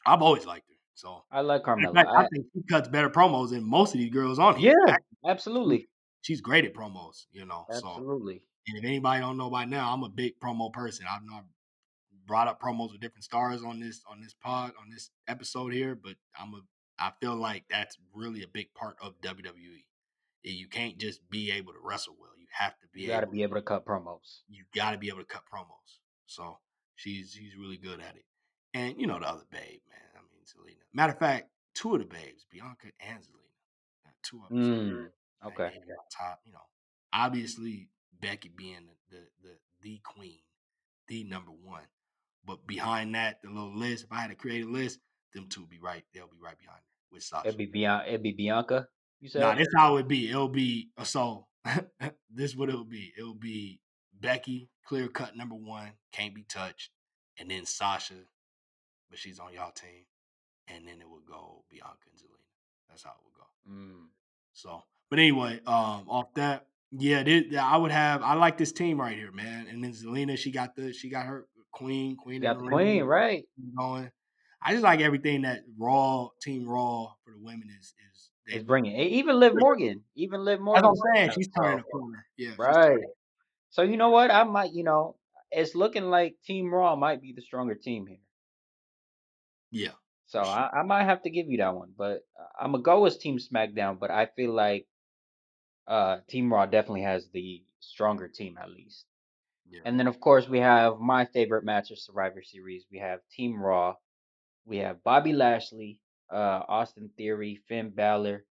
[0.05, 0.75] I've always liked her.
[0.99, 1.93] So I like Carmella.
[1.93, 4.73] fact, I I, think she cuts better promos than most of these girls on here.
[4.85, 5.87] yeah, absolutely,
[6.23, 7.65] she's great at promos, you know.
[7.71, 8.41] So absolutely.
[8.67, 11.05] and if anybody don't know by now, I'm a big promo person.
[11.09, 11.45] I've not
[12.27, 15.95] brought up promos with different stars on this on this pod on this episode here,
[15.95, 16.59] but I'm a
[16.99, 19.85] I feel like that's really a big part of WWE.
[20.43, 22.31] You can't just be able to wrestle well.
[22.37, 24.41] You have to be You got to be able to cut promos.
[24.49, 25.99] you got to be able to cut promos.
[26.25, 26.57] So
[26.95, 28.25] she's she's really good at it.
[28.73, 30.08] And you know the other babe, man.
[30.49, 30.83] Zelina.
[30.93, 35.11] Matter of fact, two of the babes, Bianca and Zelina, two of them.
[35.43, 35.63] Mm, okay.
[35.63, 36.41] on top.
[36.45, 36.59] You know,
[37.13, 37.89] obviously
[38.19, 40.39] Becky being the, the the the queen,
[41.07, 41.83] the number one.
[42.45, 44.05] But behind that, the little list.
[44.05, 44.99] If I had to create a list,
[45.33, 46.03] them two be right.
[46.13, 47.47] They'll be right behind her with Sasha.
[47.47, 48.07] It'd be Bianca.
[48.07, 48.87] It'd be Bianca.
[49.19, 49.41] You said.
[49.41, 50.29] Nah, this how it would be.
[50.29, 51.47] It'll be a so.
[52.33, 53.13] this what it'll be.
[53.17, 53.79] It'll be
[54.19, 56.89] Becky, clear cut number one, can't be touched,
[57.39, 58.15] and then Sasha,
[59.09, 60.05] but she's on y'all team,
[60.73, 62.45] and then it would go Bianca and Zelina.
[62.89, 63.71] That's how it would go.
[63.71, 64.07] Mm,
[64.53, 68.23] So, but anyway, um, off that, yeah, this, I would have.
[68.23, 69.67] I like this team right here, man.
[69.67, 73.03] And then Zelina, she got the, she got her queen, queen, got the the queen,
[73.03, 73.43] right?
[73.77, 74.11] going.
[74.61, 78.29] I just like everything that Raw Team Raw for the women is is.
[78.47, 78.63] they do.
[78.65, 80.01] bringing even Liv Morgan.
[80.15, 80.83] Even Liv That's Morgan.
[80.83, 81.31] what I'm saying.
[81.35, 82.25] She's turning a corner.
[82.37, 82.99] Yeah, right.
[83.69, 84.31] So you know what?
[84.31, 84.73] I might.
[84.73, 85.15] You know,
[85.51, 88.17] it's looking like Team Raw might be the stronger team here.
[89.71, 89.91] Yeah,
[90.29, 90.41] So.
[90.41, 92.23] I, I might have to give you that one, but
[92.59, 93.99] I'm gonna go with Team SmackDown.
[93.99, 94.87] But I feel like
[95.87, 99.05] uh Team Raw definitely has the stronger team at least.
[99.69, 99.81] Yeah.
[99.85, 102.85] And then of course we have my favorite match of Survivor Series.
[102.91, 103.95] We have Team Raw.
[104.65, 105.99] We have Bobby Lashley,
[106.31, 108.45] uh, Austin Theory, Finn Balor,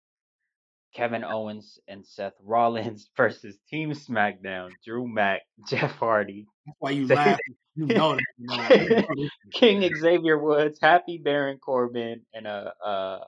[0.97, 4.71] Kevin Owens, and Seth Rollins versus Team SmackDown.
[4.85, 7.39] Drew Mack, Jeff Hardy, That's why you laugh.
[7.77, 8.25] You know that.
[8.39, 9.95] You know, you know this is King.
[9.95, 13.21] Xavier Woods, Happy Baron Corbin, and a uh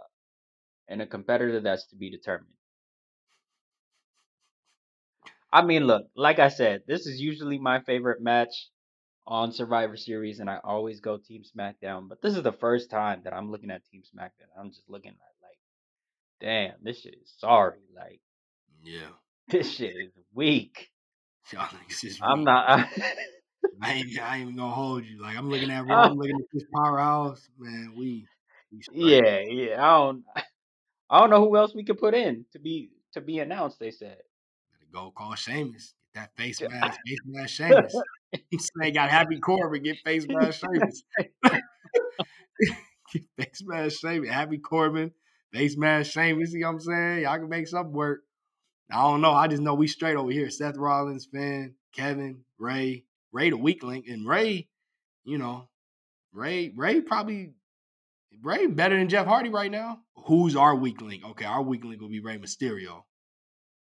[0.88, 2.54] and a competitor that's to be determined.
[5.52, 8.68] I mean, look, like I said, this is usually my favorite match
[9.26, 12.08] on Survivor Series, and I always go Team SmackDown.
[12.08, 14.48] But this is the first time that I'm looking at Team SmackDown.
[14.58, 15.37] I'm just looking at
[16.40, 17.78] damn, this shit is sorry.
[17.94, 18.20] Like,
[18.82, 19.08] Yeah.
[19.48, 20.88] this shit is weak.
[21.52, 22.46] Y'all niggas is I'm weak.
[22.46, 22.88] not.
[23.80, 25.20] I ain't, I ain't even gonna hold you.
[25.20, 27.94] Like I'm looking at I'm looking at this powerhouse, man.
[27.96, 28.26] We,
[28.92, 29.74] we yeah, yeah.
[29.84, 30.24] I don't.
[31.10, 33.78] I don't know who else we could put in to be to be announced.
[33.78, 34.18] They said.
[34.92, 35.94] Go call Sheamus.
[36.14, 37.94] Get that face mask, face mask Sheamus.
[38.82, 41.02] Say got Happy Corbin, get face mask Sheamus.
[43.12, 44.30] get face mask Sheamus.
[44.30, 45.12] Happy Corbin,
[45.52, 46.52] face mask Sheamus.
[46.52, 47.22] You know what I'm saying?
[47.22, 48.20] Y'all can make something work.
[48.90, 49.32] I don't know.
[49.32, 50.48] I just know we straight over here.
[50.50, 54.68] Seth Rollins, Finn, Kevin, Rey, Rey the weak link, and Rey,
[55.24, 55.68] you know,
[56.32, 57.52] Rey, Rey probably
[58.42, 59.98] Ray better than Jeff Hardy right now.
[60.26, 61.24] Who's our weak link?
[61.24, 63.02] Okay, our weak link will be Rey Mysterio.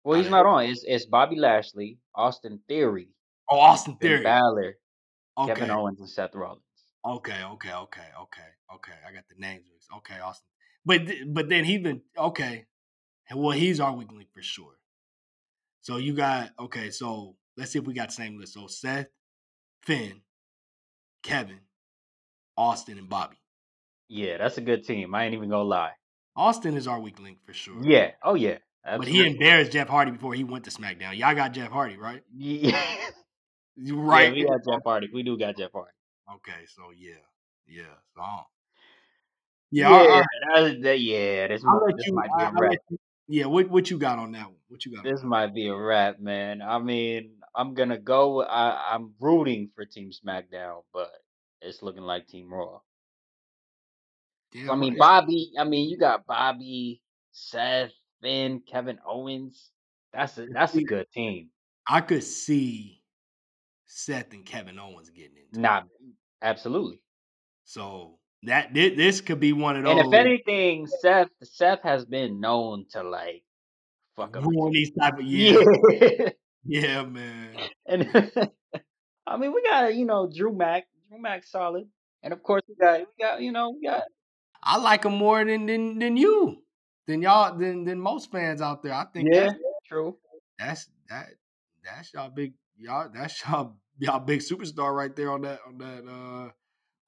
[0.04, 0.64] Well, he's not on.
[0.64, 3.08] It's it's Bobby Lashley, Austin Theory,
[3.50, 4.22] Oh, Austin Finn Theory.
[4.24, 4.74] Balor,
[5.38, 6.62] Okay, Kevin Owens, and Seth Rollins.
[7.04, 8.92] okay, okay, okay, okay, okay.
[9.08, 9.64] I got the names.
[9.98, 10.48] Okay, Austin.
[10.88, 12.64] But but then he's been okay.
[13.34, 14.72] Well, he's our weak link for sure.
[15.82, 16.88] So you got okay.
[16.88, 18.54] So let's see if we got the same list.
[18.54, 19.08] So Seth,
[19.82, 20.22] Finn,
[21.22, 21.60] Kevin,
[22.56, 23.36] Austin, and Bobby.
[24.08, 25.14] Yeah, that's a good team.
[25.14, 25.92] I ain't even gonna lie.
[26.34, 27.82] Austin is our weak link for sure.
[27.82, 28.12] Yeah.
[28.22, 28.56] Oh yeah.
[28.82, 31.18] But he embarrassed Jeff Hardy before he went to SmackDown.
[31.18, 32.22] Y'all got Jeff Hardy, right?
[32.34, 33.92] Yeah.
[33.92, 34.24] Right.
[34.28, 34.32] right?
[34.32, 35.08] we got Jeff Hardy.
[35.12, 35.92] We do got Jeff Hardy.
[36.36, 37.12] Okay, so yeah,
[37.66, 37.94] yeah.
[38.16, 38.46] So I don't-
[39.70, 40.18] yeah, Yeah.
[40.18, 40.26] right.
[40.54, 41.46] that- that- yeah.
[41.48, 42.14] This, might, this you.
[42.14, 42.72] might be I, a wrap.
[42.90, 42.98] you.
[43.30, 44.54] Yeah, what what you got on that one?
[44.68, 45.04] What you got?
[45.04, 46.62] This might be a wrap, man.
[46.62, 48.42] I mean, I'm gonna go.
[48.42, 51.10] I I'm rooting for Team SmackDown, but
[51.60, 52.80] it's looking like Team Raw.
[54.52, 54.98] Damn I mean, right.
[54.98, 55.52] Bobby.
[55.58, 57.92] I mean, you got Bobby, Seth,
[58.22, 59.70] Finn, Kevin Owens.
[60.14, 61.50] That's a that's a good team.
[61.86, 63.02] I could see
[63.86, 65.60] Seth and Kevin Owens getting into it.
[65.60, 65.86] Not
[66.40, 67.00] absolutely.
[67.64, 70.00] So that thi- this could be one of those.
[70.00, 73.42] And if anything, Seth Seth has been known to like
[74.16, 74.44] fuck up.
[74.72, 75.58] these type of yeah,
[75.90, 76.28] Yeah.
[76.64, 77.56] yeah, man.
[77.86, 78.08] and
[79.26, 80.86] I mean, we got you know Drew Mack.
[81.08, 81.84] Drew Mack solid,
[82.22, 84.02] and of course we got we got you know we got
[84.62, 86.62] I like him more than than than you,
[87.06, 88.92] than y'all, than than most fans out there.
[88.94, 89.54] I think yeah, that's
[89.88, 90.16] true.
[90.58, 91.26] that's that
[91.84, 96.04] that's y'all big y'all that's y'all y'all big superstar right there on that on that
[96.10, 96.50] uh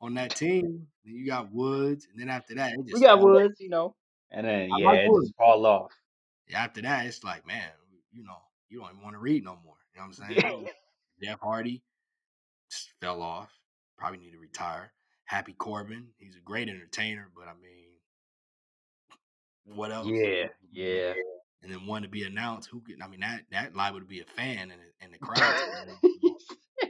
[0.01, 0.87] on that team.
[1.05, 3.43] Then you got Woods, and then after that, it just We got fall off.
[3.43, 3.95] Woods, you know,
[4.31, 5.29] and then I yeah, like it Woods.
[5.29, 5.93] just fall off.
[6.49, 7.71] Yeah, after that, it's like man,
[8.13, 8.37] you know,
[8.69, 9.77] you don't even want to read no more.
[9.95, 10.69] You know what I'm saying?
[11.23, 11.83] Jeff Hardy
[12.71, 13.51] just fell off.
[13.97, 14.93] Probably need to retire.
[15.25, 17.91] Happy Corbin, he's a great entertainer, but I mean,
[19.77, 20.09] what else?
[20.09, 21.13] yeah, yeah.
[21.63, 22.69] And then one to be announced.
[22.71, 23.03] Who can?
[23.03, 25.55] I mean, that that liable to be a fan in the, in the crowd.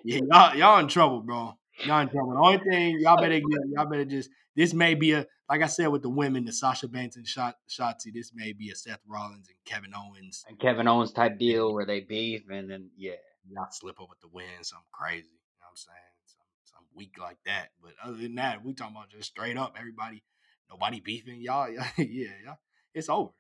[0.02, 1.58] Yeah, y'all y'all in trouble, bro.
[1.86, 2.32] Y'all in trouble.
[2.32, 4.30] The only thing y'all better get, y'all better just.
[4.56, 7.56] This may be a like I said with the women, the Sasha Banks and Shot
[7.68, 8.12] Shotzi.
[8.12, 10.44] This may be a Seth Rollins and Kevin Owens.
[10.48, 13.12] and Kevin Owens type deal where they beef, and then yeah,
[13.48, 15.26] Y'all slip over the win, something crazy.
[15.26, 15.96] You know what I'm saying?
[16.26, 17.70] Some some week like that.
[17.82, 20.22] But other than that, we talking about just straight up everybody,
[20.70, 21.40] nobody beefing.
[21.40, 22.54] Y'all, yeah, yeah,
[22.94, 23.30] it's over.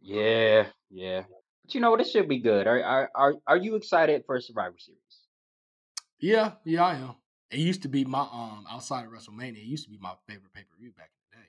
[0.00, 1.24] yeah, yeah.
[1.64, 1.98] But you know, what?
[1.98, 2.66] this should be good.
[2.66, 5.00] Are are are, are you excited for a Survivor Series?
[6.20, 7.14] Yeah, yeah, I am.
[7.50, 9.56] It used to be my um outside of WrestleMania.
[9.58, 11.48] It used to be my favorite pay per view back in the day.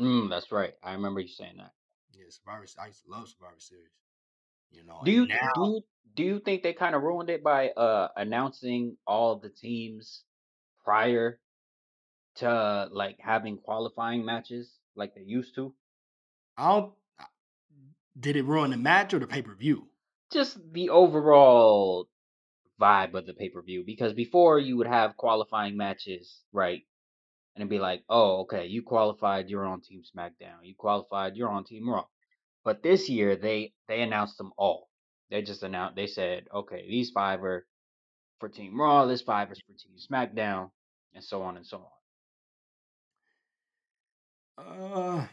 [0.00, 0.74] Mm, that's right.
[0.82, 1.72] I remember you saying that.
[2.12, 2.66] Yeah, Survivor.
[2.80, 3.90] I used to love Survivor Series.
[4.70, 5.82] You know, Do you now do you,
[6.16, 10.24] do you think they kind of ruined it by uh announcing all the teams
[10.84, 11.40] prior
[12.36, 15.74] to like having qualifying matches like they used to?
[16.56, 16.92] I don't.
[18.18, 19.88] Did it ruin the match or the pay per view?
[20.30, 22.08] Just the overall
[22.84, 26.82] vibe of the pay per view because before you would have qualifying matches, right?
[27.54, 30.58] And it'd be like, oh, okay, you qualified, you're on Team SmackDown.
[30.64, 32.04] You qualified, you're on Team Raw.
[32.64, 34.88] But this year they they announced them all.
[35.30, 37.66] They just announced they said, okay, these five are
[38.40, 40.70] for Team Raw, this five is for Team SmackDown,
[41.14, 41.84] and so on and so on.
[44.56, 45.26] Uh,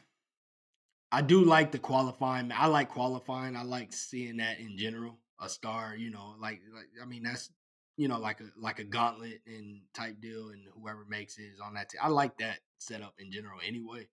[1.11, 2.51] I do like the qualifying.
[2.51, 3.55] I like qualifying.
[3.55, 5.17] I like seeing that in general.
[5.41, 7.51] A star, you know, like like I mean that's
[7.97, 11.59] you know like a like a gauntlet and type deal, and whoever makes it is
[11.59, 11.99] on that team.
[12.03, 14.07] I like that setup in general anyway.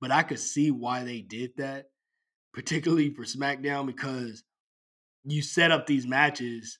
[0.00, 1.86] But I could see why they did that,
[2.54, 4.44] particularly for SmackDown, because
[5.24, 6.78] you set up these matches.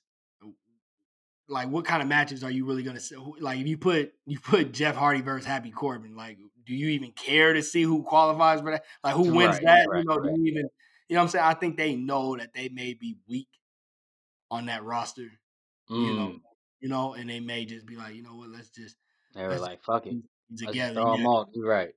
[1.47, 2.99] Like, what kind of matches are you really gonna?
[3.39, 7.11] Like, if you put you put Jeff Hardy versus Happy Corbin, like, do you even
[7.11, 8.85] care to see who qualifies for that?
[9.03, 9.89] Like, who wins Right, that?
[9.89, 10.69] right, you know, do you even?
[11.07, 11.45] You know what I'm saying?
[11.45, 13.47] I think they know that they may be weak
[14.51, 15.29] on that roster.
[15.89, 16.41] You know, Mm,
[16.79, 18.49] you know, and they may just be like, you know what?
[18.49, 18.95] Let's just
[19.33, 20.25] they were like, fuck it, keep
[20.61, 20.93] let's together.
[20.93, 21.49] throw them Yeah, all.
[21.53, 21.89] You're right.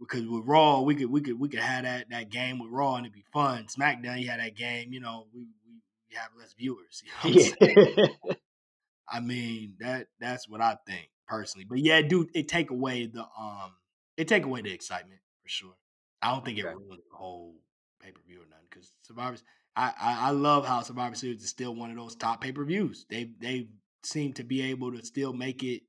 [0.00, 2.96] because with Raw, we could we could we could have that that game with Raw
[2.96, 3.66] and it'd be fun.
[3.66, 5.80] SmackDown, you had that game, you know, we we,
[6.10, 7.02] we have less viewers.
[7.04, 7.78] You know what I'm saying?
[8.24, 8.34] Yeah.
[9.10, 11.66] I mean that that's what I think personally.
[11.68, 13.72] But yeah, dude, it take away the um
[14.16, 15.74] it take away the excitement for sure.
[16.22, 16.68] I don't think Okay.
[16.68, 17.54] it ruined the whole
[18.02, 19.42] pay per view or nothing because Survivors.
[19.78, 22.64] I, I I love how Survivor Series is still one of those top pay per
[22.64, 23.06] views.
[23.08, 23.68] They they
[24.02, 25.82] seem to be able to still make it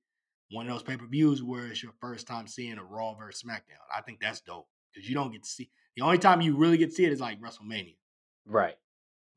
[0.51, 3.43] one of those pay per views where it's your first time seeing a Raw versus
[3.43, 3.81] SmackDown.
[3.95, 6.77] I think that's dope because you don't get to see the only time you really
[6.77, 7.95] get to see it is like WrestleMania.
[8.45, 8.75] right.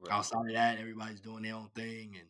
[0.00, 0.12] Right.
[0.12, 2.28] Outside of that, everybody's doing their own thing, and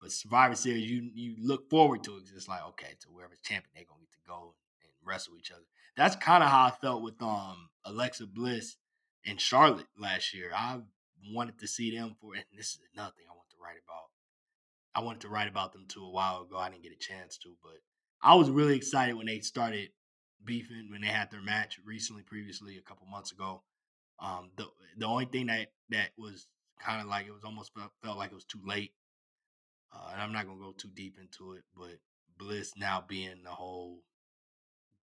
[0.00, 2.24] but Survivor Series, you you look forward to it.
[2.34, 5.62] It's like okay, to whoever's champion, they're gonna get to go and wrestle each other.
[5.96, 8.76] That's kind of how I felt with um Alexa Bliss
[9.24, 10.50] and Charlotte last year.
[10.54, 10.80] I
[11.30, 14.10] wanted to see them for, and this is another thing I want to write about.
[14.94, 16.56] I wanted to write about them too a while ago.
[16.56, 17.80] I didn't get a chance to, but
[18.22, 19.90] I was really excited when they started
[20.44, 23.62] beefing when they had their match recently, previously a couple months ago.
[24.20, 24.66] Um, the
[24.98, 26.46] the only thing that that was
[26.80, 28.92] kind of like it was almost felt, felt like it was too late.
[29.94, 31.98] Uh, and I'm not gonna go too deep into it, but
[32.38, 34.00] Bliss now being the whole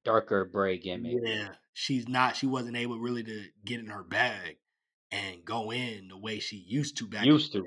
[0.06, 1.18] Darker Bray gimmick.
[1.24, 2.36] yeah, she's not.
[2.36, 4.58] She wasn't able really to get in her bag
[5.12, 7.26] and go in the way she used to back.
[7.26, 7.66] Used to.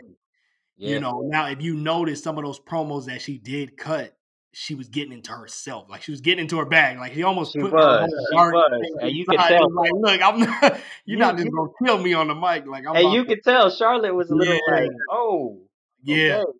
[0.76, 0.90] Yeah.
[0.90, 4.16] You know, now if you notice some of those promos that she did cut,
[4.54, 5.88] she was getting into herself.
[5.88, 6.98] Like she was getting into her bag.
[6.98, 9.72] Like she almost She put was, her she was, and you could tell.
[9.72, 10.62] Like, look, I'm not.
[11.04, 12.66] You're You- not just gonna kill me on the mic.
[12.66, 12.96] Like I'm.
[12.96, 14.74] And about you could tell Charlotte was a little Yeah.
[14.74, 15.60] like, oh,
[16.02, 16.36] yeah.
[16.42, 16.52] okay.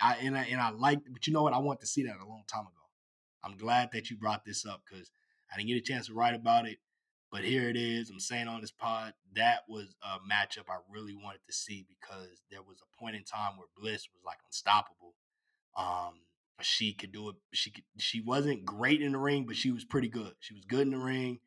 [0.00, 1.52] I and I and I liked, but you know what?
[1.52, 2.72] I want to see that a long time ago.
[3.44, 5.10] I'm glad that you brought this up because
[5.52, 6.78] I didn't get a chance to write about it.
[7.30, 8.08] But here it is.
[8.08, 12.42] I'm saying on this pod that was a matchup I really wanted to see because
[12.50, 15.14] there was a point in time where Bliss was like unstoppable.
[15.76, 16.20] Um,
[16.62, 17.36] she could do it.
[17.52, 17.84] She could.
[17.98, 20.32] She wasn't great in the ring, but she was pretty good.
[20.40, 21.38] She was good in the ring.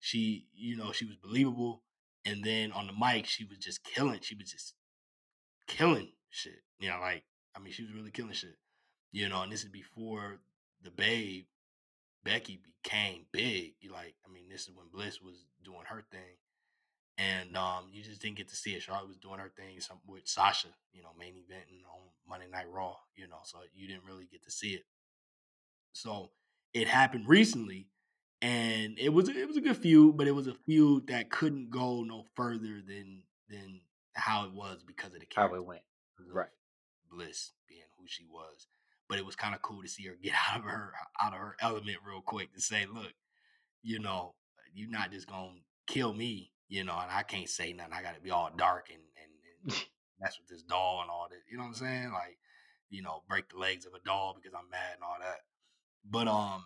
[0.00, 1.82] She, you know, she was believable.
[2.24, 4.20] And then on the mic, she was just killing.
[4.22, 4.74] She was just
[5.68, 6.62] killing shit.
[6.80, 8.56] You know, like I mean, she was really killing shit.
[9.12, 10.40] You know, and this is before
[10.82, 11.44] the Babe
[12.26, 13.74] Becky became big.
[13.90, 16.36] Like, I mean, this is when Bliss was doing her thing,
[17.18, 18.82] and um, you just didn't get to see it.
[18.82, 22.70] Charlotte was doing her thing some, with Sasha, you know, main eventing on Monday Night
[22.70, 24.84] Raw, you know, so you didn't really get to see it.
[25.92, 26.30] So
[26.74, 27.88] it happened recently,
[28.42, 31.70] and it was it was a good feud, but it was a feud that couldn't
[31.70, 33.80] go no further than than
[34.14, 35.82] how it was because of the How it went.
[36.30, 36.48] Right.
[37.10, 38.66] Bliss being who she was.
[39.08, 40.92] But it was kind of cool to see her get out of her
[41.22, 43.12] out of her element real quick to say, look,
[43.82, 44.34] you know,
[44.74, 45.52] you're not just gonna
[45.86, 47.92] kill me, you know, and I can't say nothing.
[47.92, 49.86] I gotta be all dark and and, and
[50.20, 51.38] mess with this doll and all that.
[51.50, 52.12] You know what I'm saying?
[52.12, 52.38] Like,
[52.90, 55.40] you know, break the legs of a doll because I'm mad and all that.
[56.08, 56.64] But um,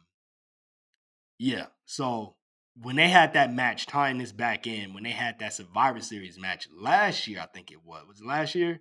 [1.39, 1.67] yeah.
[1.87, 2.37] So
[2.81, 6.39] when they had that match, tying this back in, when they had that Survivor Series
[6.39, 8.05] match last year, I think it was.
[8.07, 8.81] Was it last year?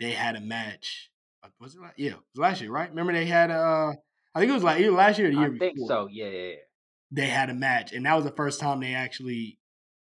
[0.00, 1.10] They had a match.
[1.60, 1.80] Was it?
[1.80, 2.88] la- Yeah, it was last year, right?
[2.88, 3.92] Remember they had uh,
[4.34, 5.66] I think it was like either last year or the year before.
[5.68, 6.08] I think so.
[6.10, 6.54] Yeah, yeah, yeah.
[7.10, 9.58] They had a match, and that was the first time they actually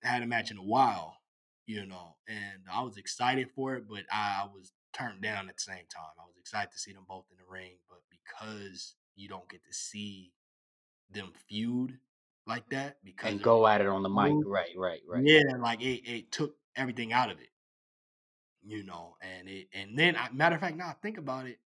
[0.01, 1.17] had a match in a while,
[1.65, 2.15] you know.
[2.27, 5.85] And I was excited for it, but I, I was turned down at the same
[5.93, 6.13] time.
[6.19, 9.63] I was excited to see them both in the ring, but because you don't get
[9.65, 10.31] to see
[11.11, 11.97] them feud
[12.47, 14.33] like that, because And go at it on the mic.
[14.45, 15.23] Right, right, right.
[15.25, 17.49] yeah, like it, it took everything out of it,
[18.65, 19.15] you know.
[19.21, 21.59] And it, and then, I, matter of fact, now I think about it,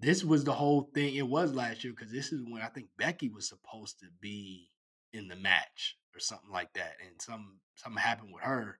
[0.00, 1.14] this was the whole thing.
[1.14, 4.68] It was last year because this is when I think Becky was supposed to be
[5.12, 8.78] in the match or something like that, and some something happened with her,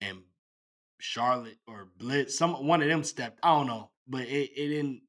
[0.00, 0.20] and
[1.00, 3.40] Charlotte or Bliss, some one of them stepped.
[3.42, 5.02] I don't know, but it, it didn't.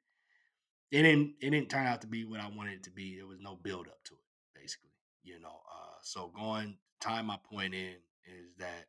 [0.91, 1.35] It didn't.
[1.41, 3.15] It didn't turn out to be what I wanted it to be.
[3.15, 4.89] There was no build up to it, basically.
[5.23, 5.49] You know.
[5.49, 7.95] Uh, so going tying my point in
[8.25, 8.87] is that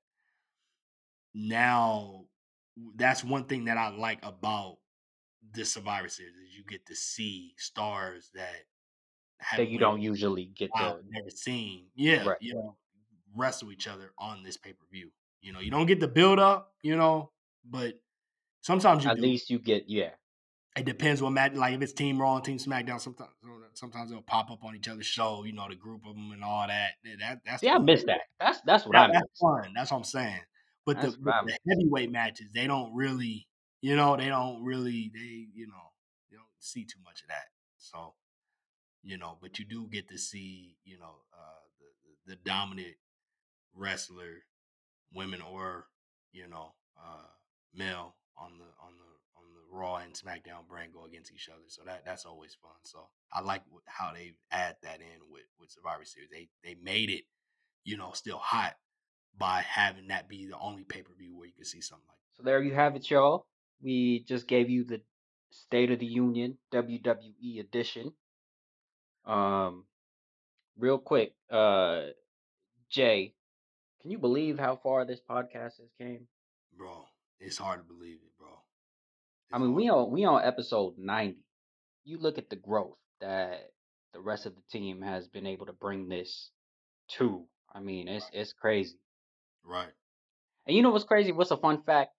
[1.34, 2.24] now
[2.96, 4.78] that's one thing that I like about
[5.52, 8.64] the Survivor Series is you get to see stars that
[9.56, 10.98] That you don't usually get to.
[11.08, 11.86] never seen.
[11.94, 12.36] Yeah, Right.
[12.40, 12.76] you know,
[13.34, 15.10] wrestle each other on this pay per view.
[15.40, 17.30] You know, you don't get the build up, you know,
[17.64, 17.94] but
[18.60, 19.22] sometimes you At do.
[19.22, 20.10] least you get, yeah.
[20.76, 21.54] It depends what match.
[21.54, 23.30] Like if it's Team Raw and Team SmackDown, sometimes
[23.74, 25.42] sometimes they'll pop up on each other's show.
[25.44, 26.90] You know, the group of them and all that.
[27.02, 28.20] Yeah, That that's See, I miss that.
[28.38, 29.72] That's that's what That, I that's fun.
[29.74, 30.40] That's what I'm saying.
[30.86, 33.46] But the, but the heavyweight matches, they don't really,
[33.80, 35.92] you know, they don't really, they, you know,
[36.30, 37.44] they don't see too much of that.
[37.78, 38.14] So,
[39.02, 42.96] you know, but you do get to see, you know, uh, the, the the dominant
[43.74, 44.44] wrestler,
[45.12, 45.86] women or
[46.32, 47.26] you know, uh,
[47.74, 51.64] male on the on the on the Raw and SmackDown brand go against each other.
[51.68, 52.72] So that that's always fun.
[52.82, 56.30] So I like how they add that in with with Survivor Series.
[56.30, 57.24] They they made it,
[57.84, 58.74] you know, still hot
[59.38, 62.16] by having that be the only pay per view where you can see something like.
[62.16, 62.36] That.
[62.36, 63.46] So there you have it, y'all.
[63.82, 65.00] We just gave you the
[65.50, 68.12] State of the Union WWE edition.
[69.24, 69.84] Um,
[70.78, 72.06] real quick, uh,
[72.88, 73.34] Jay,
[74.00, 76.26] can you believe how far this podcast has came?
[76.76, 77.04] Bro,
[77.38, 78.48] it's hard to believe it, bro.
[79.52, 79.76] I mean, hard.
[79.76, 81.44] we on we on episode ninety.
[82.04, 83.72] You look at the growth that
[84.12, 86.50] the rest of the team has been able to bring this
[87.18, 87.44] to.
[87.72, 88.98] I mean, it's it's crazy.
[89.64, 89.90] Right.
[90.66, 91.32] And you know what's crazy?
[91.32, 92.12] What's a fun fact?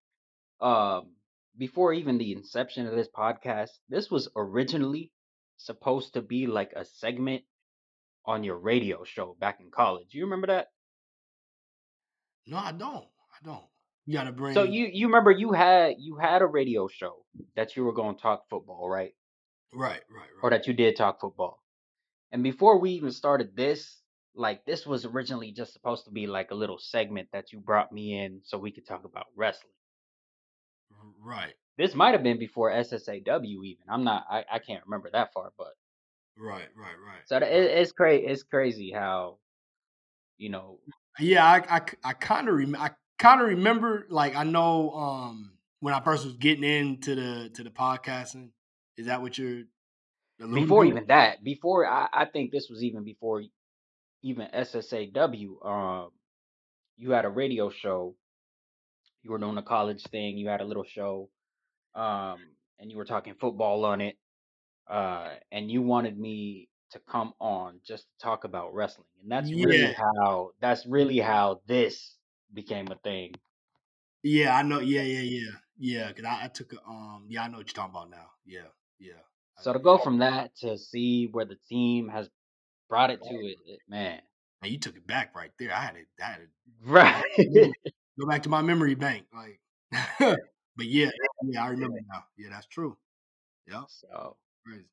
[0.60, 1.16] Um,
[1.58, 5.12] before even the inception of this podcast, this was originally
[5.58, 7.44] supposed to be like a segment
[8.26, 10.14] on your radio show back in college.
[10.14, 10.68] You remember that?
[12.48, 13.06] No, I don't.
[13.06, 13.64] I don't.
[14.06, 14.54] You gotta bring.
[14.54, 18.16] So you you remember you had you had a radio show that you were going
[18.16, 19.14] to talk football, right?
[19.74, 20.44] right, right, right.
[20.44, 21.62] Or that you did talk football.
[22.32, 24.01] And before we even started this,
[24.36, 27.92] like this was originally just supposed to be like a little segment that you brought
[27.92, 29.74] me in so we could talk about wrestling.
[31.24, 33.86] right, This might have been before SSAW even.
[33.90, 35.74] I'm not I, I can't remember that far, but
[36.38, 37.22] right, right, right.
[37.26, 37.44] so right.
[37.44, 39.38] it, it's crazy it's crazy how
[40.38, 40.80] you know
[41.20, 45.54] Yeah, I I, I kind of rem- I kind of remember like I know um
[45.80, 48.50] when I first was getting into the to the podcasting.
[48.98, 49.64] Is that what you're
[50.54, 50.86] before to?
[50.86, 53.44] even that, before I, I think this was even before
[54.22, 56.12] even SSAW, um
[56.98, 58.16] you had a radio show.
[59.24, 61.30] You were doing a college thing, you had a little show,
[61.96, 62.40] um,
[62.80, 64.18] and you were talking football on it.
[64.88, 69.08] Uh and you wanted me to come on just to talk about wrestling.
[69.22, 72.18] And that's really how that's really how this
[72.54, 73.34] became a thing.
[74.24, 74.80] Yeah, I know.
[74.80, 76.08] Yeah, yeah, yeah, yeah.
[76.10, 77.26] Because I, I took a um.
[77.30, 78.28] Yeah, I know what you're talking about now.
[78.46, 78.68] Yeah,
[79.00, 79.22] yeah.
[79.58, 82.30] So to go from that to see where the team has
[82.92, 84.22] brought it to it, it man.
[84.62, 85.74] Man, you took it back right there.
[85.74, 86.08] I had it.
[86.22, 86.48] I had to
[86.84, 87.24] Right.
[88.20, 89.26] go back to my memory bank.
[89.34, 89.60] Like,
[90.20, 91.10] but yeah,
[91.46, 92.26] yeah, I remember now.
[92.38, 92.98] Yeah, that's true.
[93.68, 93.84] Yeah.
[93.88, 94.36] so
[94.66, 94.86] Crazy.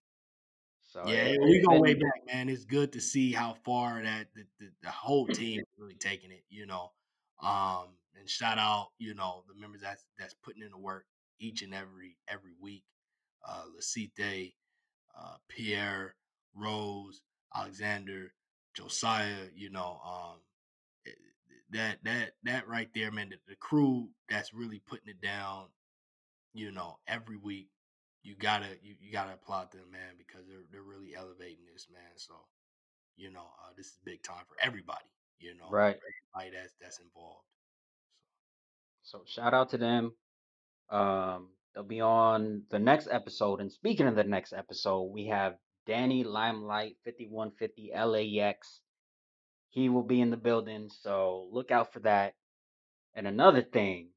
[0.84, 2.48] so Yeah, it- we go way back, man.
[2.48, 6.30] It's good to see how far that the, the, the whole team is really taking
[6.30, 6.92] it, you know.
[7.42, 7.88] Um,
[8.18, 11.04] and shout out, you know, the members that's that's putting in the work
[11.40, 12.84] each and every every week.
[13.46, 14.54] Uh Lasite,
[15.18, 16.14] uh Pierre,
[16.54, 17.20] Rose,
[17.54, 18.32] Alexander,
[18.74, 20.36] Josiah, you know, um
[21.06, 21.10] eh,
[21.70, 25.66] that that that right there, man, the, the crew that's really putting it down,
[26.54, 27.68] you know, every week
[28.22, 32.02] you gotta you, you gotta applaud them, man, because they're they're really elevating this, man.
[32.16, 32.34] So,
[33.16, 35.04] you know, uh, this is big time for everybody,
[35.38, 35.96] you know, Right.
[36.36, 37.44] everybody that's that's involved.
[39.02, 40.12] So shout out to them.
[40.90, 43.60] Um, they'll be on the next episode.
[43.60, 45.54] And speaking of the next episode, we have
[45.88, 48.82] Danny Limelight 5150 LAX.
[49.70, 52.34] He will be in the building, so look out for that.
[53.14, 54.10] And another thing,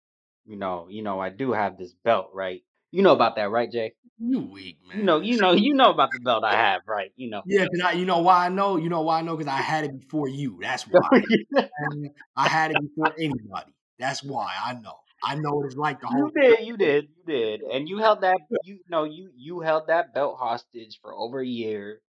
[0.46, 2.64] you know, you know, I do have this belt, right?
[2.92, 3.94] You know about that, right, Jay?
[4.20, 5.00] You weak, man.
[5.00, 7.12] You know, you know, you know about the belt I have, right?
[7.16, 7.44] You know.
[7.48, 9.58] Yeah, because I, you know why I know, you know why I know, because I
[9.58, 10.60] had it before you.
[10.62, 11.24] That's why.
[12.38, 13.74] I had it before anybody.
[14.00, 14.98] That's why I know.
[15.24, 18.22] I know what it's like to You did, you did, you did, and you held
[18.22, 18.40] that.
[18.64, 22.02] You know, you you held that belt hostage for over a year.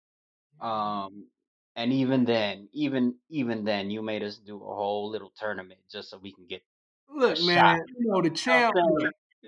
[0.62, 1.28] Um,
[1.76, 6.10] and even then, even even then, you made us do a whole little tournament just
[6.10, 6.64] so we can get.
[7.10, 7.80] Look, man, shot.
[7.98, 8.76] you know the champ.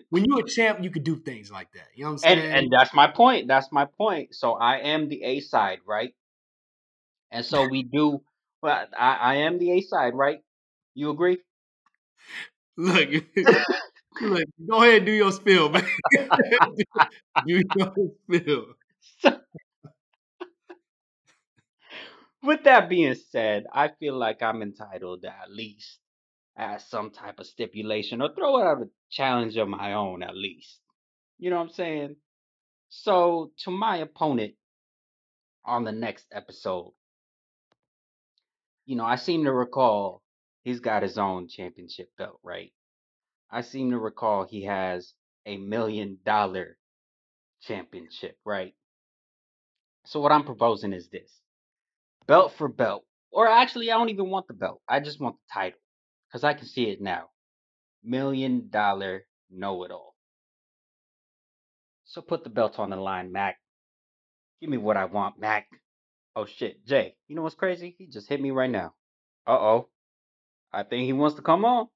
[0.10, 1.90] When you're a champ, you could do things like that.
[1.96, 2.50] You know what I'm And saying?
[2.52, 3.48] and that's my point.
[3.48, 4.34] That's my point.
[4.36, 6.16] So I am the A side, right?
[7.32, 8.24] And so we do.
[8.62, 10.42] Well, I I am the A side, right?
[10.96, 11.42] You agree?
[12.78, 13.10] Look,
[14.22, 15.86] look, go ahead and do your spill, man.
[17.48, 17.94] do your
[18.26, 18.66] spill.
[22.44, 26.00] With that being said, I feel like I'm entitled to at least
[26.58, 30.80] ask some type of stipulation or throw out a challenge of my own, at least.
[31.40, 32.16] You know what I'm saying?
[32.90, 34.56] So, to my opponent
[35.66, 36.94] on the next episode,
[38.86, 40.22] you know, I seem to recall
[40.64, 42.74] he's got his own championship belt, right?
[43.52, 45.14] I seem to recall he has
[45.46, 46.78] a million dollar
[47.62, 48.74] championship, right?
[50.06, 51.32] So, what I'm proposing is this
[52.28, 53.06] belt for belt.
[53.32, 54.82] Or actually, I don't even want the belt.
[54.88, 55.80] I just want the title
[56.30, 57.30] because I can see it now.
[58.04, 60.16] Million dollar know it all.
[62.06, 63.58] So put the belt on the line, Mac.
[64.62, 65.68] Give me what I want, Mac.
[66.36, 67.16] Oh shit, Jay.
[67.28, 67.96] You know what's crazy?
[67.98, 68.94] He just hit me right now.
[69.48, 69.90] Uh oh.
[70.74, 71.88] I think he wants to come on.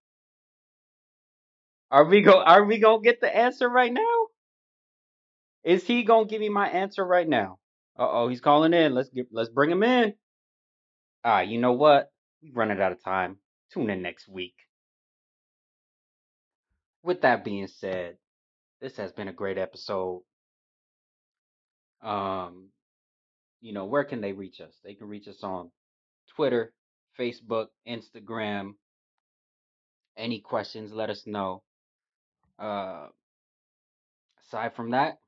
[1.91, 2.41] Are we go?
[2.41, 4.27] Are we gonna get the answer right now?
[5.63, 7.59] Is he gonna give me my answer right now?
[7.97, 8.93] Uh oh, he's calling in.
[8.93, 9.27] Let's get.
[9.31, 10.13] Let's bring him in.
[11.23, 12.11] Ah, you know what?
[12.43, 13.37] We're running out of time.
[13.73, 14.55] Tune in next week.
[17.03, 18.17] With that being said,
[18.81, 20.21] this has been a great episode.
[22.03, 22.69] Um,
[23.61, 24.73] you know, where can they reach us?
[24.83, 25.71] They can reach us on
[26.35, 26.73] Twitter,
[27.19, 28.73] Facebook, Instagram.
[30.15, 31.63] Any questions, let us know.
[32.57, 33.07] Uh,
[34.43, 35.19] aside from that,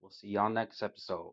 [0.00, 1.32] we'll see y'all next episode.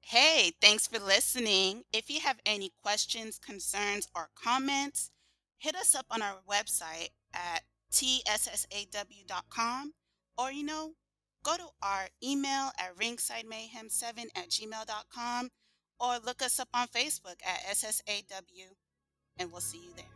[0.00, 1.84] Hey, thanks for listening.
[1.92, 5.10] If you have any questions, concerns, or comments,
[5.58, 9.92] hit us up on our website at tssaw.com
[10.36, 10.92] or, you know,
[11.42, 15.50] go to our email at ringsidemayhem7 at gmail.com
[16.02, 18.74] or look us up on Facebook at SSAW,
[19.38, 20.11] and we'll see you there.